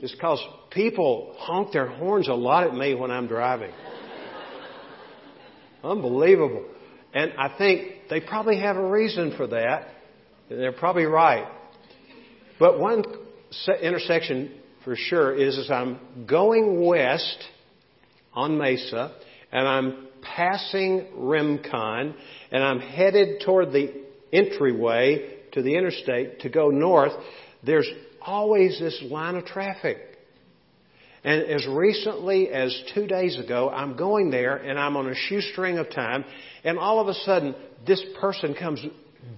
is 0.00 0.12
because 0.12 0.44
people 0.70 1.34
honk 1.38 1.72
their 1.72 1.86
horns 1.86 2.28
a 2.28 2.34
lot 2.34 2.66
at 2.66 2.74
me 2.74 2.94
when 2.94 3.10
I'm 3.10 3.28
driving. 3.28 3.72
Unbelievable. 5.84 6.64
And 7.14 7.32
I 7.38 7.56
think 7.56 8.08
they 8.10 8.20
probably 8.20 8.58
have 8.58 8.76
a 8.76 8.86
reason 8.86 9.34
for 9.36 9.46
that. 9.48 9.88
They're 10.48 10.72
probably 10.72 11.04
right. 11.04 11.46
But 12.58 12.78
one 12.78 13.04
intersection 13.80 14.58
for 14.84 14.96
sure 14.96 15.34
is 15.34 15.58
as 15.58 15.70
I'm 15.70 16.26
going 16.26 16.84
west 16.84 17.38
on 18.34 18.58
Mesa 18.58 19.14
and 19.50 19.68
I'm 19.68 20.08
passing 20.22 21.08
Remcon, 21.16 22.14
and 22.50 22.64
I'm 22.64 22.80
headed 22.80 23.42
toward 23.44 23.72
the 23.72 23.92
entryway 24.32 25.38
to 25.52 25.62
the 25.62 25.76
interstate 25.76 26.40
to 26.40 26.48
go 26.48 26.70
north, 26.70 27.12
there's 27.62 27.88
always 28.20 28.78
this 28.78 29.02
line 29.10 29.36
of 29.36 29.44
traffic. 29.44 29.98
And 31.24 31.42
as 31.42 31.66
recently 31.68 32.48
as 32.48 32.76
two 32.94 33.06
days 33.06 33.38
ago, 33.38 33.68
I'm 33.68 33.96
going 33.96 34.30
there 34.30 34.56
and 34.56 34.78
I'm 34.78 34.96
on 34.96 35.08
a 35.08 35.14
shoestring 35.14 35.78
of 35.78 35.90
time, 35.90 36.24
and 36.64 36.78
all 36.78 37.00
of 37.00 37.08
a 37.08 37.14
sudden, 37.14 37.54
this 37.86 38.02
person 38.20 38.54
comes 38.54 38.84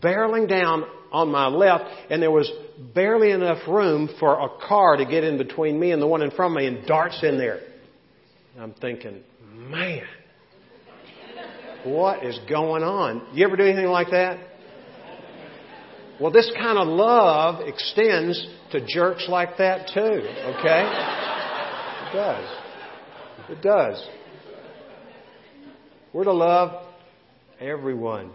barreling 0.03 0.49
down 0.49 0.85
on 1.13 1.31
my 1.31 1.47
left, 1.47 1.85
and 2.11 2.23
there 2.23 2.31
was 2.31 2.51
barely 2.95 3.31
enough 3.31 3.69
room 3.69 4.09
for 4.19 4.41
a 4.41 4.49
car 4.67 4.97
to 4.97 5.05
get 5.05 5.25
in 5.25 5.39
between 5.39 5.79
me 5.79 5.93
and 5.93 6.01
the 6.01 6.07
one 6.07 6.23
in 6.23 6.31
front 6.31 6.53
of 6.53 6.57
me 6.57 6.67
and 6.67 6.87
darts 6.87 7.23
in 7.23 7.39
there. 7.39 7.61
I'm 8.59 8.73
thinking, 8.75 9.23
man, 9.55 10.05
what 11.85 12.25
is 12.25 12.39
going 12.49 12.83
on? 12.83 13.27
You 13.33 13.47
ever 13.47 13.57
do 13.57 13.65
anything 13.65 13.87
like 13.87 14.11
that? 14.11 14.39
Well, 16.21 16.31
this 16.31 16.51
kind 16.57 16.79
of 16.79 16.87
love 16.87 17.67
extends 17.67 18.47
to 18.71 18.87
jerks 18.87 19.27
like 19.29 19.59
that 19.59 19.89
too, 19.93 20.01
okay? 20.01 20.85
It 22.07 22.13
does. 22.13 22.57
It 23.51 23.63
does. 23.63 24.09
We're 26.13 26.25
to 26.25 26.33
love 26.33 26.87
everyone. 27.61 28.31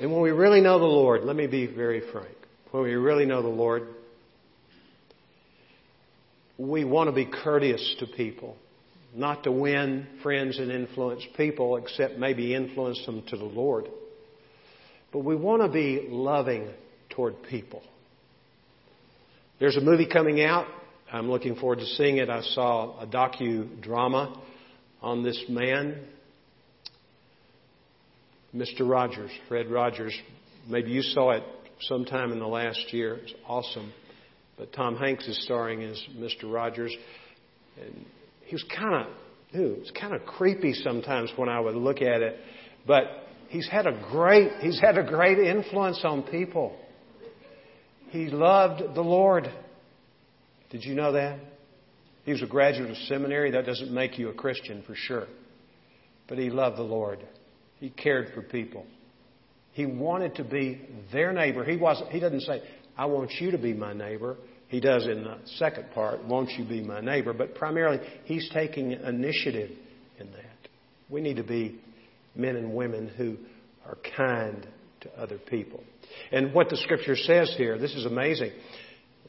And 0.00 0.12
when 0.12 0.20
we 0.20 0.32
really 0.32 0.60
know 0.60 0.80
the 0.80 0.84
Lord, 0.84 1.22
let 1.22 1.36
me 1.36 1.46
be 1.46 1.66
very 1.66 2.02
frank. 2.10 2.34
When 2.72 2.82
we 2.82 2.94
really 2.94 3.24
know 3.24 3.42
the 3.42 3.48
Lord, 3.48 3.86
we 6.58 6.84
want 6.84 7.08
to 7.08 7.12
be 7.12 7.24
courteous 7.24 7.96
to 8.00 8.06
people, 8.06 8.56
not 9.14 9.44
to 9.44 9.52
win 9.52 10.06
friends 10.22 10.58
and 10.58 10.70
influence 10.70 11.22
people, 11.36 11.76
except 11.76 12.18
maybe 12.18 12.54
influence 12.54 13.04
them 13.06 13.22
to 13.28 13.36
the 13.36 13.44
Lord. 13.44 13.88
But 15.12 15.20
we 15.20 15.36
want 15.36 15.62
to 15.62 15.68
be 15.68 16.06
loving 16.08 16.68
toward 17.10 17.42
people. 17.44 17.82
There's 19.60 19.76
a 19.76 19.80
movie 19.80 20.08
coming 20.12 20.42
out. 20.42 20.66
I'm 21.12 21.30
looking 21.30 21.54
forward 21.54 21.78
to 21.78 21.86
seeing 21.86 22.16
it. 22.16 22.28
I 22.28 22.42
saw 22.42 23.00
a 23.00 23.06
docudrama 23.06 24.36
on 25.00 25.22
this 25.22 25.44
man 25.48 26.00
Mr. 28.54 28.88
Rogers, 28.88 29.32
Fred 29.48 29.68
Rogers. 29.68 30.16
Maybe 30.68 30.92
you 30.92 31.02
saw 31.02 31.32
it 31.32 31.42
sometime 31.80 32.30
in 32.30 32.38
the 32.38 32.46
last 32.46 32.92
year. 32.92 33.16
It's 33.16 33.34
awesome. 33.46 33.92
but 34.56 34.72
Tom 34.72 34.96
Hanks 34.96 35.26
is 35.26 35.42
starring 35.44 35.82
as 35.82 36.00
Mr. 36.16 36.44
Rogers. 36.44 36.94
And 37.80 38.06
he 38.46 38.54
was 38.54 38.64
kind 38.76 39.06
of, 39.06 39.12
it 39.52 39.78
was 39.78 39.92
kind 39.98 40.14
of 40.14 40.24
creepy 40.26 40.72
sometimes 40.74 41.30
when 41.36 41.48
I 41.48 41.60
would 41.60 41.74
look 41.74 42.02
at 42.02 42.22
it, 42.22 42.36
but 42.86 43.04
he's 43.48 43.68
had 43.68 43.86
a 43.86 43.92
great, 44.10 44.50
he's 44.60 44.80
had 44.80 44.98
a 44.98 45.04
great 45.04 45.38
influence 45.38 46.00
on 46.04 46.22
people. 46.22 46.76
He 48.10 48.26
loved 48.26 48.94
the 48.94 49.02
Lord. 49.02 49.50
Did 50.70 50.84
you 50.84 50.94
know 50.94 51.12
that? 51.12 51.38
He 52.24 52.32
was 52.32 52.42
a 52.42 52.46
graduate 52.46 52.90
of 52.90 52.96
seminary. 53.08 53.50
That 53.50 53.66
doesn't 53.66 53.92
make 53.92 54.18
you 54.18 54.28
a 54.28 54.34
Christian 54.34 54.82
for 54.86 54.94
sure. 54.94 55.26
But 56.28 56.38
he 56.38 56.50
loved 56.50 56.78
the 56.78 56.82
Lord. 56.82 57.20
He 57.80 57.90
cared 57.90 58.32
for 58.34 58.42
people. 58.42 58.86
He 59.72 59.86
wanted 59.86 60.36
to 60.36 60.44
be 60.44 60.80
their 61.12 61.32
neighbor. 61.32 61.64
He 61.64 61.76
wasn't, 61.76 62.10
he 62.10 62.20
doesn't 62.20 62.42
say, 62.42 62.62
I 62.96 63.06
want 63.06 63.32
you 63.40 63.50
to 63.50 63.58
be 63.58 63.72
my 63.72 63.92
neighbor. 63.92 64.36
He 64.68 64.80
does 64.80 65.06
in 65.06 65.24
the 65.24 65.38
second 65.56 65.90
part, 65.92 66.24
won't 66.24 66.50
you 66.50 66.64
be 66.64 66.82
my 66.82 67.00
neighbor? 67.00 67.32
But 67.32 67.54
primarily, 67.54 68.00
he's 68.24 68.48
taking 68.52 68.92
initiative 68.92 69.70
in 70.18 70.30
that. 70.32 70.68
We 71.08 71.20
need 71.20 71.36
to 71.36 71.44
be 71.44 71.78
men 72.34 72.56
and 72.56 72.74
women 72.74 73.08
who 73.08 73.36
are 73.86 73.98
kind 74.16 74.66
to 75.02 75.10
other 75.20 75.38
people. 75.38 75.82
And 76.32 76.52
what 76.54 76.70
the 76.70 76.76
scripture 76.76 77.16
says 77.16 77.54
here, 77.56 77.78
this 77.78 77.94
is 77.94 78.06
amazing. 78.06 78.52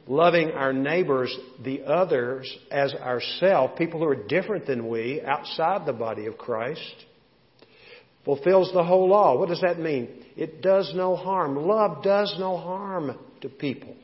Loving 0.08 0.52
our 0.52 0.71
neighbors, 0.71 1.36
the 1.63 1.84
others, 1.84 2.52
as 2.71 2.93
ourselves, 2.93 3.74
people 3.78 4.00
who 4.00 4.08
are 4.08 4.28
different 4.28 4.67
than 4.67 4.88
we, 4.88 5.21
outside 5.21 5.86
the 5.86 5.93
body 5.93 6.28
of 6.28 6.38
Christ, 6.38 6.95
fulfills 8.24 8.71
the 8.74 8.84
whole 8.84 9.10
law. 9.10 9.38
What 9.38 9.50
does 9.50 9.62
that 9.62 9.80
mean? 9.80 10.24
It 10.36 10.62
does 10.62 10.91
no 10.95 11.15
harm. 11.15 11.56
Love 11.56 12.04
does 12.04 12.36
no 12.39 12.58
harm 12.58 13.17
to 13.41 13.50
people. 13.50 13.95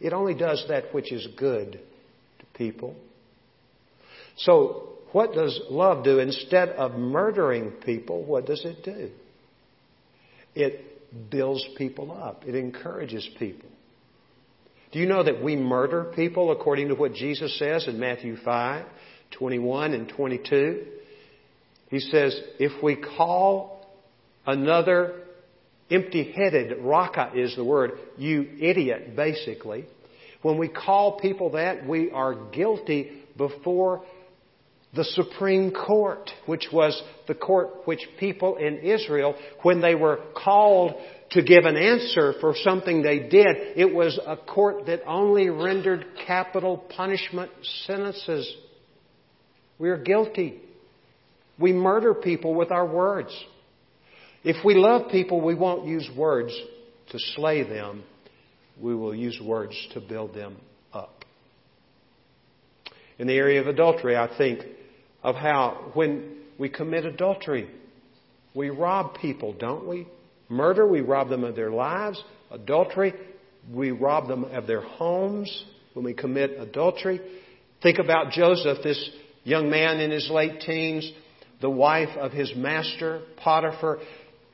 It 0.00 0.12
only 0.12 0.34
does 0.34 0.64
that 0.68 0.94
which 0.94 1.12
is 1.12 1.26
good 1.36 1.72
to 2.38 2.46
people. 2.54 2.96
So, 4.38 4.90
what 5.12 5.32
does 5.32 5.58
love 5.70 6.04
do? 6.04 6.18
Instead 6.18 6.70
of 6.70 6.92
murdering 6.92 7.70
people, 7.84 8.24
what 8.24 8.46
does 8.46 8.64
it 8.64 8.84
do? 8.84 9.10
It 10.54 11.30
builds 11.30 11.66
people 11.76 12.12
up. 12.12 12.44
It 12.46 12.54
encourages 12.54 13.28
people. 13.38 13.68
Do 14.92 14.98
you 14.98 15.06
know 15.06 15.22
that 15.22 15.42
we 15.42 15.56
murder 15.56 16.12
people 16.14 16.52
according 16.52 16.88
to 16.88 16.94
what 16.94 17.14
Jesus 17.14 17.58
says 17.58 17.86
in 17.88 17.98
Matthew 17.98 18.36
5, 18.36 18.86
21 19.38 19.94
and 19.94 20.08
22? 20.08 20.86
He 21.88 22.00
says, 22.00 22.38
if 22.58 22.82
we 22.82 22.96
call 22.96 23.86
another 24.46 25.22
empty 25.90 26.32
headed, 26.32 26.78
raka 26.80 27.32
is 27.34 27.54
the 27.56 27.64
word, 27.64 27.92
you 28.16 28.48
idiot, 28.60 29.16
basically. 29.16 29.86
When 30.42 30.58
we 30.58 30.68
call 30.68 31.18
people 31.18 31.50
that, 31.50 31.86
we 31.86 32.10
are 32.10 32.34
guilty 32.50 33.22
before 33.36 34.04
the 34.94 35.04
Supreme 35.04 35.72
Court, 35.72 36.30
which 36.46 36.68
was 36.72 37.00
the 37.28 37.34
court 37.34 37.86
which 37.86 38.00
people 38.18 38.56
in 38.56 38.78
Israel, 38.78 39.36
when 39.62 39.80
they 39.80 39.94
were 39.94 40.20
called 40.34 40.94
to 41.32 41.42
give 41.42 41.64
an 41.64 41.76
answer 41.76 42.34
for 42.40 42.54
something 42.62 43.02
they 43.02 43.18
did, 43.18 43.56
it 43.76 43.92
was 43.92 44.18
a 44.26 44.36
court 44.36 44.86
that 44.86 45.02
only 45.06 45.50
rendered 45.50 46.06
capital 46.26 46.78
punishment 46.78 47.50
sentences. 47.84 48.50
We 49.78 49.90
are 49.90 49.98
guilty. 49.98 50.60
We 51.58 51.72
murder 51.72 52.14
people 52.14 52.54
with 52.54 52.70
our 52.70 52.86
words. 52.86 53.36
If 54.48 54.64
we 54.64 54.74
love 54.74 55.10
people, 55.10 55.40
we 55.40 55.56
won't 55.56 55.88
use 55.88 56.08
words 56.16 56.56
to 57.08 57.18
slay 57.34 57.64
them. 57.64 58.04
We 58.80 58.94
will 58.94 59.12
use 59.12 59.40
words 59.44 59.74
to 59.94 60.00
build 60.00 60.36
them 60.36 60.56
up. 60.92 61.24
In 63.18 63.26
the 63.26 63.34
area 63.34 63.60
of 63.60 63.66
adultery, 63.66 64.16
I 64.16 64.30
think 64.38 64.60
of 65.24 65.34
how 65.34 65.90
when 65.94 66.36
we 66.60 66.68
commit 66.68 67.04
adultery, 67.04 67.68
we 68.54 68.70
rob 68.70 69.16
people, 69.18 69.52
don't 69.52 69.88
we? 69.88 70.06
Murder, 70.48 70.86
we 70.86 71.00
rob 71.00 71.28
them 71.28 71.42
of 71.42 71.56
their 71.56 71.72
lives. 71.72 72.22
Adultery, 72.52 73.14
we 73.68 73.90
rob 73.90 74.28
them 74.28 74.44
of 74.44 74.68
their 74.68 74.82
homes 74.82 75.64
when 75.94 76.04
we 76.04 76.14
commit 76.14 76.52
adultery. 76.56 77.20
Think 77.82 77.98
about 77.98 78.30
Joseph, 78.30 78.78
this 78.84 79.10
young 79.42 79.70
man 79.70 79.98
in 79.98 80.12
his 80.12 80.30
late 80.30 80.60
teens 80.60 81.10
the 81.60 81.70
wife 81.70 82.16
of 82.18 82.32
his 82.32 82.52
master, 82.54 83.22
Potiphar, 83.38 83.98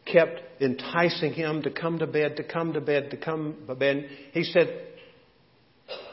kept 0.04 0.40
enticing 0.60 1.32
him 1.32 1.62
to 1.62 1.70
come 1.70 1.98
to 1.98 2.06
bed, 2.06 2.36
to 2.36 2.44
come 2.44 2.72
to 2.72 2.80
bed, 2.80 3.10
to 3.10 3.16
come 3.16 3.56
to 3.66 3.74
bed. 3.74 4.08
He 4.32 4.44
said, 4.44 4.88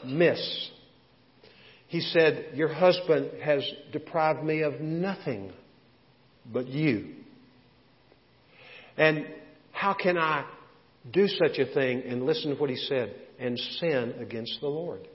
Miss, 0.04 0.70
he 1.88 2.00
said, 2.00 2.50
Your 2.54 2.72
husband 2.72 3.42
has 3.42 3.64
deprived 3.92 4.44
me 4.44 4.62
of 4.62 4.80
nothing 4.80 5.52
but 6.50 6.68
you. 6.68 7.14
And 8.96 9.26
how 9.72 9.94
can 9.94 10.18
I 10.18 10.44
do 11.10 11.26
such 11.26 11.58
a 11.58 11.72
thing? 11.72 12.02
And 12.06 12.26
listen 12.26 12.54
to 12.54 12.60
what 12.60 12.70
he 12.70 12.76
said 12.76 13.14
and 13.38 13.58
sin 13.58 14.14
against 14.20 14.58
the 14.60 14.68
Lord. 14.68 15.08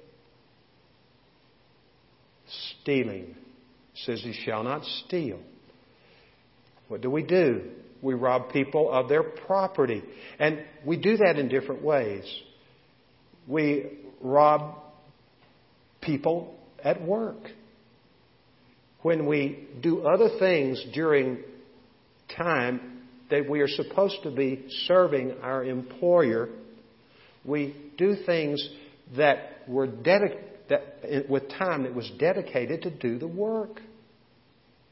Stealing 2.81 3.35
says 3.95 4.21
he 4.21 4.33
shall 4.33 4.63
not 4.63 4.83
steal. 5.05 5.39
What 6.87 7.01
do 7.01 7.09
we 7.09 7.23
do? 7.23 7.71
We 8.05 8.13
rob 8.13 8.51
people 8.51 8.91
of 8.91 9.09
their 9.09 9.23
property. 9.23 10.03
And 10.37 10.63
we 10.85 10.95
do 10.95 11.17
that 11.17 11.39
in 11.39 11.49
different 11.49 11.81
ways. 11.81 12.23
We 13.47 13.97
rob 14.21 14.75
people 16.01 16.55
at 16.83 17.01
work. 17.01 17.49
When 19.01 19.25
we 19.25 19.67
do 19.81 20.05
other 20.05 20.29
things 20.37 20.83
during 20.93 21.39
time 22.37 23.01
that 23.31 23.49
we 23.49 23.61
are 23.61 23.67
supposed 23.67 24.21
to 24.21 24.29
be 24.29 24.67
serving 24.85 25.37
our 25.41 25.63
employer, 25.63 26.49
we 27.43 27.75
do 27.97 28.17
things 28.23 28.69
that 29.17 29.63
were 29.67 29.87
dedicated 29.87 30.43
that, 30.69 31.27
with 31.27 31.49
time 31.49 31.83
that 31.83 31.95
was 31.95 32.11
dedicated 32.19 32.83
to 32.83 32.91
do 32.91 33.17
the 33.17 33.27
work. 33.27 33.81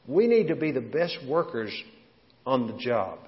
We 0.08 0.26
need 0.26 0.48
to 0.48 0.56
be 0.56 0.72
the 0.72 0.80
best 0.80 1.16
workers 1.28 1.72
on 2.46 2.66
the 2.66 2.74
job 2.74 3.18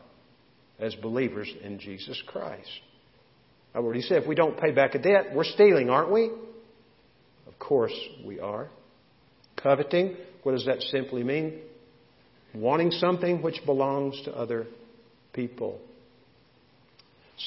as 0.78 0.94
believers 0.96 1.52
in 1.62 1.78
Jesus 1.78 2.20
Christ. 2.26 2.68
I've 3.74 3.84
already 3.84 4.02
said 4.02 4.22
if 4.22 4.28
we 4.28 4.34
don't 4.34 4.58
pay 4.58 4.72
back 4.72 4.94
a 4.94 4.98
debt, 4.98 5.34
we're 5.34 5.44
stealing, 5.44 5.90
aren't 5.90 6.12
we? 6.12 6.30
Of 7.46 7.58
course 7.58 7.94
we 8.24 8.40
are. 8.40 8.68
Coveting, 9.62 10.16
what 10.42 10.52
does 10.52 10.66
that 10.66 10.80
simply 10.82 11.24
mean? 11.24 11.60
Wanting 12.54 12.90
something 12.90 13.42
which 13.42 13.60
belongs 13.64 14.20
to 14.24 14.32
other 14.32 14.66
people. 15.32 15.80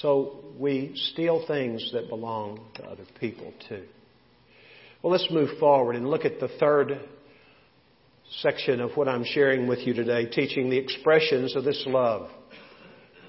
So 0.02 0.44
we 0.60 0.92
steal 1.14 1.46
things 1.48 1.92
that 1.94 2.10
belong 2.10 2.60
to 2.76 2.84
other 2.84 3.06
people 3.20 3.54
too. 3.68 3.86
Well, 5.02 5.12
let's 5.12 5.30
move 5.32 5.58
forward 5.60 5.96
and 5.96 6.10
look 6.10 6.26
at 6.26 6.40
the 6.40 6.50
third 6.60 7.00
section 8.42 8.80
of 8.80 8.92
what 8.96 9.08
I'm 9.08 9.24
sharing 9.24 9.68
with 9.68 9.80
you 9.80 9.94
today, 9.94 10.26
teaching 10.26 10.70
the 10.70 10.78
expressions 10.78 11.56
of 11.56 11.64
this 11.64 11.84
love 11.88 12.30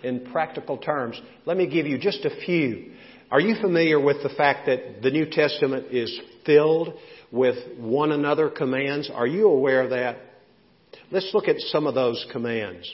in 0.02 0.26
practical 0.30 0.78
terms. 0.78 1.20
Let 1.46 1.56
me 1.56 1.66
give 1.66 1.86
you 1.86 1.98
just 1.98 2.24
a 2.24 2.44
few. 2.44 2.92
Are 3.30 3.40
you 3.40 3.56
familiar 3.60 4.00
with 4.00 4.22
the 4.22 4.28
fact 4.30 4.66
that 4.66 5.02
the 5.02 5.10
New 5.10 5.26
Testament 5.30 5.86
is 5.90 6.18
filled 6.44 6.94
with 7.30 7.56
one 7.78 8.12
another 8.12 8.48
commands? 8.50 9.10
Are 9.12 9.26
you 9.26 9.48
aware 9.48 9.82
of 9.82 9.90
that? 9.90 10.18
Let's 11.10 11.30
look 11.32 11.48
at 11.48 11.58
some 11.58 11.86
of 11.86 11.94
those 11.94 12.24
commands. 12.32 12.92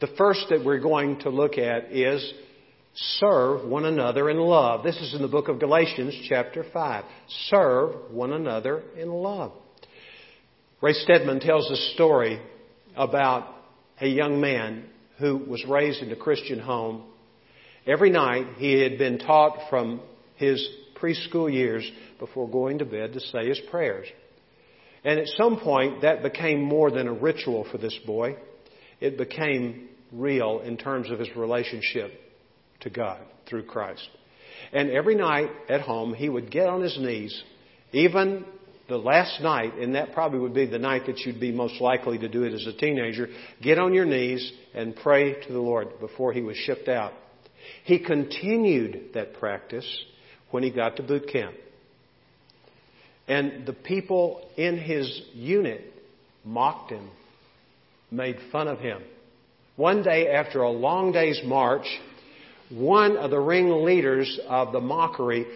The 0.00 0.08
first 0.18 0.46
that 0.50 0.64
we're 0.64 0.80
going 0.80 1.20
to 1.20 1.30
look 1.30 1.58
at 1.58 1.92
is 1.92 2.32
serve 2.94 3.66
one 3.66 3.84
another 3.84 4.28
in 4.28 4.38
love. 4.38 4.84
This 4.84 4.96
is 4.96 5.14
in 5.14 5.22
the 5.22 5.28
book 5.28 5.48
of 5.48 5.58
Galatians, 5.58 6.14
chapter 6.28 6.64
5. 6.72 7.04
Serve 7.48 8.10
one 8.10 8.32
another 8.32 8.82
in 8.96 9.08
love. 9.08 9.52
Ray 10.82 10.94
Stedman 10.94 11.38
tells 11.38 11.70
a 11.70 11.76
story 11.94 12.40
about 12.96 13.46
a 14.00 14.08
young 14.08 14.40
man 14.40 14.86
who 15.20 15.36
was 15.36 15.64
raised 15.64 16.02
in 16.02 16.10
a 16.10 16.16
Christian 16.16 16.58
home. 16.58 17.04
Every 17.86 18.10
night 18.10 18.56
he 18.56 18.80
had 18.80 18.98
been 18.98 19.20
taught 19.20 19.70
from 19.70 20.00
his 20.34 20.68
preschool 21.00 21.52
years 21.52 21.88
before 22.18 22.50
going 22.50 22.80
to 22.80 22.84
bed 22.84 23.12
to 23.12 23.20
say 23.20 23.48
his 23.48 23.60
prayers. 23.70 24.08
And 25.04 25.20
at 25.20 25.28
some 25.36 25.60
point 25.60 26.02
that 26.02 26.24
became 26.24 26.60
more 26.60 26.90
than 26.90 27.06
a 27.06 27.12
ritual 27.12 27.64
for 27.70 27.78
this 27.78 27.96
boy. 28.04 28.34
It 29.00 29.16
became 29.16 29.88
real 30.10 30.62
in 30.64 30.76
terms 30.76 31.12
of 31.12 31.20
his 31.20 31.28
relationship 31.36 32.10
to 32.80 32.90
God 32.90 33.20
through 33.48 33.66
Christ. 33.66 34.08
And 34.72 34.90
every 34.90 35.14
night 35.14 35.50
at 35.68 35.82
home 35.82 36.12
he 36.12 36.28
would 36.28 36.50
get 36.50 36.66
on 36.66 36.82
his 36.82 36.98
knees, 36.98 37.40
even 37.92 38.44
the 38.88 38.96
last 38.96 39.40
night, 39.40 39.74
and 39.74 39.94
that 39.94 40.12
probably 40.12 40.38
would 40.38 40.54
be 40.54 40.66
the 40.66 40.78
night 40.78 41.06
that 41.06 41.18
you'd 41.20 41.40
be 41.40 41.52
most 41.52 41.80
likely 41.80 42.18
to 42.18 42.28
do 42.28 42.44
it 42.44 42.52
as 42.52 42.66
a 42.66 42.72
teenager, 42.72 43.28
get 43.62 43.78
on 43.78 43.94
your 43.94 44.04
knees 44.04 44.52
and 44.74 44.96
pray 44.96 45.40
to 45.46 45.52
the 45.52 45.60
Lord 45.60 46.00
before 46.00 46.32
he 46.32 46.42
was 46.42 46.56
shipped 46.56 46.88
out. 46.88 47.12
He 47.84 47.98
continued 47.98 49.10
that 49.14 49.34
practice 49.34 49.86
when 50.50 50.62
he 50.62 50.70
got 50.70 50.96
to 50.96 51.02
boot 51.02 51.28
camp. 51.32 51.54
And 53.28 53.66
the 53.66 53.72
people 53.72 54.48
in 54.56 54.78
his 54.78 55.22
unit 55.32 55.92
mocked 56.44 56.90
him, 56.90 57.08
made 58.10 58.36
fun 58.50 58.68
of 58.68 58.78
him. 58.78 59.00
One 59.76 60.02
day, 60.02 60.28
after 60.28 60.62
a 60.62 60.70
long 60.70 61.12
day's 61.12 61.40
march, 61.44 61.86
one 62.70 63.16
of 63.16 63.30
the 63.30 63.38
ringleaders 63.38 64.38
of 64.48 64.72
the 64.72 64.80
mockery 64.80 65.46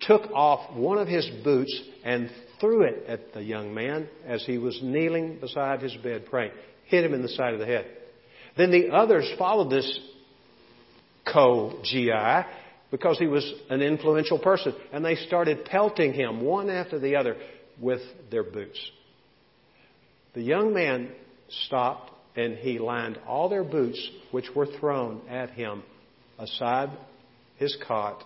took 0.00 0.30
off 0.32 0.74
one 0.74 0.98
of 0.98 1.08
his 1.08 1.28
boots 1.42 1.82
and 2.04 2.30
threw 2.60 2.82
it 2.82 3.04
at 3.08 3.32
the 3.32 3.42
young 3.42 3.74
man 3.74 4.08
as 4.26 4.44
he 4.44 4.58
was 4.58 4.78
kneeling 4.82 5.38
beside 5.40 5.82
his 5.82 5.94
bed 5.96 6.26
praying. 6.26 6.52
Hit 6.84 7.04
him 7.04 7.14
in 7.14 7.22
the 7.22 7.28
side 7.28 7.54
of 7.54 7.60
the 7.60 7.66
head. 7.66 7.86
Then 8.56 8.70
the 8.70 8.90
others 8.90 9.30
followed 9.38 9.70
this 9.70 10.00
co-GI 11.30 12.46
because 12.90 13.18
he 13.18 13.26
was 13.26 13.50
an 13.68 13.82
influential 13.82 14.38
person. 14.38 14.74
And 14.92 15.04
they 15.04 15.16
started 15.16 15.64
pelting 15.64 16.14
him 16.14 16.40
one 16.40 16.70
after 16.70 16.98
the 16.98 17.16
other 17.16 17.36
with 17.80 18.00
their 18.30 18.44
boots. 18.44 18.78
The 20.34 20.42
young 20.42 20.72
man 20.72 21.10
stopped 21.66 22.12
and 22.36 22.56
he 22.56 22.78
lined 22.78 23.18
all 23.26 23.48
their 23.48 23.64
boots, 23.64 24.10
which 24.30 24.46
were 24.54 24.66
thrown 24.66 25.22
at 25.28 25.50
him, 25.50 25.82
aside 26.38 26.90
his 27.56 27.76
cot 27.86 28.22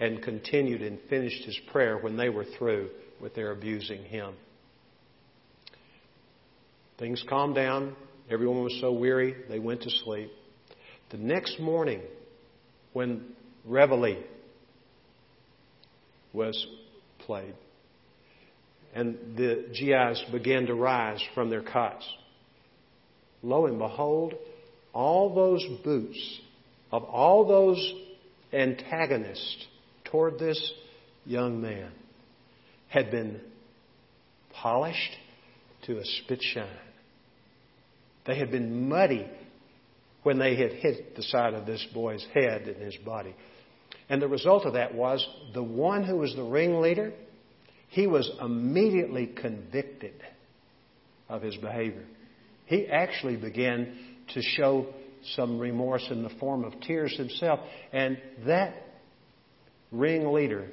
and 0.00 0.22
continued 0.22 0.82
and 0.82 0.98
finished 1.08 1.44
his 1.44 1.58
prayer 1.70 1.98
when 1.98 2.16
they 2.16 2.30
were 2.30 2.46
through 2.58 2.88
with 3.22 3.34
their 3.34 3.52
abusing 3.52 4.02
him. 4.02 4.34
Things 6.98 7.24
calmed 7.28 7.54
down. 7.54 7.94
Everyone 8.28 8.64
was 8.64 8.76
so 8.80 8.92
weary, 8.92 9.34
they 9.48 9.58
went 9.58 9.82
to 9.82 9.90
sleep. 9.90 10.30
The 11.10 11.16
next 11.16 11.60
morning, 11.60 12.02
when 12.92 13.24
Reveille 13.64 14.22
was 16.32 16.66
played. 17.20 17.54
And 18.94 19.36
the 19.36 19.66
GIs 19.72 20.24
began 20.30 20.66
to 20.66 20.74
rise 20.74 21.22
from 21.34 21.48
their 21.48 21.62
cots. 21.62 22.06
Lo 23.42 23.66
and 23.66 23.78
behold, 23.78 24.34
all 24.92 25.34
those 25.34 25.64
boots 25.82 26.40
of 26.90 27.04
all 27.04 27.46
those 27.46 27.94
antagonists 28.52 29.66
toward 30.04 30.38
this 30.38 30.72
young 31.24 31.60
man 31.60 31.90
had 32.92 33.10
been 33.10 33.40
polished 34.52 35.16
to 35.86 35.98
a 35.98 36.04
spit 36.04 36.42
shine. 36.42 36.68
They 38.26 38.38
had 38.38 38.50
been 38.50 38.88
muddy 38.88 39.26
when 40.22 40.38
they 40.38 40.56
had 40.56 40.72
hit 40.72 41.16
the 41.16 41.22
side 41.22 41.54
of 41.54 41.66
this 41.66 41.84
boy's 41.94 42.24
head 42.34 42.62
and 42.68 42.76
his 42.76 42.96
body. 42.98 43.34
And 44.08 44.20
the 44.20 44.28
result 44.28 44.66
of 44.66 44.74
that 44.74 44.94
was 44.94 45.26
the 45.54 45.62
one 45.62 46.04
who 46.04 46.16
was 46.16 46.36
the 46.36 46.44
ringleader, 46.44 47.12
he 47.88 48.06
was 48.06 48.30
immediately 48.40 49.26
convicted 49.26 50.14
of 51.28 51.42
his 51.42 51.56
behavior. 51.56 52.04
He 52.66 52.86
actually 52.86 53.36
began 53.36 53.96
to 54.34 54.42
show 54.42 54.86
some 55.34 55.58
remorse 55.58 56.06
in 56.10 56.22
the 56.22 56.30
form 56.40 56.64
of 56.64 56.78
tears 56.80 57.16
himself. 57.16 57.60
And 57.92 58.18
that 58.46 58.74
ringleader, 59.90 60.68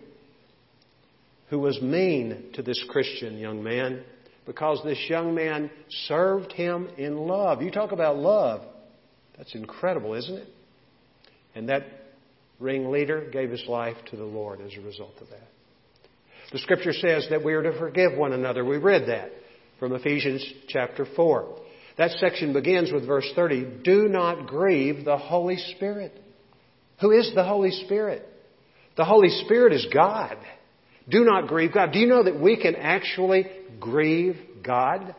who 1.49 1.59
was 1.59 1.81
mean 1.81 2.51
to 2.53 2.61
this 2.61 2.83
Christian 2.89 3.37
young 3.37 3.63
man, 3.63 4.03
because 4.45 4.81
this 4.83 5.03
young 5.09 5.33
man 5.35 5.69
served 6.07 6.51
him 6.53 6.89
in 6.97 7.17
love. 7.17 7.61
You 7.61 7.71
talk 7.71 7.91
about 7.91 8.17
love. 8.17 8.61
That's 9.37 9.53
incredible, 9.55 10.13
isn't 10.15 10.35
it? 10.35 10.47
And 11.55 11.69
that 11.69 11.83
ringleader 12.59 13.29
gave 13.31 13.49
his 13.49 13.63
life 13.67 13.97
to 14.11 14.15
the 14.15 14.25
Lord 14.25 14.61
as 14.61 14.71
a 14.77 14.81
result 14.81 15.13
of 15.21 15.29
that. 15.29 15.47
The 16.51 16.59
scripture 16.59 16.93
says 16.93 17.27
that 17.29 17.43
we 17.43 17.53
are 17.53 17.63
to 17.63 17.77
forgive 17.77 18.17
one 18.17 18.33
another. 18.33 18.65
We 18.65 18.77
read 18.77 19.07
that 19.07 19.31
from 19.79 19.93
Ephesians 19.93 20.45
chapter 20.67 21.05
4. 21.15 21.59
That 21.97 22.11
section 22.11 22.53
begins 22.53 22.91
with 22.91 23.05
verse 23.05 23.29
30. 23.35 23.81
Do 23.83 24.07
not 24.07 24.47
grieve 24.47 25.05
the 25.05 25.17
Holy 25.17 25.57
Spirit. 25.75 26.19
Who 27.01 27.11
is 27.11 27.31
the 27.35 27.43
Holy 27.43 27.71
Spirit? 27.71 28.25
The 28.97 29.05
Holy 29.05 29.29
Spirit 29.45 29.73
is 29.73 29.87
God. 29.93 30.37
Do 31.09 31.23
not 31.23 31.47
grieve 31.47 31.73
God. 31.73 31.91
Do 31.91 31.99
you 31.99 32.07
know 32.07 32.23
that 32.23 32.39
we 32.39 32.55
can 32.61 32.75
actually 32.75 33.45
grieve 33.79 34.37
God? 34.63 35.15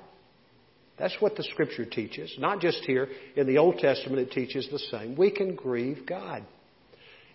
That's 0.98 1.16
what 1.18 1.34
the 1.34 1.42
Scripture 1.44 1.86
teaches. 1.86 2.34
Not 2.38 2.60
just 2.60 2.84
here. 2.84 3.08
In 3.34 3.46
the 3.46 3.58
Old 3.58 3.78
Testament, 3.78 4.18
it 4.20 4.32
teaches 4.32 4.68
the 4.70 4.78
same. 4.78 5.16
We 5.16 5.30
can 5.30 5.54
grieve 5.54 6.04
God. 6.06 6.44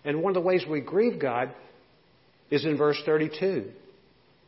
And 0.04 0.22
one 0.22 0.36
of 0.36 0.42
the 0.42 0.46
ways 0.46 0.64
we 0.68 0.80
grieve 0.80 1.20
God 1.20 1.52
is 2.50 2.64
in 2.64 2.78
verse 2.78 3.00
32. 3.04 3.72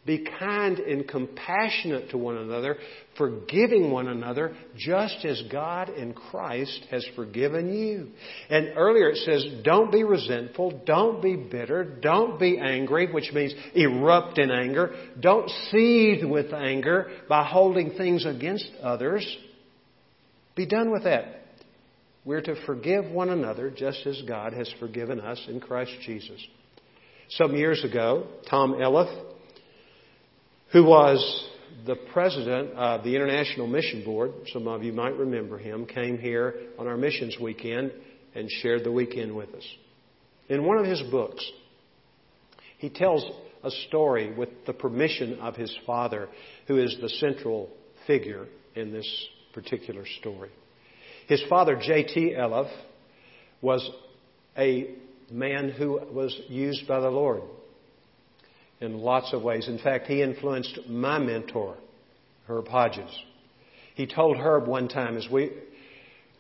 Be 0.09 0.25
kind 0.39 0.79
and 0.79 1.07
compassionate 1.07 2.09
to 2.13 2.17
one 2.17 2.39
another, 2.39 2.79
forgiving 3.19 3.91
one 3.91 4.09
another, 4.09 4.57
just 4.75 5.23
as 5.27 5.43
God 5.53 5.91
in 5.91 6.15
Christ 6.15 6.87
has 6.91 7.07
forgiven 7.15 7.75
you. 7.75 8.09
And 8.49 8.73
earlier 8.75 9.11
it 9.11 9.19
says, 9.19 9.45
don't 9.65 9.93
be 9.93 10.05
resentful, 10.05 10.81
don't 10.87 11.21
be 11.21 11.37
bitter, 11.37 11.85
don't 11.85 12.41
be 12.41 12.59
angry, 12.59 13.13
which 13.13 13.33
means 13.35 13.55
erupt 13.75 14.39
in 14.39 14.51
anger. 14.51 14.95
Don't 15.21 15.51
seethe 15.71 16.25
with 16.25 16.55
anger 16.55 17.11
by 17.29 17.45
holding 17.45 17.91
things 17.91 18.25
against 18.25 18.71
others. 18.83 19.37
Be 20.57 20.65
done 20.65 20.91
with 20.91 21.05
that. 21.05 21.43
We're 22.25 22.41
to 22.41 22.65
forgive 22.65 23.11
one 23.11 23.29
another 23.29 23.71
just 23.71 24.07
as 24.07 24.23
God 24.27 24.55
has 24.55 24.73
forgiven 24.81 25.21
us 25.21 25.45
in 25.51 25.61
Christ 25.61 25.93
Jesus. 26.07 26.41
Some 27.33 27.55
years 27.55 27.85
ago, 27.85 28.27
Tom 28.49 28.73
Elliff, 28.73 29.28
who 30.73 30.85
was 30.85 31.49
the 31.87 31.97
president 32.13 32.73
of 32.75 33.03
the 33.03 33.15
International 33.15 33.67
Mission 33.67 34.05
Board, 34.05 34.33
some 34.53 34.69
of 34.69 34.83
you 34.83 34.93
might 34.93 35.17
remember 35.17 35.59
him, 35.59 35.87
came 35.87 36.19
here 36.19 36.55
on 36.79 36.87
our 36.87 36.97
missions 36.97 37.37
weekend 37.41 37.93
and 38.35 38.51
shared 38.51 38.85
the 38.85 38.93
weekend 38.93 39.35
with 39.35 39.55
us. 39.55 39.67
In 40.49 40.65
one 40.65 40.79
of 40.79 40.85
his 40.85 41.03
books, 41.11 41.51
he 42.79 42.91
tells 42.91 43.25
a 43.65 43.71
story 43.89 44.33
with 44.33 44.51
the 44.67 44.73
permission 44.73 45.39
of 45.41 45.57
his 45.57 45.75
father, 45.87 46.29
who 46.67 46.79
is 46.79 46.97
the 47.01 47.09
central 47.09 47.71
figure 48.07 48.47
in 48.75 48.93
this 48.93 49.27
particular 49.55 50.05
story. 50.21 50.51
His 51.27 51.43
father, 51.49 51.77
J.T. 51.81 52.35
Elliff, 52.37 52.71
was 53.61 53.89
a 54.57 54.95
man 55.31 55.71
who 55.71 56.01
was 56.13 56.39
used 56.49 56.87
by 56.87 57.01
the 57.01 57.11
Lord 57.11 57.43
in 58.81 58.99
lots 58.99 59.33
of 59.33 59.43
ways. 59.43 59.69
In 59.69 59.79
fact, 59.79 60.07
he 60.07 60.23
influenced 60.23 60.79
my 60.89 61.19
mentor, 61.19 61.77
Herb 62.47 62.69
Hodges. 62.69 63.11
He 63.95 64.07
told 64.07 64.37
Herb 64.37 64.67
one 64.69 64.89
time, 64.89 65.17
as 65.17 65.27
we, 65.31 65.51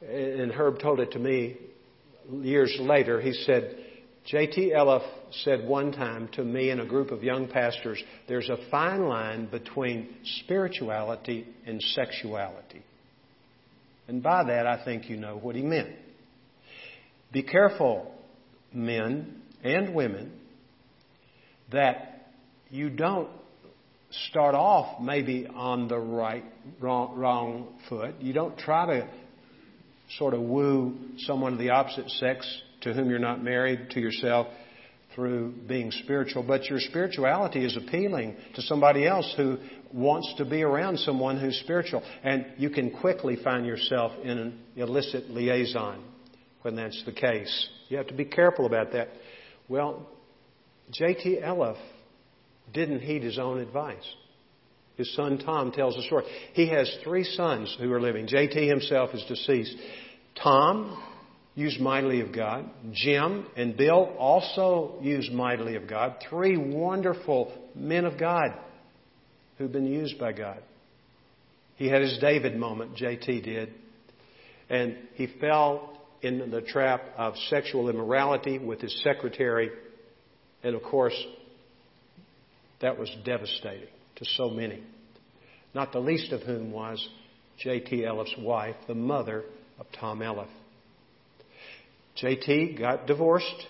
and 0.01 0.53
Herb 0.53 0.79
told 0.79 1.01
it 1.01 1.12
to 1.12 1.18
me 1.18 1.57
years 2.31 2.77
later, 2.81 3.20
he 3.20 3.33
said, 3.33 3.77
J.T. 4.27 4.72
Elliff 4.74 5.03
said 5.42 5.66
one 5.66 5.90
time 5.90 6.29
to 6.35 6.44
me 6.44 6.70
and 6.70 6.81
a 6.81 6.87
group 6.87 7.11
of 7.11 7.24
young 7.24 7.48
pastors, 7.48 8.03
there's 8.29 8.48
a 8.48 8.59
fine 8.70 9.07
line 9.07 9.46
between 9.46 10.09
spirituality 10.42 11.46
and 11.66 11.83
sexuality. 11.83 12.83
And 14.07 14.22
by 14.22 14.44
that, 14.44 14.66
I 14.66 14.85
think 14.85 15.09
you 15.09 15.16
know 15.16 15.38
what 15.38 15.57
he 15.57 15.62
meant. 15.62 15.94
Be 17.33 17.42
careful, 17.42 18.14
men 18.72 19.42
and 19.64 19.94
women, 19.94 20.33
that 21.72 22.17
you 22.70 22.90
don't 22.90 23.28
start 24.28 24.54
off 24.54 25.00
maybe 25.00 25.46
on 25.46 25.88
the 25.88 25.98
right, 25.98 26.44
wrong, 26.81 27.16
wrong 27.16 27.68
foot. 27.88 28.14
You 28.20 28.33
don't 28.33 28.59
try 28.59 28.87
to 28.87 29.09
sort 30.18 30.35
of 30.35 30.40
woo 30.40 30.96
someone 31.18 31.54
of 31.54 31.59
the 31.59 31.70
opposite 31.70 32.09
sex 32.11 32.46
to 32.83 32.92
whom 32.92 33.11
you're 33.11 33.18
not 33.18 33.42
married 33.42 33.90
to 33.90 34.00
yourself 34.00 34.46
through 35.14 35.52
being 35.66 35.90
spiritual, 35.90 36.42
but 36.42 36.64
your 36.66 36.78
spirituality 36.78 37.64
is 37.64 37.76
appealing 37.76 38.37
to 38.54 38.62
somebody 38.62 39.07
else 39.07 39.33
who 39.37 39.59
wants 39.92 40.33
to 40.38 40.44
be 40.44 40.62
around 40.62 40.98
someone 40.98 41.38
who's 41.40 41.59
spiritual. 41.61 42.03
And 42.22 42.47
you 42.57 42.70
can 42.70 42.90
quickly 42.90 43.36
find 43.42 43.66
yourself 43.66 44.12
in 44.22 44.38
an 44.38 44.61
illicit 44.76 45.30
liaison 45.30 46.05
when 46.62 46.76
that's 46.76 47.03
the 47.05 47.12
case. 47.12 47.68
You 47.88 47.97
have 47.97 48.07
to 48.09 48.14
be 48.14 48.26
careful 48.26 48.66
about 48.66 48.92
that. 48.92 49.09
Well, 49.68 50.07
J.T. 50.90 51.40
Elliff 51.42 51.76
didn't 52.72 53.00
heed 53.00 53.22
his 53.22 53.38
own 53.38 53.58
advice. 53.58 53.96
His 54.96 55.14
son 55.14 55.38
Tom 55.38 55.70
tells 55.70 55.94
the 55.94 56.02
story. 56.02 56.24
He 56.54 56.68
has 56.68 56.92
three 57.04 57.24
sons 57.24 57.74
who 57.80 57.92
are 57.92 58.00
living. 58.00 58.26
J.T. 58.26 58.66
himself 58.66 59.10
is 59.14 59.24
deceased. 59.28 59.76
Tom 60.42 61.00
used 61.54 61.80
mightily 61.80 62.20
of 62.20 62.32
God. 62.32 62.68
Jim 62.92 63.46
and 63.56 63.76
Bill 63.76 64.14
also 64.18 64.96
used 65.00 65.32
mightily 65.32 65.76
of 65.76 65.88
God. 65.88 66.16
Three 66.28 66.56
wonderful 66.56 67.52
men 67.74 68.04
of 68.04 68.18
God 68.18 68.54
who've 69.56 69.72
been 69.72 69.86
used 69.86 70.18
by 70.18 70.32
God. 70.32 70.62
He 71.76 71.88
had 71.88 72.02
his 72.02 72.18
David 72.20 72.56
moment, 72.56 72.96
JT 72.96 73.44
did. 73.44 73.74
And 74.68 74.96
he 75.14 75.28
fell 75.40 75.96
in 76.22 76.50
the 76.50 76.60
trap 76.60 77.02
of 77.16 77.34
sexual 77.48 77.88
immorality 77.88 78.58
with 78.58 78.80
his 78.80 79.00
secretary. 79.04 79.70
And 80.62 80.74
of 80.74 80.82
course, 80.82 81.14
that 82.81 82.99
was 82.99 83.14
devastating 83.24 83.89
to 84.16 84.24
so 84.24 84.51
many, 84.51 84.83
not 85.74 85.93
the 85.93 85.99
least 85.99 86.33
of 86.33 86.43
whom 86.43 86.72
was 86.72 87.07
J.T. 87.59 88.05
Elliff's 88.05 88.35
wife, 88.39 88.76
the 88.87 88.95
mother 88.95 89.45
of 89.79 89.87
Tom 89.99 90.22
Elliff. 90.22 90.49
J.T. 92.16 92.76
got 92.79 93.07
divorced. 93.07 93.66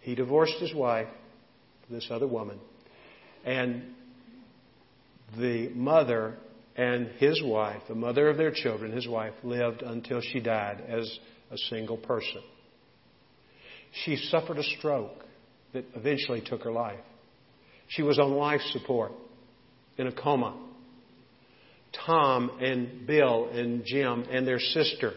He 0.00 0.14
divorced 0.14 0.58
his 0.58 0.74
wife, 0.74 1.08
this 1.90 2.08
other 2.10 2.26
woman, 2.26 2.58
and 3.44 3.82
the 5.38 5.70
mother 5.74 6.36
and 6.76 7.08
his 7.18 7.42
wife, 7.42 7.82
the 7.88 7.94
mother 7.94 8.28
of 8.28 8.36
their 8.36 8.50
children, 8.50 8.92
his 8.92 9.06
wife, 9.06 9.34
lived 9.42 9.82
until 9.82 10.20
she 10.20 10.40
died 10.40 10.82
as 10.88 11.18
a 11.50 11.58
single 11.70 11.96
person. 11.96 12.42
She 14.04 14.16
suffered 14.16 14.58
a 14.58 14.62
stroke 14.62 15.24
that 15.74 15.84
eventually 15.94 16.40
took 16.40 16.62
her 16.62 16.72
life. 16.72 17.00
She 17.94 18.02
was 18.02 18.18
on 18.18 18.32
life 18.32 18.62
support 18.72 19.12
in 19.98 20.06
a 20.06 20.12
coma. 20.12 20.56
Tom 22.06 22.50
and 22.60 23.06
Bill 23.06 23.50
and 23.52 23.84
Jim 23.84 24.24
and 24.30 24.46
their 24.46 24.58
sister 24.58 25.12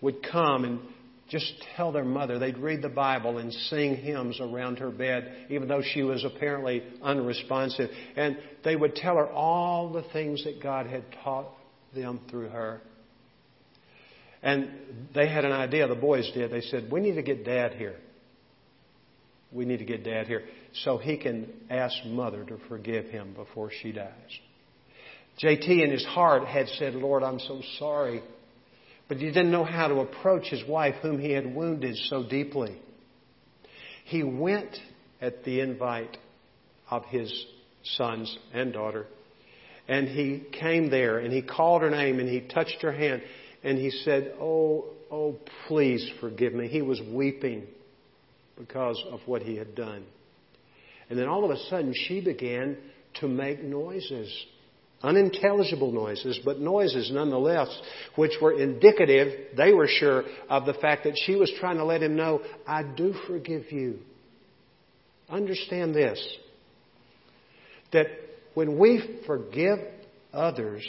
would 0.00 0.16
come 0.28 0.64
and 0.64 0.80
just 1.28 1.52
tell 1.76 1.92
their 1.92 2.04
mother. 2.04 2.38
They'd 2.40 2.58
read 2.58 2.82
the 2.82 2.88
Bible 2.88 3.38
and 3.38 3.52
sing 3.52 3.94
hymns 3.94 4.40
around 4.40 4.80
her 4.80 4.90
bed, 4.90 5.46
even 5.50 5.68
though 5.68 5.82
she 5.82 6.02
was 6.02 6.24
apparently 6.24 6.82
unresponsive. 7.00 7.90
And 8.16 8.38
they 8.64 8.74
would 8.74 8.96
tell 8.96 9.14
her 9.14 9.30
all 9.30 9.92
the 9.92 10.02
things 10.12 10.42
that 10.44 10.60
God 10.60 10.86
had 10.86 11.04
taught 11.22 11.46
them 11.94 12.20
through 12.28 12.48
her. 12.48 12.80
And 14.42 14.68
they 15.14 15.28
had 15.28 15.44
an 15.44 15.52
idea, 15.52 15.86
the 15.86 15.94
boys 15.94 16.28
did. 16.34 16.50
They 16.50 16.60
said, 16.60 16.90
We 16.90 17.00
need 17.00 17.14
to 17.14 17.22
get 17.22 17.44
dad 17.44 17.74
here. 17.74 17.96
We 19.52 19.64
need 19.64 19.78
to 19.78 19.84
get 19.84 20.02
dad 20.02 20.26
here 20.26 20.42
so 20.82 20.98
he 20.98 21.16
can 21.16 21.52
ask 21.70 21.94
mother 22.04 22.44
to 22.44 22.58
forgive 22.68 23.06
him 23.06 23.34
before 23.34 23.70
she 23.82 23.92
dies. 23.92 24.10
JT 25.42 25.68
in 25.68 25.90
his 25.90 26.04
heart 26.04 26.46
had 26.46 26.68
said, 26.78 26.94
Lord, 26.94 27.22
I'm 27.22 27.38
so 27.40 27.60
sorry. 27.78 28.22
But 29.08 29.18
he 29.18 29.26
didn't 29.26 29.50
know 29.50 29.64
how 29.64 29.88
to 29.88 30.00
approach 30.00 30.48
his 30.48 30.66
wife, 30.66 30.94
whom 31.02 31.18
he 31.18 31.32
had 31.32 31.54
wounded 31.54 31.96
so 32.08 32.22
deeply. 32.28 32.80
He 34.04 34.22
went 34.22 34.76
at 35.20 35.44
the 35.44 35.60
invite 35.60 36.16
of 36.90 37.04
his 37.06 37.46
sons 37.82 38.36
and 38.52 38.72
daughter, 38.72 39.06
and 39.88 40.08
he 40.08 40.44
came 40.58 40.90
there 40.90 41.18
and 41.18 41.32
he 41.32 41.42
called 41.42 41.82
her 41.82 41.90
name 41.90 42.18
and 42.18 42.28
he 42.28 42.40
touched 42.40 42.82
her 42.82 42.92
hand 42.92 43.22
and 43.62 43.78
he 43.78 43.90
said, 43.90 44.34
Oh, 44.40 44.86
oh, 45.10 45.36
please 45.66 46.08
forgive 46.20 46.54
me. 46.54 46.68
He 46.68 46.82
was 46.82 47.00
weeping 47.00 47.66
because 48.58 49.02
of 49.10 49.20
what 49.26 49.42
he 49.42 49.56
had 49.56 49.74
done. 49.74 50.04
And 51.10 51.18
then 51.18 51.28
all 51.28 51.44
of 51.44 51.50
a 51.50 51.58
sudden 51.68 51.94
she 51.94 52.20
began 52.20 52.76
to 53.20 53.28
make 53.28 53.62
noises 53.62 54.32
unintelligible 55.04 55.92
noises, 55.92 56.40
but 56.44 56.58
noises 56.58 57.10
nonetheless, 57.12 57.68
which 58.16 58.32
were 58.40 58.58
indicative, 58.58 59.54
they 59.54 59.72
were 59.72 59.86
sure, 59.86 60.24
of 60.48 60.64
the 60.64 60.72
fact 60.74 61.04
that 61.04 61.12
she 61.26 61.36
was 61.36 61.52
trying 61.60 61.76
to 61.76 61.84
let 61.84 62.02
him 62.02 62.16
know, 62.16 62.40
I 62.66 62.82
do 62.82 63.14
forgive 63.26 63.70
you. 63.70 63.98
Understand 65.28 65.94
this 65.94 66.36
that 67.92 68.06
when 68.54 68.78
we 68.78 69.20
forgive 69.24 69.78
others, 70.32 70.84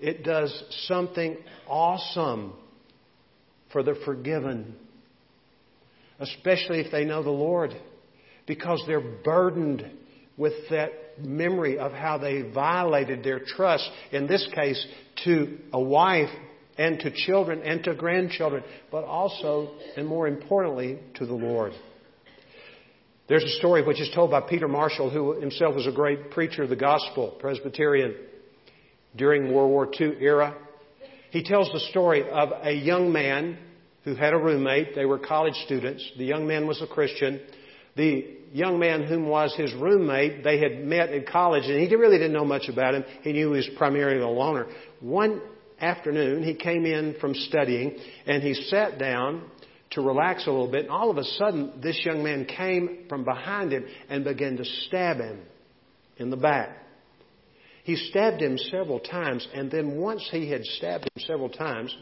it 0.00 0.24
does 0.24 0.64
something 0.88 1.36
awesome 1.68 2.54
for 3.72 3.84
the 3.84 3.94
forgiven, 4.04 4.74
especially 6.18 6.80
if 6.80 6.90
they 6.90 7.04
know 7.04 7.22
the 7.22 7.30
Lord, 7.30 7.72
because 8.46 8.82
they're 8.86 9.00
burdened 9.00 9.88
with 10.36 10.54
that 10.70 10.90
memory 11.18 11.78
of 11.78 11.92
how 11.92 12.18
they 12.18 12.42
violated 12.42 13.22
their 13.22 13.40
trust, 13.40 13.88
in 14.10 14.26
this 14.26 14.46
case, 14.54 14.84
to 15.24 15.58
a 15.72 15.80
wife 15.80 16.30
and 16.78 16.98
to 17.00 17.10
children 17.10 17.60
and 17.62 17.84
to 17.84 17.94
grandchildren, 17.94 18.64
but 18.90 19.04
also, 19.04 19.72
and 19.96 20.06
more 20.06 20.26
importantly, 20.26 20.98
to 21.14 21.26
the 21.26 21.34
Lord. 21.34 21.72
There's 23.28 23.44
a 23.44 23.58
story 23.58 23.82
which 23.82 24.00
is 24.00 24.10
told 24.14 24.30
by 24.30 24.40
Peter 24.40 24.68
Marshall, 24.68 25.10
who 25.10 25.40
himself 25.40 25.74
was 25.74 25.86
a 25.86 25.92
great 25.92 26.30
preacher 26.30 26.64
of 26.64 26.70
the 26.70 26.76
gospel, 26.76 27.36
Presbyterian, 27.38 28.14
during 29.16 29.52
World 29.52 29.70
War 29.70 29.88
II 29.98 30.16
era. 30.20 30.56
He 31.30 31.42
tells 31.42 31.70
the 31.72 31.80
story 31.90 32.28
of 32.28 32.50
a 32.62 32.72
young 32.72 33.12
man 33.12 33.58
who 34.04 34.14
had 34.14 34.32
a 34.32 34.38
roommate. 34.38 34.94
They 34.94 35.06
were 35.06 35.18
college 35.18 35.54
students. 35.64 36.06
The 36.18 36.24
young 36.24 36.46
man 36.46 36.66
was 36.66 36.82
a 36.82 36.86
Christian. 36.86 37.40
The 37.96 38.26
young 38.52 38.78
man 38.78 39.04
whom 39.04 39.28
was 39.28 39.54
his 39.54 39.72
roommate, 39.74 40.44
they 40.44 40.58
had 40.58 40.84
met 40.84 41.12
in 41.12 41.24
college, 41.24 41.64
and 41.66 41.80
he 41.80 41.94
really 41.94 42.18
didn't 42.18 42.32
know 42.32 42.44
much 42.44 42.68
about 42.68 42.94
him. 42.94 43.04
He 43.22 43.32
knew 43.32 43.52
he 43.52 43.56
was 43.58 43.70
primarily 43.76 44.20
a 44.20 44.28
loner. 44.28 44.66
One 45.00 45.40
afternoon, 45.80 46.42
he 46.42 46.54
came 46.54 46.86
in 46.86 47.16
from 47.20 47.34
studying, 47.34 47.98
and 48.26 48.42
he 48.42 48.54
sat 48.54 48.98
down 48.98 49.42
to 49.90 50.00
relax 50.00 50.46
a 50.46 50.50
little 50.50 50.70
bit, 50.70 50.82
and 50.82 50.90
all 50.90 51.10
of 51.10 51.18
a 51.18 51.24
sudden, 51.24 51.80
this 51.82 52.00
young 52.04 52.22
man 52.22 52.46
came 52.46 53.04
from 53.08 53.24
behind 53.24 53.72
him 53.72 53.84
and 54.08 54.24
began 54.24 54.56
to 54.56 54.64
stab 54.64 55.18
him 55.18 55.40
in 56.16 56.30
the 56.30 56.36
back. 56.36 56.78
He 57.84 57.96
stabbed 57.96 58.40
him 58.40 58.56
several 58.56 59.00
times, 59.00 59.46
and 59.52 59.70
then 59.70 59.96
once 59.96 60.26
he 60.30 60.48
had 60.48 60.64
stabbed 60.64 61.04
him 61.04 61.22
several 61.26 61.50
times, 61.50 61.94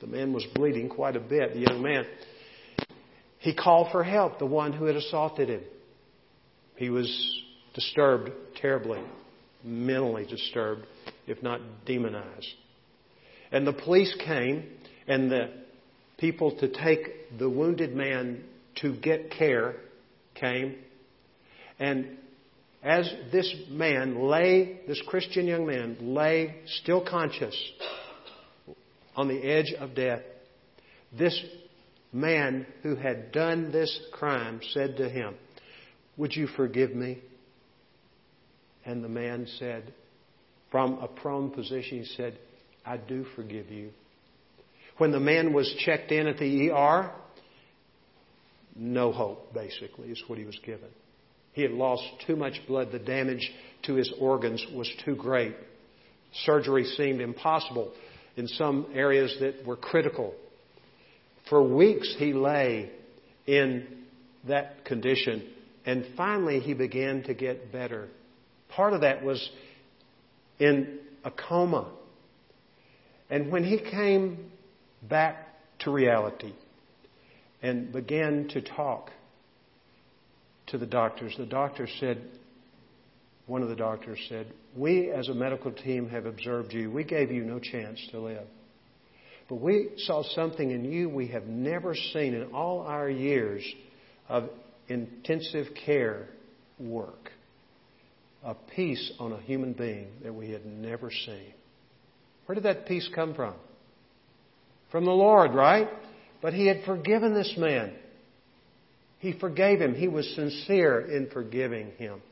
the 0.00 0.06
man 0.06 0.32
was 0.32 0.46
bleeding 0.54 0.88
quite 0.88 1.16
a 1.16 1.20
bit, 1.20 1.54
the 1.54 1.60
young 1.60 1.82
man. 1.82 2.06
He 3.38 3.54
called 3.54 3.92
for 3.92 4.02
help, 4.02 4.38
the 4.38 4.46
one 4.46 4.72
who 4.72 4.84
had 4.86 4.96
assaulted 4.96 5.48
him. 5.48 5.62
He 6.76 6.90
was 6.90 7.08
disturbed 7.74 8.30
terribly, 8.60 9.00
mentally 9.64 10.26
disturbed, 10.26 10.86
if 11.26 11.42
not 11.42 11.60
demonized. 11.86 12.48
And 13.52 13.66
the 13.66 13.72
police 13.72 14.14
came, 14.24 14.64
and 15.06 15.30
the 15.30 15.50
people 16.18 16.56
to 16.58 16.68
take 16.68 17.38
the 17.38 17.48
wounded 17.48 17.94
man 17.94 18.44
to 18.76 18.94
get 18.96 19.30
care 19.30 19.76
came. 20.34 20.76
And 21.78 22.18
as 22.82 23.12
this 23.32 23.52
man 23.70 24.20
lay, 24.22 24.80
this 24.86 25.02
Christian 25.06 25.46
young 25.46 25.66
man 25.66 25.96
lay 26.00 26.56
still 26.82 27.04
conscious 27.04 27.56
on 29.16 29.28
the 29.28 29.40
edge 29.42 29.72
of 29.78 29.94
death, 29.94 30.22
this 31.16 31.40
man 32.12 32.66
who 32.82 32.94
had 32.96 33.32
done 33.32 33.72
this 33.72 33.98
crime 34.12 34.60
said 34.72 34.96
to 34.96 35.08
him, 35.08 35.34
Would 36.16 36.34
you 36.34 36.46
forgive 36.46 36.94
me? 36.94 37.18
And 38.84 39.04
the 39.04 39.08
man 39.08 39.46
said, 39.58 39.92
from 40.70 40.98
a 40.98 41.08
prone 41.08 41.50
position, 41.50 41.98
he 41.98 42.04
said, 42.16 42.38
I 42.84 42.96
do 42.96 43.24
forgive 43.36 43.70
you. 43.70 43.90
When 44.98 45.12
the 45.12 45.20
man 45.20 45.52
was 45.52 45.72
checked 45.78 46.10
in 46.10 46.26
at 46.26 46.38
the 46.38 46.70
ER, 46.70 47.10
no 48.76 49.12
hope, 49.12 49.52
basically, 49.54 50.08
is 50.08 50.22
what 50.26 50.38
he 50.38 50.44
was 50.44 50.58
given. 50.64 50.88
He 51.52 51.62
had 51.62 51.72
lost 51.72 52.02
too 52.26 52.36
much 52.36 52.54
blood. 52.66 52.92
The 52.92 52.98
damage 52.98 53.50
to 53.84 53.94
his 53.94 54.12
organs 54.20 54.64
was 54.74 54.90
too 55.04 55.16
great. 55.16 55.54
Surgery 56.44 56.84
seemed 56.84 57.20
impossible 57.20 57.92
in 58.36 58.46
some 58.46 58.86
areas 58.94 59.36
that 59.40 59.64
were 59.66 59.76
critical. 59.76 60.34
For 61.48 61.62
weeks 61.62 62.14
he 62.18 62.32
lay 62.32 62.90
in 63.46 63.86
that 64.46 64.84
condition, 64.84 65.48
and 65.86 66.04
finally 66.16 66.60
he 66.60 66.74
began 66.74 67.22
to 67.24 67.34
get 67.34 67.72
better. 67.72 68.08
Part 68.68 68.92
of 68.92 69.00
that 69.02 69.24
was 69.24 69.50
in 70.58 70.98
a 71.24 71.30
coma. 71.30 71.90
And 73.30 73.50
when 73.50 73.64
he 73.64 73.78
came 73.78 74.50
back 75.02 75.46
to 75.80 75.90
reality 75.90 76.52
and 77.62 77.92
began 77.92 78.48
to 78.48 78.60
talk 78.60 79.10
to 80.68 80.78
the 80.78 80.86
doctors, 80.86 81.34
the 81.38 81.46
doctor 81.46 81.88
said, 82.00 82.22
one 83.46 83.62
of 83.62 83.70
the 83.70 83.76
doctors 83.76 84.18
said, 84.28 84.46
We 84.76 85.10
as 85.10 85.28
a 85.28 85.34
medical 85.34 85.72
team 85.72 86.08
have 86.10 86.26
observed 86.26 86.72
you. 86.74 86.90
We 86.90 87.04
gave 87.04 87.32
you 87.32 87.44
no 87.44 87.58
chance 87.58 87.98
to 88.10 88.20
live. 88.20 88.46
But 89.48 89.56
we 89.56 89.90
saw 89.96 90.22
something 90.34 90.70
in 90.70 90.84
you 90.84 91.08
we 91.08 91.28
have 91.28 91.46
never 91.46 91.94
seen 91.94 92.34
in 92.34 92.52
all 92.52 92.82
our 92.82 93.08
years 93.08 93.64
of 94.28 94.50
intensive 94.88 95.68
care 95.86 96.28
work. 96.78 97.30
A 98.44 98.54
peace 98.76 99.12
on 99.18 99.32
a 99.32 99.40
human 99.40 99.72
being 99.72 100.08
that 100.22 100.34
we 100.34 100.50
had 100.50 100.64
never 100.64 101.10
seen. 101.10 101.54
Where 102.46 102.54
did 102.54 102.64
that 102.64 102.86
peace 102.86 103.08
come 103.14 103.34
from? 103.34 103.54
From 104.92 105.04
the 105.04 105.10
Lord, 105.10 105.54
right? 105.54 105.88
But 106.40 106.54
He 106.54 106.66
had 106.66 106.84
forgiven 106.84 107.34
this 107.34 107.54
man. 107.58 107.94
He 109.18 109.32
forgave 109.32 109.80
him. 109.80 109.94
He 109.94 110.08
was 110.08 110.28
sincere 110.34 111.00
in 111.00 111.28
forgiving 111.30 111.90
him. 111.98 112.22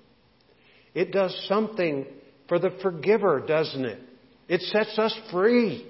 It 0.94 1.12
does 1.12 1.36
something 1.48 2.06
for 2.48 2.58
the 2.58 2.70
forgiver, 2.82 3.40
doesn't 3.40 3.84
it? 3.84 3.98
It 4.48 4.60
sets 4.62 4.96
us 4.98 5.14
free. 5.32 5.86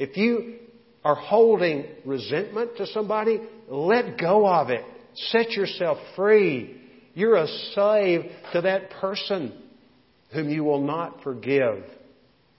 If 0.00 0.16
you 0.16 0.56
are 1.04 1.14
holding 1.14 1.84
resentment 2.06 2.78
to 2.78 2.86
somebody, 2.86 3.40
let 3.68 4.18
go 4.18 4.46
of 4.46 4.70
it. 4.70 4.84
Set 5.14 5.50
yourself 5.52 5.98
free 6.16 6.80
You're 7.14 7.36
a 7.36 7.46
slave 7.74 8.22
to 8.52 8.62
that 8.62 8.90
person 8.90 9.52
whom 10.32 10.48
you 10.48 10.64
will 10.64 10.80
not 10.80 11.22
forgive. 11.22 11.84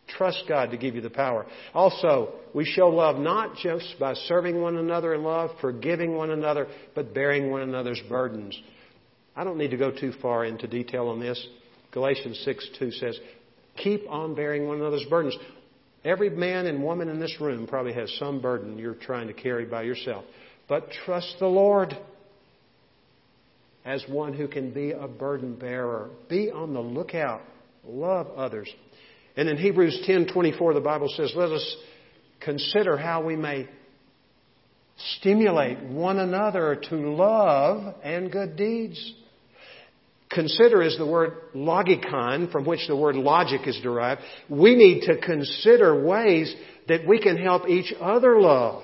Trust 0.07 0.43
God 0.47 0.71
to 0.71 0.77
give 0.77 0.93
you 0.93 1.01
the 1.01 1.09
power. 1.09 1.45
Also, 1.73 2.33
we 2.53 2.65
show 2.65 2.89
love 2.89 3.17
not 3.17 3.55
just 3.55 3.95
by 3.99 4.13
serving 4.13 4.61
one 4.61 4.75
another 4.75 5.13
in 5.15 5.23
love, 5.23 5.51
forgiving 5.61 6.15
one 6.15 6.31
another, 6.31 6.67
but 6.93 7.13
bearing 7.13 7.49
one 7.49 7.61
another's 7.61 8.01
burdens. 8.09 8.59
I 9.35 9.45
don't 9.45 9.57
need 9.57 9.71
to 9.71 9.77
go 9.77 9.89
too 9.89 10.13
far 10.21 10.43
into 10.45 10.67
detail 10.67 11.07
on 11.07 11.19
this. 11.19 11.43
Galatians 11.91 12.41
6 12.43 12.69
2 12.77 12.91
says, 12.91 13.17
Keep 13.77 14.09
on 14.09 14.35
bearing 14.35 14.67
one 14.67 14.77
another's 14.77 15.05
burdens. 15.09 15.37
Every 16.03 16.29
man 16.29 16.65
and 16.65 16.83
woman 16.83 17.09
in 17.09 17.19
this 17.19 17.39
room 17.39 17.67
probably 17.67 17.93
has 17.93 18.11
some 18.17 18.41
burden 18.41 18.77
you're 18.77 18.95
trying 18.95 19.27
to 19.27 19.33
carry 19.33 19.65
by 19.65 19.83
yourself. 19.83 20.25
But 20.67 20.89
trust 21.05 21.35
the 21.39 21.47
Lord 21.47 21.95
as 23.85 24.03
one 24.07 24.33
who 24.33 24.47
can 24.47 24.71
be 24.71 24.91
a 24.91 25.07
burden 25.07 25.55
bearer. 25.55 26.09
Be 26.29 26.49
on 26.49 26.73
the 26.73 26.79
lookout. 26.79 27.41
Love 27.83 28.27
others. 28.35 28.69
And 29.35 29.47
in 29.47 29.57
Hebrews 29.57 30.03
10:24 30.07 30.73
the 30.73 30.81
Bible 30.81 31.07
says, 31.09 31.35
"Let 31.35 31.51
us 31.51 31.77
consider 32.39 32.97
how 32.97 33.21
we 33.23 33.35
may 33.35 33.67
stimulate 34.97 35.79
one 35.79 36.19
another 36.19 36.75
to 36.75 36.95
love 36.95 37.95
and 38.03 38.31
good 38.31 38.55
deeds." 38.55 39.13
Consider 40.32 40.82
is 40.82 40.97
the 40.97 41.05
word 41.05 41.34
logikon, 41.53 42.51
from 42.51 42.65
which 42.65 42.88
the 42.88 42.95
word 42.95 43.15
logic 43.15 43.67
is 43.67 43.79
derived. 43.84 44.21
We 44.49 44.75
need 44.75 45.01
to 45.01 45.17
consider 45.17 46.03
ways 46.03 46.53
that 46.88 47.05
we 47.05 47.19
can 47.19 47.38
help 47.38 47.67
each 47.67 47.93
other 47.99 48.39
love. 48.39 48.84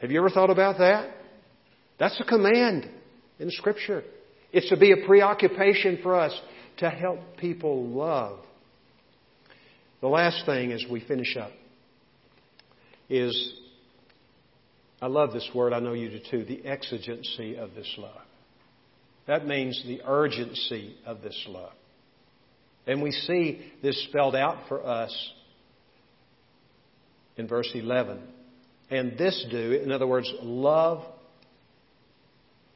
Have 0.00 0.12
you 0.12 0.20
ever 0.20 0.30
thought 0.30 0.50
about 0.50 0.78
that? 0.78 1.10
That's 1.98 2.18
a 2.20 2.24
command 2.24 2.88
in 3.40 3.50
Scripture. 3.50 4.04
It's 4.52 4.68
to 4.68 4.76
be 4.76 4.92
a 4.92 5.04
preoccupation 5.04 5.98
for 6.00 6.14
us 6.14 6.38
to 6.78 6.88
help 6.88 7.18
people 7.38 7.88
love. 7.88 8.38
The 10.00 10.06
last 10.06 10.46
thing 10.46 10.70
as 10.70 10.84
we 10.88 11.00
finish 11.00 11.36
up 11.36 11.50
is 13.10 13.54
I 15.02 15.08
love 15.08 15.32
this 15.32 15.48
word, 15.52 15.72
I 15.72 15.80
know 15.80 15.92
you 15.92 16.08
do 16.08 16.20
too, 16.30 16.44
the 16.44 16.64
exigency 16.64 17.56
of 17.56 17.74
this 17.74 17.92
love. 17.98 18.27
That 19.28 19.46
means 19.46 19.80
the 19.86 20.00
urgency 20.06 20.96
of 21.04 21.20
this 21.20 21.38
love. 21.46 21.72
And 22.86 23.02
we 23.02 23.12
see 23.12 23.60
this 23.82 24.02
spelled 24.08 24.34
out 24.34 24.66
for 24.68 24.84
us 24.84 25.14
in 27.36 27.46
verse 27.46 27.70
11. 27.74 28.20
And 28.90 29.18
this 29.18 29.46
do, 29.50 29.72
in 29.72 29.92
other 29.92 30.06
words, 30.06 30.32
love 30.42 31.04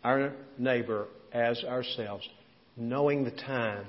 our 0.04 0.34
neighbor 0.58 1.06
as 1.32 1.64
ourselves, 1.64 2.28
knowing 2.76 3.24
the 3.24 3.30
time. 3.30 3.86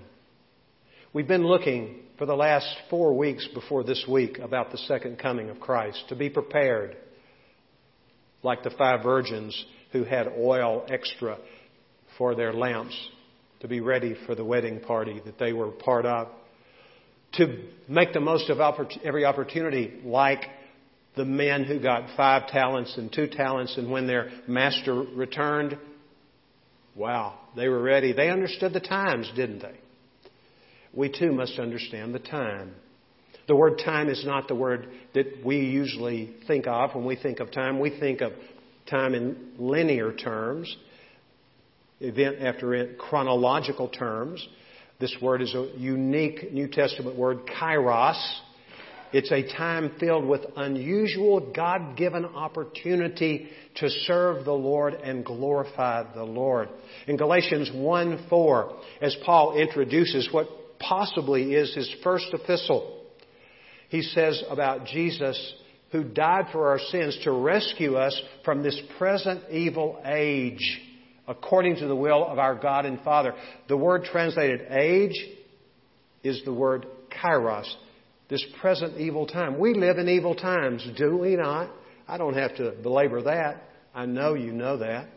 We've 1.11 1.27
been 1.27 1.45
looking 1.45 1.99
for 2.17 2.25
the 2.25 2.33
last 2.33 2.73
four 2.89 3.13
weeks 3.13 3.45
before 3.53 3.83
this 3.83 4.05
week 4.07 4.39
about 4.39 4.71
the 4.71 4.77
second 4.77 5.19
coming 5.19 5.49
of 5.49 5.59
Christ 5.59 6.01
to 6.07 6.15
be 6.15 6.29
prepared, 6.29 6.95
like 8.41 8.63
the 8.63 8.69
five 8.69 9.03
virgins 9.03 9.65
who 9.91 10.05
had 10.05 10.29
oil 10.37 10.85
extra 10.89 11.37
for 12.17 12.35
their 12.35 12.53
lamps, 12.53 12.95
to 13.61 13.67
be 13.67 13.79
ready 13.79 14.15
for 14.25 14.35
the 14.35 14.43
wedding 14.43 14.79
party 14.79 15.21
that 15.25 15.39
they 15.39 15.53
were 15.53 15.71
part 15.71 16.05
of, 16.05 16.27
to 17.33 17.63
make 17.87 18.13
the 18.13 18.19
most 18.19 18.49
of 18.49 18.59
every 19.03 19.25
opportunity, 19.25 20.01
like 20.03 20.45
the 21.15 21.25
men 21.25 21.63
who 21.63 21.79
got 21.79 22.15
five 22.15 22.47
talents 22.47 22.95
and 22.97 23.11
two 23.11 23.27
talents, 23.27 23.77
and 23.77 23.91
when 23.91 24.07
their 24.07 24.29
master 24.47 24.93
returned, 24.93 25.77
wow, 26.95 27.39
they 27.55 27.67
were 27.67 27.81
ready. 27.81 28.13
They 28.13 28.29
understood 28.29 28.73
the 28.73 28.79
times, 28.79 29.31
didn't 29.35 29.61
they? 29.61 29.79
We 30.93 31.09
too 31.09 31.31
must 31.31 31.57
understand 31.57 32.13
the 32.13 32.19
time. 32.19 32.73
The 33.47 33.55
word 33.55 33.81
time 33.83 34.09
is 34.09 34.23
not 34.25 34.47
the 34.47 34.55
word 34.55 34.87
that 35.13 35.43
we 35.43 35.57
usually 35.57 36.35
think 36.47 36.67
of 36.67 36.95
when 36.95 37.05
we 37.05 37.15
think 37.15 37.39
of 37.39 37.51
time. 37.51 37.79
We 37.79 37.99
think 37.99 38.21
of 38.21 38.31
time 38.89 39.13
in 39.15 39.53
linear 39.57 40.13
terms, 40.13 40.75
event 42.03 42.37
after 42.41 42.73
event, 42.73 42.97
chronological 42.97 43.87
terms. 43.87 44.45
This 44.99 45.15
word 45.21 45.41
is 45.41 45.53
a 45.53 45.71
unique 45.77 46.53
New 46.53 46.67
Testament 46.67 47.17
word, 47.17 47.39
kairos 47.47 48.21
it's 49.13 49.31
a 49.31 49.47
time 49.55 49.91
filled 49.99 50.25
with 50.25 50.41
unusual 50.57 51.53
God 51.53 51.95
given 51.95 52.25
opportunity 52.25 53.47
to 53.75 53.87
serve 53.87 54.43
the 54.43 54.53
Lord 54.53 54.95
and 54.95 55.23
glorify 55.23 56.11
the 56.15 56.23
Lord. 56.23 56.69
In 57.07 57.15
Galatians 57.15 57.69
1 57.71 58.25
4, 58.27 58.79
as 59.01 59.15
Paul 59.23 59.55
introduces 59.55 60.29
what 60.31 60.47
possibly 60.79 61.53
is 61.53 61.75
his 61.75 61.93
first 62.03 62.25
epistle, 62.33 63.03
he 63.89 64.01
says 64.01 64.43
about 64.49 64.87
Jesus 64.87 65.53
who 65.91 66.03
died 66.03 66.47
for 66.51 66.69
our 66.69 66.79
sins 66.79 67.15
to 67.23 67.31
rescue 67.31 67.95
us 67.95 68.19
from 68.43 68.63
this 68.63 68.81
present 68.97 69.43
evil 69.51 70.01
age 70.03 70.81
according 71.27 71.77
to 71.77 71.87
the 71.87 71.95
will 71.95 72.25
of 72.25 72.39
our 72.39 72.55
God 72.55 72.85
and 72.85 72.99
Father. 73.01 73.33
The 73.67 73.77
word 73.77 74.05
translated 74.05 74.61
age 74.69 75.15
is 76.23 76.41
the 76.45 76.53
word 76.53 76.85
kairos 77.09 77.71
this 78.33 78.43
present 78.61 78.97
evil 78.97 79.27
time. 79.27 79.59
We 79.59 79.75
live 79.75 79.99
in 79.99 80.09
evil 80.09 80.33
times, 80.33 80.83
do 80.97 81.17
we 81.17 81.35
not? 81.35 81.69
I 82.07 82.17
don't 82.17 82.33
have 82.33 82.55
to 82.55 82.71
belabor 82.71 83.21
that. 83.21 83.61
I 83.93 84.07
know 84.07 84.33
you 84.33 84.51
know 84.51 84.77
that. 84.77 85.07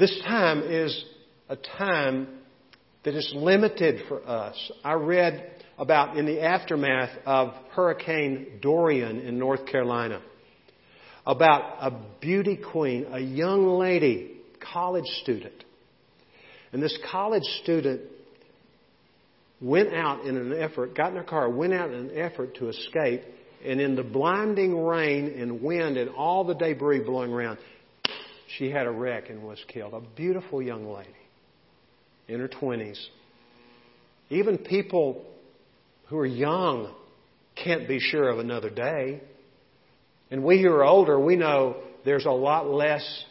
This 0.00 0.20
time 0.26 0.62
is 0.64 1.04
a 1.48 1.54
time 1.54 2.26
that 3.04 3.14
is 3.14 3.32
limited 3.36 4.02
for 4.08 4.26
us. 4.26 4.72
I 4.82 4.94
read 4.94 5.62
about 5.78 6.16
in 6.16 6.26
the 6.26 6.42
aftermath 6.42 7.10
of 7.24 7.54
Hurricane 7.70 8.58
Dorian 8.60 9.20
in 9.20 9.38
North 9.38 9.66
Carolina 9.66 10.22
about 11.24 11.76
a 11.80 11.92
beauty 12.20 12.58
queen, 12.72 13.06
a 13.12 13.20
young 13.20 13.78
lady, 13.78 14.31
college 14.72 15.06
student. 15.22 15.64
And 16.72 16.82
this 16.82 16.96
college 17.10 17.44
student 17.62 18.02
went 19.60 19.94
out 19.94 20.24
in 20.24 20.36
an 20.36 20.52
effort, 20.60 20.96
got 20.96 21.10
in 21.10 21.16
her 21.16 21.22
car, 21.22 21.48
went 21.48 21.72
out 21.72 21.90
in 21.90 22.10
an 22.10 22.18
effort 22.18 22.56
to 22.56 22.68
escape, 22.68 23.22
and 23.64 23.80
in 23.80 23.94
the 23.94 24.02
blinding 24.02 24.84
rain 24.84 25.34
and 25.38 25.62
wind 25.62 25.96
and 25.96 26.10
all 26.10 26.44
the 26.44 26.54
debris 26.54 27.00
blowing 27.00 27.32
around, 27.32 27.58
she 28.58 28.70
had 28.70 28.86
a 28.86 28.90
wreck 28.90 29.30
and 29.30 29.42
was 29.42 29.62
killed. 29.68 29.94
A 29.94 30.00
beautiful 30.00 30.60
young 30.60 30.86
lady 30.86 31.08
in 32.28 32.40
her 32.40 32.48
20s. 32.48 32.98
Even 34.30 34.58
people 34.58 35.24
who 36.06 36.18
are 36.18 36.26
young 36.26 36.92
can't 37.54 37.86
be 37.86 38.00
sure 38.00 38.28
of 38.28 38.38
another 38.38 38.70
day. 38.70 39.20
And 40.30 40.42
we 40.42 40.60
who 40.62 40.68
are 40.68 40.84
older, 40.84 41.20
we 41.20 41.36
know 41.36 41.76
there's 42.04 42.26
a 42.26 42.30
lot 42.30 42.66
less 42.66 43.24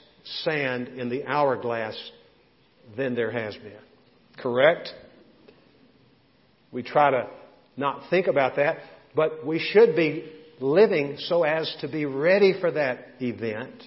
sand 0.43 0.89
in 0.89 1.09
the 1.09 1.25
hourglass 1.25 1.97
than 2.95 3.15
there 3.15 3.31
has 3.31 3.55
been. 3.55 3.73
Correct? 4.37 4.89
We 6.71 6.83
try 6.83 7.11
to 7.11 7.27
not 7.77 8.09
think 8.09 8.27
about 8.27 8.55
that, 8.55 8.77
but 9.15 9.45
we 9.45 9.59
should 9.59 9.95
be 9.95 10.31
living 10.59 11.17
so 11.17 11.43
as 11.43 11.73
to 11.81 11.87
be 11.87 12.05
ready 12.05 12.59
for 12.59 12.71
that 12.71 13.07
event. 13.19 13.83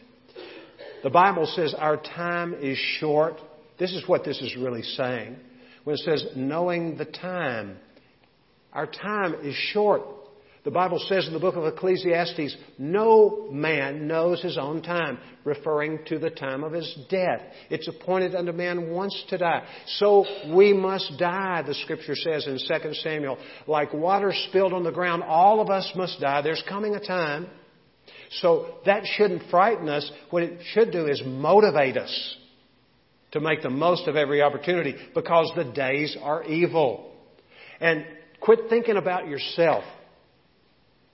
The 1.02 1.10
Bible 1.10 1.46
says 1.46 1.74
our 1.74 1.96
time 1.96 2.54
is 2.54 2.78
short. 2.98 3.34
This 3.78 3.92
is 3.92 4.06
what 4.06 4.24
this 4.24 4.40
is 4.40 4.56
really 4.56 4.82
saying. 4.82 5.36
When 5.84 5.94
it 5.94 6.00
says 6.00 6.26
knowing 6.34 6.96
the 6.96 7.04
time, 7.04 7.76
our 8.72 8.86
time 8.86 9.34
is 9.42 9.54
short. 9.54 10.02
The 10.64 10.70
Bible 10.70 10.98
says 10.98 11.26
in 11.26 11.34
the 11.34 11.38
book 11.38 11.56
of 11.56 11.64
Ecclesiastes, 11.64 12.56
no 12.78 13.48
man 13.50 14.08
knows 14.08 14.40
his 14.40 14.56
own 14.56 14.80
time, 14.80 15.18
referring 15.44 15.98
to 16.06 16.18
the 16.18 16.30
time 16.30 16.64
of 16.64 16.72
his 16.72 16.98
death. 17.10 17.42
It's 17.68 17.86
appointed 17.86 18.34
unto 18.34 18.52
man 18.52 18.90
once 18.90 19.24
to 19.28 19.36
die. 19.36 19.66
So 19.98 20.24
we 20.54 20.72
must 20.72 21.18
die, 21.18 21.62
the 21.66 21.74
scripture 21.74 22.16
says 22.16 22.46
in 22.46 22.58
2 22.58 22.94
Samuel. 22.94 23.36
Like 23.66 23.92
water 23.92 24.32
spilled 24.48 24.72
on 24.72 24.84
the 24.84 24.90
ground, 24.90 25.22
all 25.22 25.60
of 25.60 25.68
us 25.68 25.90
must 25.94 26.18
die. 26.18 26.40
There's 26.40 26.64
coming 26.66 26.94
a 26.94 27.00
time. 27.00 27.46
So 28.40 28.76
that 28.86 29.02
shouldn't 29.04 29.50
frighten 29.50 29.90
us. 29.90 30.10
What 30.30 30.44
it 30.44 30.60
should 30.72 30.92
do 30.92 31.06
is 31.06 31.22
motivate 31.26 31.98
us 31.98 32.36
to 33.32 33.40
make 33.40 33.60
the 33.60 33.68
most 33.68 34.08
of 34.08 34.16
every 34.16 34.40
opportunity 34.40 34.94
because 35.14 35.52
the 35.56 35.64
days 35.64 36.16
are 36.22 36.42
evil. 36.44 37.12
And 37.80 38.06
quit 38.40 38.60
thinking 38.70 38.96
about 38.96 39.28
yourself. 39.28 39.84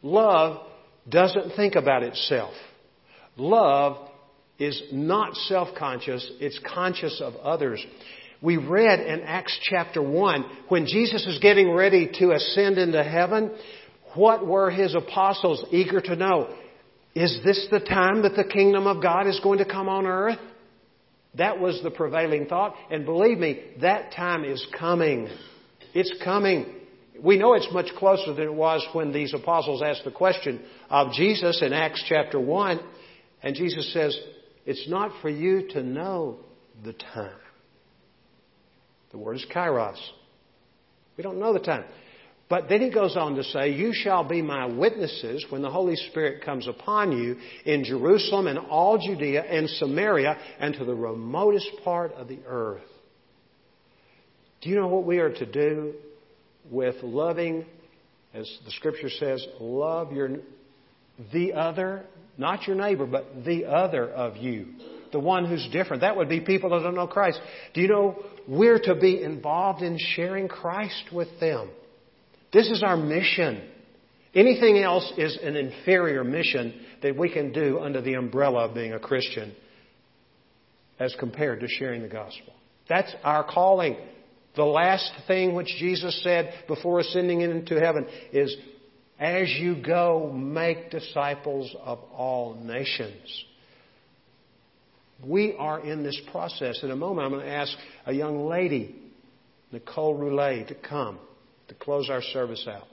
Love 0.02 0.66
doesn't 1.08 1.56
think 1.56 1.74
about 1.74 2.02
itself. 2.02 2.54
Love 3.36 4.08
is 4.58 4.82
not 4.92 5.34
self 5.34 5.68
conscious, 5.78 6.30
it's 6.40 6.60
conscious 6.72 7.20
of 7.20 7.34
others. 7.36 7.84
We 8.42 8.56
read 8.56 9.00
in 9.00 9.20
Acts 9.20 9.58
chapter 9.62 10.02
1, 10.02 10.44
when 10.68 10.86
Jesus 10.86 11.26
is 11.26 11.38
getting 11.40 11.72
ready 11.72 12.10
to 12.20 12.32
ascend 12.32 12.78
into 12.78 13.02
heaven, 13.02 13.50
what 14.14 14.46
were 14.46 14.70
his 14.70 14.94
apostles 14.94 15.64
eager 15.70 16.00
to 16.00 16.16
know? 16.16 16.54
Is 17.14 17.38
this 17.44 17.68
the 17.70 17.80
time 17.80 18.22
that 18.22 18.36
the 18.36 18.44
kingdom 18.44 18.86
of 18.86 19.02
God 19.02 19.26
is 19.26 19.38
going 19.40 19.58
to 19.58 19.64
come 19.64 19.88
on 19.88 20.06
earth? 20.06 20.38
That 21.36 21.60
was 21.60 21.80
the 21.82 21.90
prevailing 21.90 22.46
thought. 22.46 22.74
And 22.90 23.04
believe 23.04 23.38
me, 23.38 23.62
that 23.80 24.12
time 24.12 24.44
is 24.44 24.64
coming. 24.78 25.28
It's 25.94 26.12
coming. 26.24 26.66
We 27.22 27.36
know 27.36 27.54
it's 27.54 27.70
much 27.72 27.88
closer 27.98 28.32
than 28.32 28.44
it 28.44 28.54
was 28.54 28.86
when 28.92 29.12
these 29.12 29.34
apostles 29.34 29.82
asked 29.82 30.04
the 30.04 30.10
question 30.10 30.60
of 30.88 31.12
Jesus 31.12 31.60
in 31.62 31.72
Acts 31.72 32.02
chapter 32.08 32.40
1. 32.40 32.80
And 33.42 33.54
Jesus 33.54 33.92
says, 33.92 34.18
It's 34.64 34.88
not 34.88 35.12
for 35.20 35.28
you 35.28 35.68
to 35.70 35.82
know 35.82 36.38
the 36.82 36.94
time. 36.94 37.32
The 39.12 39.18
word 39.18 39.36
is 39.36 39.46
kairos. 39.54 39.98
We 41.16 41.22
don't 41.22 41.38
know 41.38 41.52
the 41.52 41.60
time. 41.60 41.84
But 42.48 42.68
then 42.68 42.80
he 42.80 42.90
goes 42.90 43.16
on 43.16 43.36
to 43.36 43.44
say, 43.44 43.72
You 43.72 43.92
shall 43.92 44.24
be 44.24 44.40
my 44.40 44.66
witnesses 44.66 45.44
when 45.50 45.62
the 45.62 45.70
Holy 45.70 45.96
Spirit 45.96 46.44
comes 46.44 46.66
upon 46.66 47.12
you 47.12 47.36
in 47.64 47.84
Jerusalem 47.84 48.46
and 48.46 48.58
all 48.58 48.98
Judea 48.98 49.42
and 49.42 49.68
Samaria 49.68 50.36
and 50.58 50.74
to 50.74 50.84
the 50.84 50.94
remotest 50.94 51.70
part 51.84 52.12
of 52.14 52.28
the 52.28 52.40
earth. 52.46 52.82
Do 54.62 54.70
you 54.70 54.76
know 54.76 54.88
what 54.88 55.04
we 55.04 55.18
are 55.18 55.32
to 55.32 55.46
do 55.46 55.94
with 56.70 56.96
loving, 57.02 57.64
as 58.32 58.50
the 58.64 58.70
scripture 58.72 59.10
says, 59.10 59.44
love 59.60 60.12
your 60.12 60.30
the 61.32 61.52
other, 61.52 62.04
not 62.38 62.66
your 62.66 62.76
neighbor, 62.76 63.06
but 63.06 63.44
the 63.44 63.66
other 63.66 64.08
of 64.08 64.36
you, 64.36 64.68
the 65.12 65.18
one 65.18 65.44
who's 65.44 65.68
different. 65.72 66.00
That 66.00 66.16
would 66.16 66.28
be 66.28 66.40
people 66.40 66.70
that 66.70 66.80
don't 66.80 66.94
know 66.94 67.06
Christ. 67.06 67.40
Do 67.74 67.80
you 67.80 67.88
know 67.88 68.24
we're 68.48 68.80
to 68.80 68.94
be 68.94 69.22
involved 69.22 69.82
in 69.82 69.98
sharing 70.14 70.48
Christ 70.48 71.10
with 71.12 71.28
them? 71.40 71.70
This 72.52 72.70
is 72.70 72.82
our 72.82 72.96
mission. 72.96 73.68
Anything 74.34 74.78
else 74.78 75.12
is 75.18 75.38
an 75.42 75.56
inferior 75.56 76.24
mission 76.24 76.74
that 77.02 77.16
we 77.16 77.32
can 77.32 77.52
do 77.52 77.80
under 77.80 78.00
the 78.00 78.14
umbrella 78.14 78.66
of 78.68 78.74
being 78.74 78.92
a 78.92 78.98
Christian 79.00 79.54
as 80.98 81.14
compared 81.18 81.60
to 81.60 81.66
sharing 81.68 82.02
the 82.02 82.08
gospel. 82.08 82.52
That's 82.88 83.12
our 83.24 83.44
calling. 83.44 83.96
The 84.56 84.64
last 84.64 85.12
thing 85.26 85.54
which 85.54 85.68
Jesus 85.78 86.22
said 86.24 86.52
before 86.66 87.00
ascending 87.00 87.40
into 87.40 87.78
heaven 87.78 88.06
is, 88.32 88.54
as 89.18 89.48
you 89.48 89.80
go, 89.80 90.32
make 90.32 90.90
disciples 90.90 91.74
of 91.84 92.00
all 92.12 92.54
nations. 92.54 93.44
We 95.24 95.54
are 95.58 95.80
in 95.80 96.02
this 96.02 96.20
process. 96.32 96.80
In 96.82 96.90
a 96.90 96.96
moment, 96.96 97.26
I'm 97.26 97.32
going 97.32 97.44
to 97.44 97.52
ask 97.52 97.76
a 98.06 98.12
young 98.12 98.46
lady, 98.48 98.96
Nicole 99.70 100.16
Roulet, 100.16 100.68
to 100.68 100.74
come 100.74 101.18
to 101.68 101.74
close 101.74 102.08
our 102.10 102.22
service 102.22 102.66
out. 102.68 102.88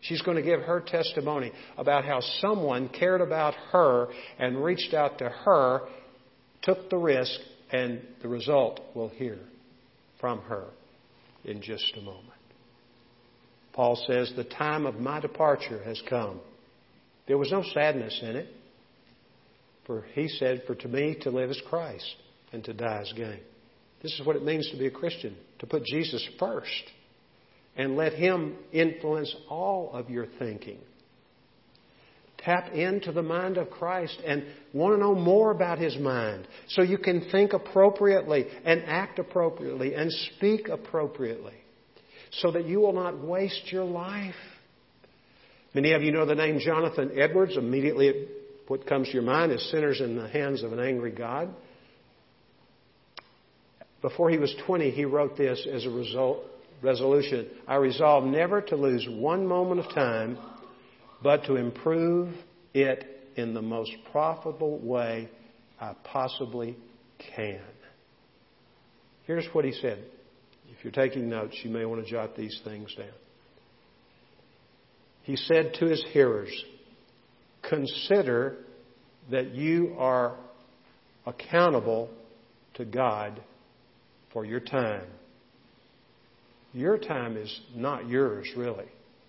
She's 0.00 0.20
going 0.22 0.36
to 0.36 0.42
give 0.42 0.60
her 0.60 0.80
testimony 0.80 1.52
about 1.76 2.04
how 2.04 2.20
someone 2.40 2.88
cared 2.88 3.20
about 3.20 3.54
her 3.72 4.08
and 4.38 4.62
reached 4.62 4.92
out 4.92 5.18
to 5.18 5.28
her, 5.28 5.80
took 6.62 6.90
the 6.90 6.98
risk, 6.98 7.32
and 7.72 8.00
the 8.22 8.28
result 8.28 8.80
we'll 8.94 9.08
hear 9.08 9.38
from 10.20 10.40
her 10.42 10.64
in 11.44 11.62
just 11.62 11.92
a 11.96 12.00
moment. 12.00 12.24
Paul 13.72 13.96
says, 14.06 14.32
The 14.36 14.44
time 14.44 14.86
of 14.86 14.96
my 14.96 15.20
departure 15.20 15.82
has 15.84 16.02
come. 16.08 16.40
There 17.26 17.38
was 17.38 17.52
no 17.52 17.62
sadness 17.74 18.18
in 18.22 18.36
it. 18.36 18.48
For 19.86 20.04
he 20.14 20.28
said, 20.28 20.64
For 20.66 20.74
to 20.74 20.88
me 20.88 21.16
to 21.22 21.30
live 21.30 21.50
is 21.50 21.62
Christ, 21.68 22.16
and 22.52 22.62
to 22.64 22.74
die 22.74 23.02
is 23.02 23.12
gain. 23.16 23.40
This 24.02 24.18
is 24.18 24.26
what 24.26 24.36
it 24.36 24.44
means 24.44 24.70
to 24.70 24.78
be 24.78 24.86
a 24.86 24.90
Christian, 24.90 25.36
to 25.60 25.66
put 25.66 25.84
Jesus 25.84 26.26
first 26.38 26.84
and 27.78 27.96
let 27.96 28.12
Him 28.12 28.56
influence 28.72 29.34
all 29.48 29.92
of 29.92 30.10
your 30.10 30.26
thinking. 30.38 30.78
Tap 32.38 32.72
into 32.72 33.10
the 33.10 33.22
mind 33.22 33.56
of 33.56 33.70
Christ 33.70 34.20
and 34.24 34.44
want 34.72 34.94
to 34.94 34.98
know 34.98 35.14
more 35.14 35.50
about 35.50 35.78
His 35.78 35.96
mind 35.98 36.46
so 36.68 36.82
you 36.82 36.98
can 36.98 37.28
think 37.30 37.52
appropriately 37.52 38.46
and 38.64 38.84
act 38.86 39.18
appropriately 39.18 39.94
and 39.94 40.12
speak 40.36 40.68
appropriately 40.68 41.54
so 42.30 42.52
that 42.52 42.66
you 42.66 42.80
will 42.80 42.92
not 42.92 43.18
waste 43.18 43.72
your 43.72 43.84
life. 43.84 44.34
Many 45.74 45.92
of 45.92 46.02
you 46.02 46.12
know 46.12 46.26
the 46.26 46.34
name 46.34 46.58
Jonathan 46.60 47.12
Edwards. 47.16 47.56
Immediately, 47.56 48.28
what 48.68 48.86
comes 48.86 49.08
to 49.08 49.14
your 49.14 49.22
mind 49.22 49.52
is 49.52 49.70
sinners 49.70 50.00
in 50.00 50.16
the 50.16 50.28
hands 50.28 50.62
of 50.62 50.72
an 50.72 50.80
angry 50.80 51.10
God. 51.10 51.54
Before 54.00 54.30
he 54.30 54.38
was 54.38 54.54
20, 54.66 54.90
he 54.90 55.04
wrote 55.04 55.36
this 55.36 55.66
as 55.70 55.84
a 55.84 55.90
result 55.90 56.44
resolution. 56.82 57.48
I 57.66 57.76
resolve 57.76 58.24
never 58.24 58.60
to 58.62 58.76
lose 58.76 59.06
one 59.08 59.46
moment 59.46 59.80
of 59.80 59.92
time, 59.92 60.38
but 61.22 61.44
to 61.44 61.56
improve 61.56 62.34
it 62.74 63.04
in 63.36 63.54
the 63.54 63.62
most 63.62 63.92
profitable 64.10 64.78
way 64.78 65.28
I 65.80 65.94
possibly 66.04 66.76
can. 67.36 67.60
Here's 69.24 69.46
what 69.52 69.64
he 69.64 69.72
said. 69.72 70.02
If 70.70 70.84
you're 70.84 70.92
taking 70.92 71.28
notes, 71.28 71.56
you 71.62 71.70
may 71.70 71.84
want 71.84 72.04
to 72.04 72.10
jot 72.10 72.36
these 72.36 72.60
things 72.64 72.94
down. 72.96 73.08
He 75.22 75.36
said 75.36 75.74
to 75.80 75.86
his 75.86 76.04
hearers, 76.12 76.52
Consider 77.68 78.56
that 79.30 79.54
you 79.54 79.96
are 79.98 80.36
accountable 81.26 82.08
to 82.74 82.84
God 82.84 83.40
for 84.32 84.44
your 84.44 84.60
time 84.60 85.06
your 86.72 86.98
time 86.98 87.36
is 87.36 87.60
not 87.74 88.08
yours, 88.08 88.48
really. 88.56 88.86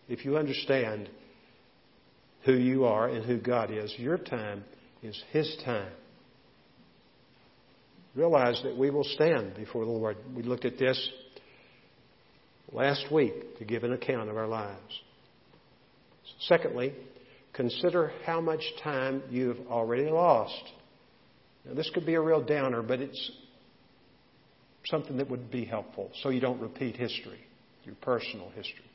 If 0.07 0.25
you 0.25 0.37
understand 0.37 1.09
who 2.45 2.53
you 2.53 2.85
are 2.85 3.07
and 3.07 3.25
who 3.25 3.37
God 3.37 3.71
is, 3.71 3.93
your 3.97 4.17
time 4.17 4.63
is 5.03 5.21
His 5.31 5.55
time. 5.65 5.91
Realize 8.15 8.59
that 8.63 8.77
we 8.77 8.89
will 8.89 9.03
stand 9.03 9.55
before 9.55 9.85
the 9.85 9.91
Lord. 9.91 10.17
We 10.35 10.43
looked 10.43 10.65
at 10.65 10.77
this 10.77 11.09
last 12.71 13.11
week 13.11 13.57
to 13.59 13.65
give 13.65 13.83
an 13.83 13.93
account 13.93 14.29
of 14.29 14.37
our 14.37 14.47
lives. 14.47 15.01
Secondly, 16.41 16.93
consider 17.53 18.11
how 18.25 18.41
much 18.41 18.61
time 18.83 19.23
you've 19.29 19.59
already 19.69 20.09
lost. 20.09 20.63
Now, 21.65 21.73
this 21.73 21.89
could 21.93 22.05
be 22.05 22.15
a 22.15 22.21
real 22.21 22.41
downer, 22.41 22.81
but 22.81 22.99
it's 22.99 23.31
something 24.85 25.17
that 25.17 25.29
would 25.29 25.51
be 25.51 25.65
helpful 25.65 26.11
so 26.21 26.29
you 26.29 26.39
don't 26.39 26.59
repeat 26.59 26.95
history, 26.95 27.39
your 27.83 27.95
personal 27.95 28.49
history. 28.55 28.85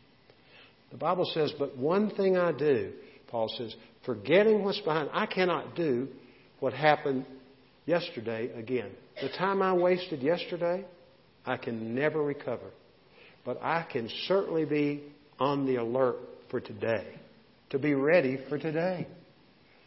The 0.91 0.97
Bible 0.97 1.31
says, 1.35 1.53
But 1.59 1.77
one 1.77 2.11
thing 2.11 2.37
I 2.37 2.53
do, 2.53 2.93
Paul 3.29 3.53
says, 3.57 3.75
forgetting 4.05 4.65
what's 4.65 4.81
behind, 4.81 5.11
I 5.13 5.27
cannot 5.27 5.75
do 5.75 6.09
what 6.61 6.73
happened 6.73 7.27
yesterday 7.87 8.51
again. 8.57 8.91
The 9.21 9.29
time 9.31 9.63
I 9.63 9.73
wasted 9.73 10.23
yesterday, 10.23 10.85
I 11.45 11.57
can 11.57 11.95
never 11.95 12.23
recover. 12.23 12.71
But 13.45 13.59
I 13.63 13.87
can 13.91 14.09
certainly 14.27 14.65
be 14.65 15.03
on 15.39 15.67
the 15.67 15.77
alert 15.77 16.17
for 16.51 16.61
today, 16.61 17.07
to 17.71 17.79
be 17.79 17.95
ready 17.95 18.39
for 18.49 18.59
today, 18.59 19.07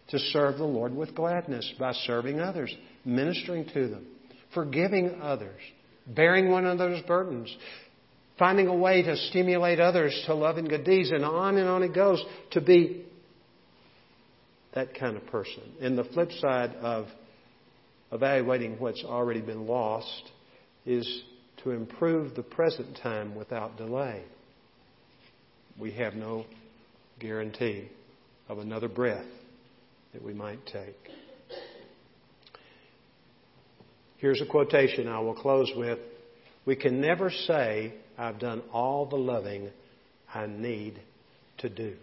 to 0.09 0.19
serve 0.19 0.57
the 0.57 0.65
Lord 0.65 0.95
with 0.95 1.15
gladness 1.15 1.73
by 1.79 1.93
serving 1.93 2.39
others, 2.39 2.73
ministering 3.05 3.65
to 3.73 3.87
them, 3.87 4.05
forgiving 4.53 5.19
others, 5.21 5.59
bearing 6.05 6.49
one 6.49 6.65
another's 6.65 7.01
burdens, 7.03 7.55
finding 8.37 8.67
a 8.67 8.75
way 8.75 9.01
to 9.01 9.17
stimulate 9.29 9.79
others 9.79 10.23
to 10.27 10.33
love 10.35 10.57
and 10.57 10.69
good 10.69 10.83
deeds, 10.83 11.11
and 11.11 11.25
on 11.25 11.57
and 11.57 11.67
on 11.67 11.83
it 11.83 11.93
goes 11.93 12.23
to 12.51 12.61
be 12.61 13.06
that 14.73 14.97
kind 14.97 15.17
of 15.17 15.25
person. 15.27 15.63
And 15.81 15.97
the 15.97 16.03
flip 16.03 16.31
side 16.39 16.71
of 16.81 17.07
evaluating 18.11 18.79
what's 18.79 19.03
already 19.03 19.41
been 19.41 19.67
lost 19.67 20.31
is 20.85 21.23
to 21.63 21.71
improve 21.71 22.35
the 22.35 22.43
present 22.43 22.97
time 23.01 23.35
without 23.35 23.77
delay. 23.77 24.23
We 25.79 25.91
have 25.93 26.13
no 26.13 26.45
guarantee 27.19 27.89
of 28.47 28.59
another 28.59 28.87
breath 28.87 29.25
that 30.13 30.23
we 30.23 30.33
might 30.33 30.65
take. 30.65 30.95
Here's 34.17 34.41
a 34.41 34.45
quotation 34.45 35.07
I 35.07 35.19
will 35.19 35.35
close 35.35 35.71
with. 35.75 35.99
We 36.65 36.75
can 36.75 37.01
never 37.01 37.29
say, 37.29 37.93
I've 38.17 38.39
done 38.39 38.63
all 38.73 39.05
the 39.05 39.15
loving 39.15 39.69
I 40.33 40.47
need 40.47 40.99
to 41.59 41.69
do. 41.69 41.95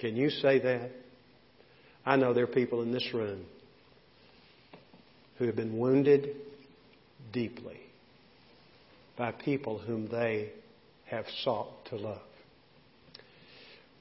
Can 0.00 0.16
you 0.16 0.30
say 0.30 0.58
that? 0.58 0.90
I 2.08 2.16
know 2.16 2.32
there 2.32 2.44
are 2.44 2.46
people 2.46 2.80
in 2.80 2.90
this 2.90 3.06
room 3.12 3.44
who 5.36 5.44
have 5.44 5.56
been 5.56 5.76
wounded 5.76 6.36
deeply 7.34 7.76
by 9.18 9.32
people 9.32 9.78
whom 9.78 10.08
they 10.08 10.48
have 11.04 11.26
sought 11.44 11.68
to 11.90 11.96
love. 11.96 12.22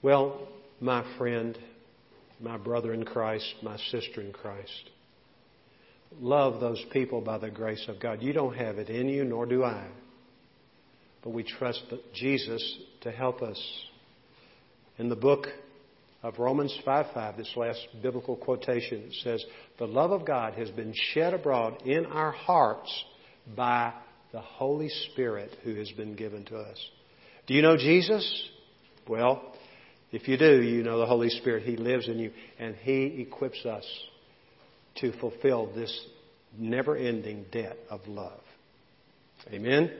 Well, 0.01 0.47
my 0.79 1.03
friend, 1.17 1.57
my 2.39 2.55
brother 2.55 2.93
in 2.93 3.03
Christ, 3.03 3.55
my 3.61 3.75
sister 3.75 4.21
in 4.21 4.31
Christ, 4.31 4.89
love 6.21 6.61
those 6.61 6.81
people 6.93 7.19
by 7.19 7.39
the 7.39 7.51
grace 7.51 7.89
of 7.89 7.99
God. 7.99 8.21
You 8.21 8.31
don't 8.31 8.55
have 8.55 8.77
it 8.77 8.89
in 8.89 9.09
you, 9.09 9.25
nor 9.25 9.45
do 9.45 9.65
I. 9.65 9.85
But 11.25 11.31
we 11.31 11.43
trust 11.43 11.83
Jesus 12.13 12.77
to 13.01 13.11
help 13.11 13.41
us. 13.41 13.61
In 14.97 15.09
the 15.09 15.17
book 15.17 15.47
of 16.27 16.39
Romans 16.39 16.77
5 16.83 17.05
5, 17.13 17.37
this 17.37 17.53
last 17.55 17.87
biblical 18.03 18.35
quotation. 18.35 19.03
It 19.03 19.13
says, 19.23 19.45
The 19.79 19.87
love 19.87 20.11
of 20.11 20.25
God 20.25 20.55
has 20.55 20.69
been 20.69 20.93
shed 20.93 21.33
abroad 21.33 21.83
in 21.85 22.05
our 22.05 22.31
hearts 22.31 22.91
by 23.55 23.93
the 24.33 24.41
Holy 24.41 24.89
Spirit 24.89 25.55
who 25.63 25.75
has 25.75 25.89
been 25.91 26.17
given 26.17 26.43
to 26.45 26.57
us. 26.57 26.77
Do 27.47 27.53
you 27.53 27.61
know 27.61 27.77
Jesus? 27.77 28.49
Well, 29.07 29.41
if 30.11 30.27
you 30.27 30.37
do, 30.37 30.61
you 30.61 30.83
know 30.83 30.99
the 30.99 31.05
Holy 31.05 31.29
Spirit. 31.29 31.63
He 31.63 31.77
lives 31.77 32.09
in 32.09 32.19
you, 32.19 32.33
and 32.59 32.75
He 32.75 33.25
equips 33.25 33.65
us 33.65 33.85
to 34.97 35.13
fulfill 35.19 35.73
this 35.73 36.07
never 36.57 36.97
ending 36.97 37.45
debt 37.53 37.77
of 37.89 38.05
love. 38.05 38.41
Amen? 39.53 39.93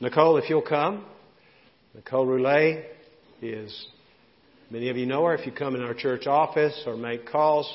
Nicole, 0.00 0.36
if 0.36 0.48
you'll 0.48 0.62
come. 0.62 1.04
Nicole 1.96 2.26
Roulet 2.26 2.84
is, 3.42 3.88
many 4.70 4.88
of 4.88 4.96
you 4.96 5.06
know 5.06 5.24
her 5.24 5.34
if 5.34 5.46
you 5.46 5.52
come 5.52 5.74
in 5.74 5.82
our 5.82 5.94
church 5.94 6.26
office 6.26 6.82
or 6.86 6.96
make 6.96 7.26
calls. 7.26 7.70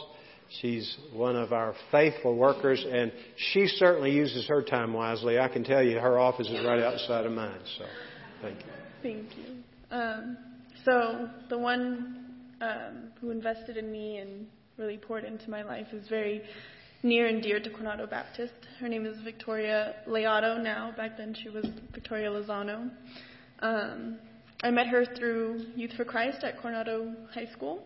She's 0.61 0.97
one 1.11 1.35
of 1.35 1.53
our 1.53 1.73
faithful 1.91 2.35
workers, 2.35 2.85
and 2.89 3.11
she 3.35 3.67
certainly 3.67 4.11
uses 4.11 4.47
her 4.47 4.61
time 4.61 4.93
wisely. 4.93 5.39
I 5.39 5.47
can 5.47 5.63
tell 5.63 5.83
you 5.83 5.97
her 5.97 6.19
office 6.19 6.47
is 6.47 6.63
right 6.65 6.81
outside 6.81 7.25
of 7.25 7.31
mine, 7.31 7.59
so 7.77 7.85
thank 8.41 8.59
you. 8.59 8.65
Thank 9.01 9.37
you. 9.37 9.55
Um, 9.91 10.37
so, 10.83 11.29
the 11.49 11.57
one 11.57 12.25
um, 12.61 13.11
who 13.19 13.31
invested 13.31 13.75
in 13.75 13.91
me 13.91 14.17
and 14.17 14.45
really 14.77 14.97
poured 14.97 15.23
into 15.23 15.49
my 15.49 15.63
life 15.63 15.87
is 15.93 16.07
very 16.07 16.43
near 17.01 17.27
and 17.27 17.41
dear 17.41 17.59
to 17.59 17.69
Coronado 17.69 18.07
Baptist. 18.07 18.53
Her 18.79 18.87
name 18.87 19.05
is 19.05 19.17
Victoria 19.23 19.95
Leato 20.07 20.57
now. 20.57 20.93
Back 20.95 21.17
then 21.17 21.35
she 21.35 21.49
was 21.49 21.65
Victoria 21.93 22.29
Lozano. 22.29 22.91
Um, 23.59 24.17
I 24.64 24.72
met 24.72 24.88
her 24.88 25.06
through 25.06 25.66
Youth 25.76 25.91
for 25.97 26.06
Christ 26.06 26.43
at 26.43 26.60
Coronado 26.62 27.14
High 27.34 27.47
School. 27.51 27.84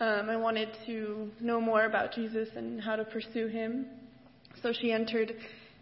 Um, 0.00 0.30
I 0.30 0.36
wanted 0.36 0.68
to 0.86 1.30
know 1.40 1.60
more 1.60 1.84
about 1.84 2.12
Jesus 2.14 2.48
and 2.56 2.80
how 2.80 2.96
to 2.96 3.04
pursue 3.04 3.46
him. 3.46 3.86
So 4.62 4.72
she 4.72 4.90
entered 4.90 5.34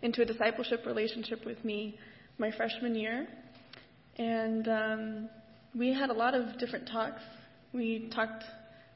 into 0.03 0.23
a 0.23 0.25
discipleship 0.25 0.85
relationship 0.85 1.47
with 1.47 1.65
me 1.65 1.99
my 2.39 2.51
freshman 2.51 2.95
year. 2.97 3.29
And 4.17 4.69
um, 4.69 5.29
we 5.79 5.95
had 5.95 6.11
a 6.11 6.15
lot 6.15 6.35
of 6.35 6.59
different 6.59 6.89
talks. 6.89 7.23
We 7.73 8.11
talked 8.15 8.45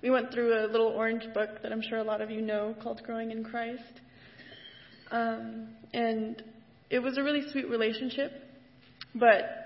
we 0.03 0.11
went 0.11 0.33
through 0.33 0.53
a 0.53 0.67
little 0.67 0.89
orange 0.89 1.25
book 1.33 1.63
that 1.63 1.73
I'm 1.73 1.81
sure 1.81 1.99
a 1.99 2.05
lot 2.05 2.21
of 2.21 2.31
you 2.31 2.43
know 2.43 2.75
called 2.83 3.03
Growing 3.05 3.31
in 3.31 3.45
Christ. 3.45 4.01
Um, 5.11 5.69
and 5.95 6.43
it 6.91 6.99
was 6.99 7.17
a 7.17 7.23
really 7.23 7.43
sweet 7.53 7.71
relationship, 7.71 8.33
but 9.15 9.64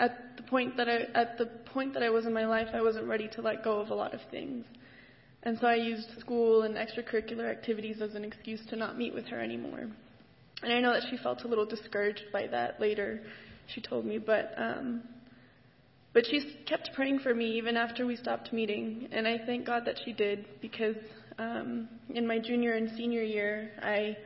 at 0.00 0.36
the 0.36 0.42
point 0.42 0.76
that 0.78 0.88
I 0.88 1.06
at 1.14 1.38
the 1.38 1.46
point 1.72 1.94
that 1.94 2.02
I 2.02 2.10
was 2.10 2.26
in 2.26 2.32
my 2.32 2.46
life, 2.46 2.68
I 2.72 2.80
wasn't 2.80 3.06
ready 3.06 3.28
to 3.34 3.42
let 3.42 3.62
go 3.62 3.78
of 3.78 3.90
a 3.90 3.94
lot 3.94 4.14
of 4.14 4.20
things. 4.30 4.64
And 5.42 5.58
so 5.58 5.66
I 5.66 5.76
used 5.76 6.08
school 6.18 6.62
and 6.62 6.76
extracurricular 6.76 7.50
activities 7.50 8.02
as 8.02 8.14
an 8.14 8.24
excuse 8.24 8.60
to 8.70 8.76
not 8.76 8.98
meet 8.98 9.14
with 9.14 9.26
her 9.26 9.40
anymore. 9.40 9.88
And 10.62 10.72
I 10.72 10.80
know 10.80 10.92
that 10.92 11.04
she 11.08 11.16
felt 11.16 11.44
a 11.44 11.48
little 11.48 11.64
discouraged 11.64 12.24
by 12.32 12.46
that 12.48 12.78
later, 12.80 13.22
she 13.66 13.80
told 13.80 14.04
me, 14.04 14.18
but 14.18 14.52
um, 14.56 15.02
but 16.12 16.26
she 16.26 16.40
kept 16.66 16.90
praying 16.94 17.20
for 17.20 17.34
me 17.34 17.52
even 17.56 17.76
after 17.76 18.04
we 18.06 18.16
stopped 18.16 18.52
meeting, 18.52 19.08
and 19.12 19.28
I 19.28 19.38
thank 19.46 19.66
God 19.66 19.84
that 19.84 19.96
she 20.04 20.12
did 20.12 20.46
because 20.60 20.96
um, 21.38 21.88
in 22.14 22.26
my 22.26 22.38
junior 22.38 22.74
and 22.74 22.90
senior 22.96 23.22
year, 23.22 23.70
I 23.80 24.16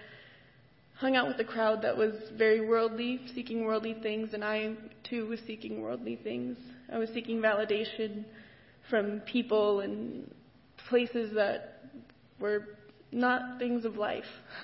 hung 0.96 1.16
out 1.16 1.26
with 1.26 1.38
a 1.40 1.44
crowd 1.44 1.82
that 1.82 1.96
was 1.96 2.14
very 2.36 2.66
worldly, 2.66 3.20
seeking 3.34 3.64
worldly 3.64 3.96
things, 4.02 4.32
and 4.32 4.44
I 4.44 4.74
too 5.08 5.26
was 5.26 5.40
seeking 5.46 5.82
worldly 5.82 6.16
things. 6.16 6.56
I 6.92 6.98
was 6.98 7.10
seeking 7.10 7.40
validation 7.40 8.24
from 8.88 9.20
people 9.20 9.80
and 9.80 10.32
places 10.88 11.34
that 11.34 11.80
were 12.38 12.68
not 13.10 13.58
things 13.58 13.84
of 13.84 13.96
life. 13.96 14.24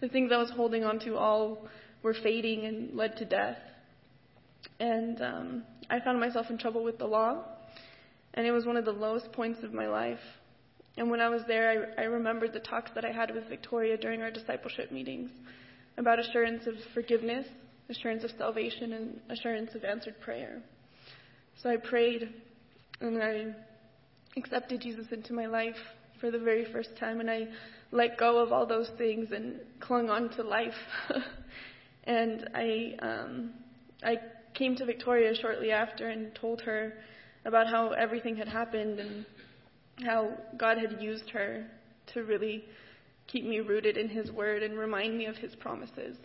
the 0.00 0.08
things 0.08 0.30
I 0.32 0.38
was 0.38 0.50
holding 0.50 0.84
on 0.84 0.98
to 1.00 1.16
all 1.16 1.66
were 2.02 2.14
fading 2.14 2.66
and 2.66 2.94
led 2.96 3.16
to 3.16 3.24
death. 3.24 3.58
And 4.78 5.20
um, 5.22 5.62
I 5.90 6.00
found 6.00 6.20
myself 6.20 6.46
in 6.50 6.58
trouble 6.58 6.84
with 6.84 6.98
the 6.98 7.06
law, 7.06 7.44
and 8.34 8.46
it 8.46 8.52
was 8.52 8.64
one 8.64 8.76
of 8.76 8.84
the 8.84 8.92
lowest 8.92 9.32
points 9.32 9.62
of 9.62 9.72
my 9.72 9.88
life. 9.88 10.18
And 10.96 11.10
when 11.10 11.20
I 11.20 11.28
was 11.28 11.42
there, 11.46 11.92
I, 11.98 12.02
I 12.02 12.04
remembered 12.04 12.52
the 12.52 12.60
talks 12.60 12.90
that 12.94 13.04
I 13.04 13.12
had 13.12 13.34
with 13.34 13.48
Victoria 13.48 13.96
during 13.96 14.22
our 14.22 14.30
discipleship 14.30 14.90
meetings 14.90 15.30
about 15.96 16.18
assurance 16.18 16.66
of 16.66 16.74
forgiveness, 16.94 17.46
assurance 17.88 18.24
of 18.24 18.30
salvation, 18.38 18.92
and 18.92 19.20
assurance 19.30 19.74
of 19.74 19.84
answered 19.84 20.20
prayer. 20.20 20.62
So 21.62 21.70
I 21.70 21.76
prayed, 21.76 22.28
and 23.00 23.22
I 23.22 23.54
accepted 24.36 24.80
Jesus 24.80 25.06
into 25.12 25.32
my 25.32 25.46
life 25.46 25.76
for 26.20 26.30
the 26.30 26.38
very 26.38 26.70
first 26.72 26.90
time, 26.98 27.20
and 27.20 27.30
I 27.30 27.48
let 27.90 28.18
go 28.18 28.38
of 28.38 28.52
all 28.52 28.66
those 28.66 28.90
things 28.96 29.32
and 29.32 29.60
clung 29.80 30.08
on 30.08 30.30
to 30.30 30.42
life. 30.42 30.72
and 32.04 32.48
I, 32.54 32.94
um, 33.00 33.50
I 34.02 34.16
came 34.54 34.76
to 34.76 34.86
Victoria 34.86 35.34
shortly 35.34 35.70
after 35.72 36.08
and 36.08 36.34
told 36.34 36.60
her 36.62 36.94
about 37.44 37.66
how 37.66 37.90
everything 37.90 38.36
had 38.36 38.48
happened 38.48 38.98
and 38.98 39.26
how 40.04 40.32
God 40.56 40.78
had 40.78 41.00
used 41.00 41.30
her 41.30 41.66
to 42.14 42.24
really 42.24 42.64
keep 43.26 43.44
me 43.44 43.60
rooted 43.60 43.96
in 43.96 44.08
His 44.08 44.30
Word 44.30 44.62
and 44.62 44.78
remind 44.78 45.16
me 45.16 45.26
of 45.26 45.36
His 45.36 45.54
promises. 45.54 46.16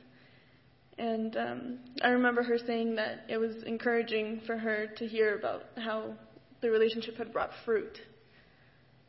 And 0.97 1.38
um, 1.38 1.80
I 2.01 2.09
remember 2.09 2.41
her 2.43 2.57
saying 2.57 2.95
that 2.95 3.26
it 3.30 3.38
was 3.38 3.63
encouraging 3.65 4.41
for 4.47 4.57
her 4.57 4.88
to 4.97 5.07
hear 5.07 5.38
about 5.38 5.65
how 5.78 6.13
the 6.61 6.72
relationship 6.72 7.18
had 7.18 7.32
brought 7.32 7.51
fruit. 7.65 7.99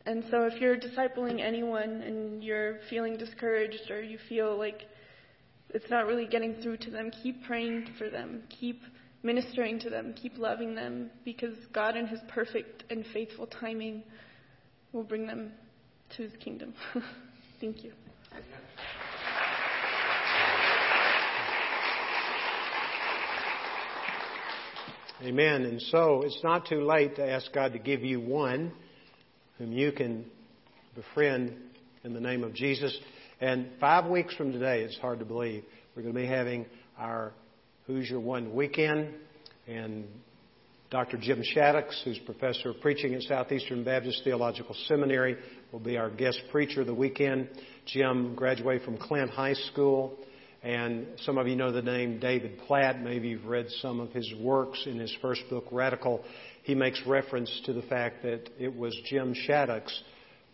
And 0.04 0.24
so, 0.30 0.44
if 0.44 0.60
you're 0.60 0.76
discipling 0.76 1.40
anyone 1.40 2.02
and 2.02 2.42
you're 2.42 2.78
feeling 2.88 3.16
discouraged 3.16 3.90
or 3.90 4.02
you 4.02 4.18
feel 4.28 4.56
like 4.56 4.84
it's 5.70 5.90
not 5.90 6.06
really 6.06 6.26
getting 6.26 6.54
through 6.62 6.78
to 6.78 6.90
them, 6.90 7.10
keep 7.22 7.42
praying 7.44 7.88
for 7.98 8.08
them. 8.08 8.42
Keep 8.48 8.80
ministering 9.22 9.78
to 9.80 9.90
them, 9.90 10.14
keep 10.14 10.38
loving 10.38 10.74
them, 10.74 11.10
because 11.24 11.54
God, 11.72 11.96
in 11.96 12.06
His 12.06 12.20
perfect 12.28 12.84
and 12.90 13.04
faithful 13.12 13.46
timing, 13.46 14.02
will 14.92 15.04
bring 15.04 15.26
them 15.26 15.52
to 16.16 16.22
His 16.22 16.32
kingdom. 16.36 16.74
Thank 17.60 17.84
you. 17.84 17.92
Amen. 25.20 25.64
And 25.64 25.82
so 25.82 26.22
it's 26.22 26.40
not 26.44 26.68
too 26.68 26.82
late 26.82 27.16
to 27.16 27.28
ask 27.28 27.52
God 27.52 27.72
to 27.72 27.80
give 27.80 28.02
you 28.02 28.20
one 28.20 28.72
whom 29.58 29.72
you 29.72 29.90
can 29.90 30.24
befriend 30.94 31.56
in 32.04 32.14
the 32.14 32.20
name 32.20 32.44
of 32.44 32.54
Jesus. 32.54 32.96
And 33.40 33.68
five 33.80 34.08
weeks 34.08 34.34
from 34.36 34.52
today, 34.52 34.82
it's 34.82 34.96
hard 34.98 35.18
to 35.18 35.24
believe, 35.24 35.64
we're 35.94 36.02
going 36.02 36.14
to 36.14 36.20
be 36.20 36.26
having 36.26 36.66
our 36.96 37.32
Who's 37.86 38.08
Your 38.08 38.20
One 38.20 38.54
weekend. 38.54 39.12
And 39.66 40.06
Dr. 40.90 41.18
Jim 41.18 41.42
Shaddix, 41.54 42.02
who's 42.02 42.18
professor 42.20 42.70
of 42.70 42.80
preaching 42.80 43.14
at 43.14 43.20
Southeastern 43.22 43.84
Baptist 43.84 44.22
Theological 44.24 44.74
Seminary, 44.86 45.36
will 45.70 45.80
be 45.80 45.98
our 45.98 46.08
guest 46.08 46.40
preacher 46.50 46.82
the 46.82 46.94
weekend. 46.94 47.50
Jim 47.84 48.34
graduated 48.34 48.84
from 48.84 48.96
Clint 48.96 49.30
High 49.30 49.52
School. 49.52 50.16
And 50.62 51.06
some 51.18 51.36
of 51.36 51.46
you 51.46 51.56
know 51.56 51.72
the 51.72 51.82
name 51.82 52.18
David 52.18 52.60
Platt. 52.66 53.02
Maybe 53.02 53.28
you've 53.28 53.44
read 53.44 53.66
some 53.82 54.00
of 54.00 54.12
his 54.12 54.32
works 54.40 54.82
in 54.86 54.98
his 54.98 55.14
first 55.20 55.42
book, 55.50 55.66
Radical. 55.70 56.24
He 56.62 56.74
makes 56.74 57.02
reference 57.06 57.60
to 57.66 57.74
the 57.74 57.82
fact 57.82 58.22
that 58.22 58.48
it 58.58 58.74
was 58.74 58.98
Jim 59.10 59.34
Shaddix 59.46 59.92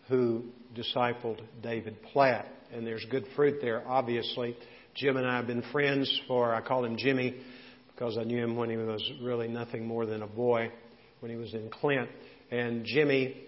who 0.09 0.43
discipled 0.75 1.39
David 1.63 1.95
Platt. 2.11 2.45
And 2.73 2.85
there's 2.85 3.05
good 3.09 3.25
fruit 3.37 3.61
there, 3.61 3.87
obviously. 3.87 4.57
Jim 4.95 5.15
and 5.15 5.25
I 5.25 5.37
have 5.37 5.47
been 5.47 5.63
friends 5.71 6.21
for, 6.27 6.53
I 6.53 6.59
call 6.59 6.83
him 6.83 6.97
Jimmy 6.97 7.35
because 7.95 8.17
I 8.17 8.23
knew 8.23 8.43
him 8.43 8.57
when 8.57 8.69
he 8.69 8.75
was 8.75 9.09
really 9.21 9.47
nothing 9.47 9.85
more 9.85 10.05
than 10.05 10.21
a 10.21 10.27
boy 10.27 10.69
when 11.21 11.31
he 11.31 11.37
was 11.37 11.53
in 11.53 11.69
Clint. 11.69 12.09
And 12.51 12.85
Jimmy 12.85 13.47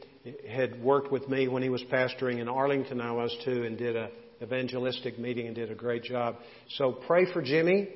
had 0.50 0.82
worked 0.82 1.12
with 1.12 1.28
me 1.28 1.48
when 1.48 1.64
he 1.64 1.70
was 1.70 1.84
pastoring 1.92 2.40
in 2.40 2.48
Arlington. 2.48 3.02
I 3.02 3.12
was 3.12 3.36
too, 3.44 3.64
and 3.64 3.78
did 3.78 3.96
a 3.96 4.10
evangelistic 4.42 5.18
meeting 5.18 5.48
and 5.48 5.56
did 5.56 5.72
a 5.72 5.76
great 5.76 6.04
job. 6.04 6.36
So 6.76 6.92
pray 6.92 7.32
for 7.34 7.42
Jimmy. 7.42 7.90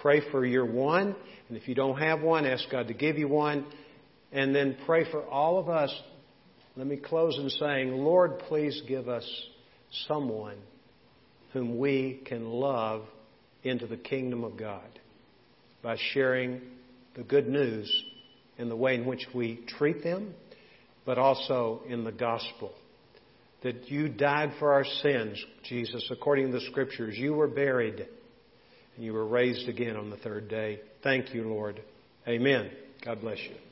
Pray 0.00 0.22
for 0.30 0.44
your 0.44 0.64
one. 0.64 1.14
And 1.48 1.56
if 1.56 1.68
you 1.68 1.74
don't 1.74 1.98
have 1.98 2.22
one, 2.22 2.46
ask 2.46 2.64
God 2.70 2.88
to 2.88 2.94
give 2.94 3.18
you 3.18 3.28
one. 3.28 3.66
And 4.32 4.54
then 4.54 4.76
pray 4.86 5.10
for 5.10 5.24
all 5.26 5.58
of 5.58 5.68
us. 5.68 5.94
Let 6.76 6.86
me 6.86 6.96
close 6.96 7.38
in 7.38 7.50
saying, 7.50 7.92
Lord, 7.92 8.38
please 8.48 8.82
give 8.88 9.08
us 9.08 9.28
someone 10.08 10.56
whom 11.52 11.78
we 11.78 12.22
can 12.24 12.48
love 12.48 13.02
into 13.62 13.86
the 13.86 13.98
kingdom 13.98 14.42
of 14.42 14.56
God 14.56 14.88
by 15.82 15.96
sharing 16.12 16.60
the 17.14 17.22
good 17.22 17.48
news 17.48 18.04
in 18.58 18.68
the 18.68 18.76
way 18.76 18.94
in 18.94 19.04
which 19.04 19.26
we 19.34 19.60
treat 19.66 20.02
them, 20.02 20.34
but 21.04 21.18
also 21.18 21.82
in 21.88 22.04
the 22.04 22.12
gospel. 22.12 22.72
That 23.62 23.90
you 23.90 24.08
died 24.08 24.52
for 24.58 24.72
our 24.72 24.84
sins, 24.84 25.42
Jesus, 25.64 26.08
according 26.10 26.46
to 26.46 26.52
the 26.52 26.66
scriptures. 26.70 27.16
You 27.16 27.34
were 27.34 27.48
buried 27.48 28.06
and 28.96 29.04
you 29.04 29.12
were 29.12 29.26
raised 29.26 29.68
again 29.68 29.96
on 29.96 30.10
the 30.10 30.16
third 30.16 30.48
day. 30.48 30.80
Thank 31.02 31.34
you, 31.34 31.44
Lord. 31.48 31.80
Amen. 32.26 32.70
God 33.04 33.20
bless 33.20 33.38
you. 33.38 33.71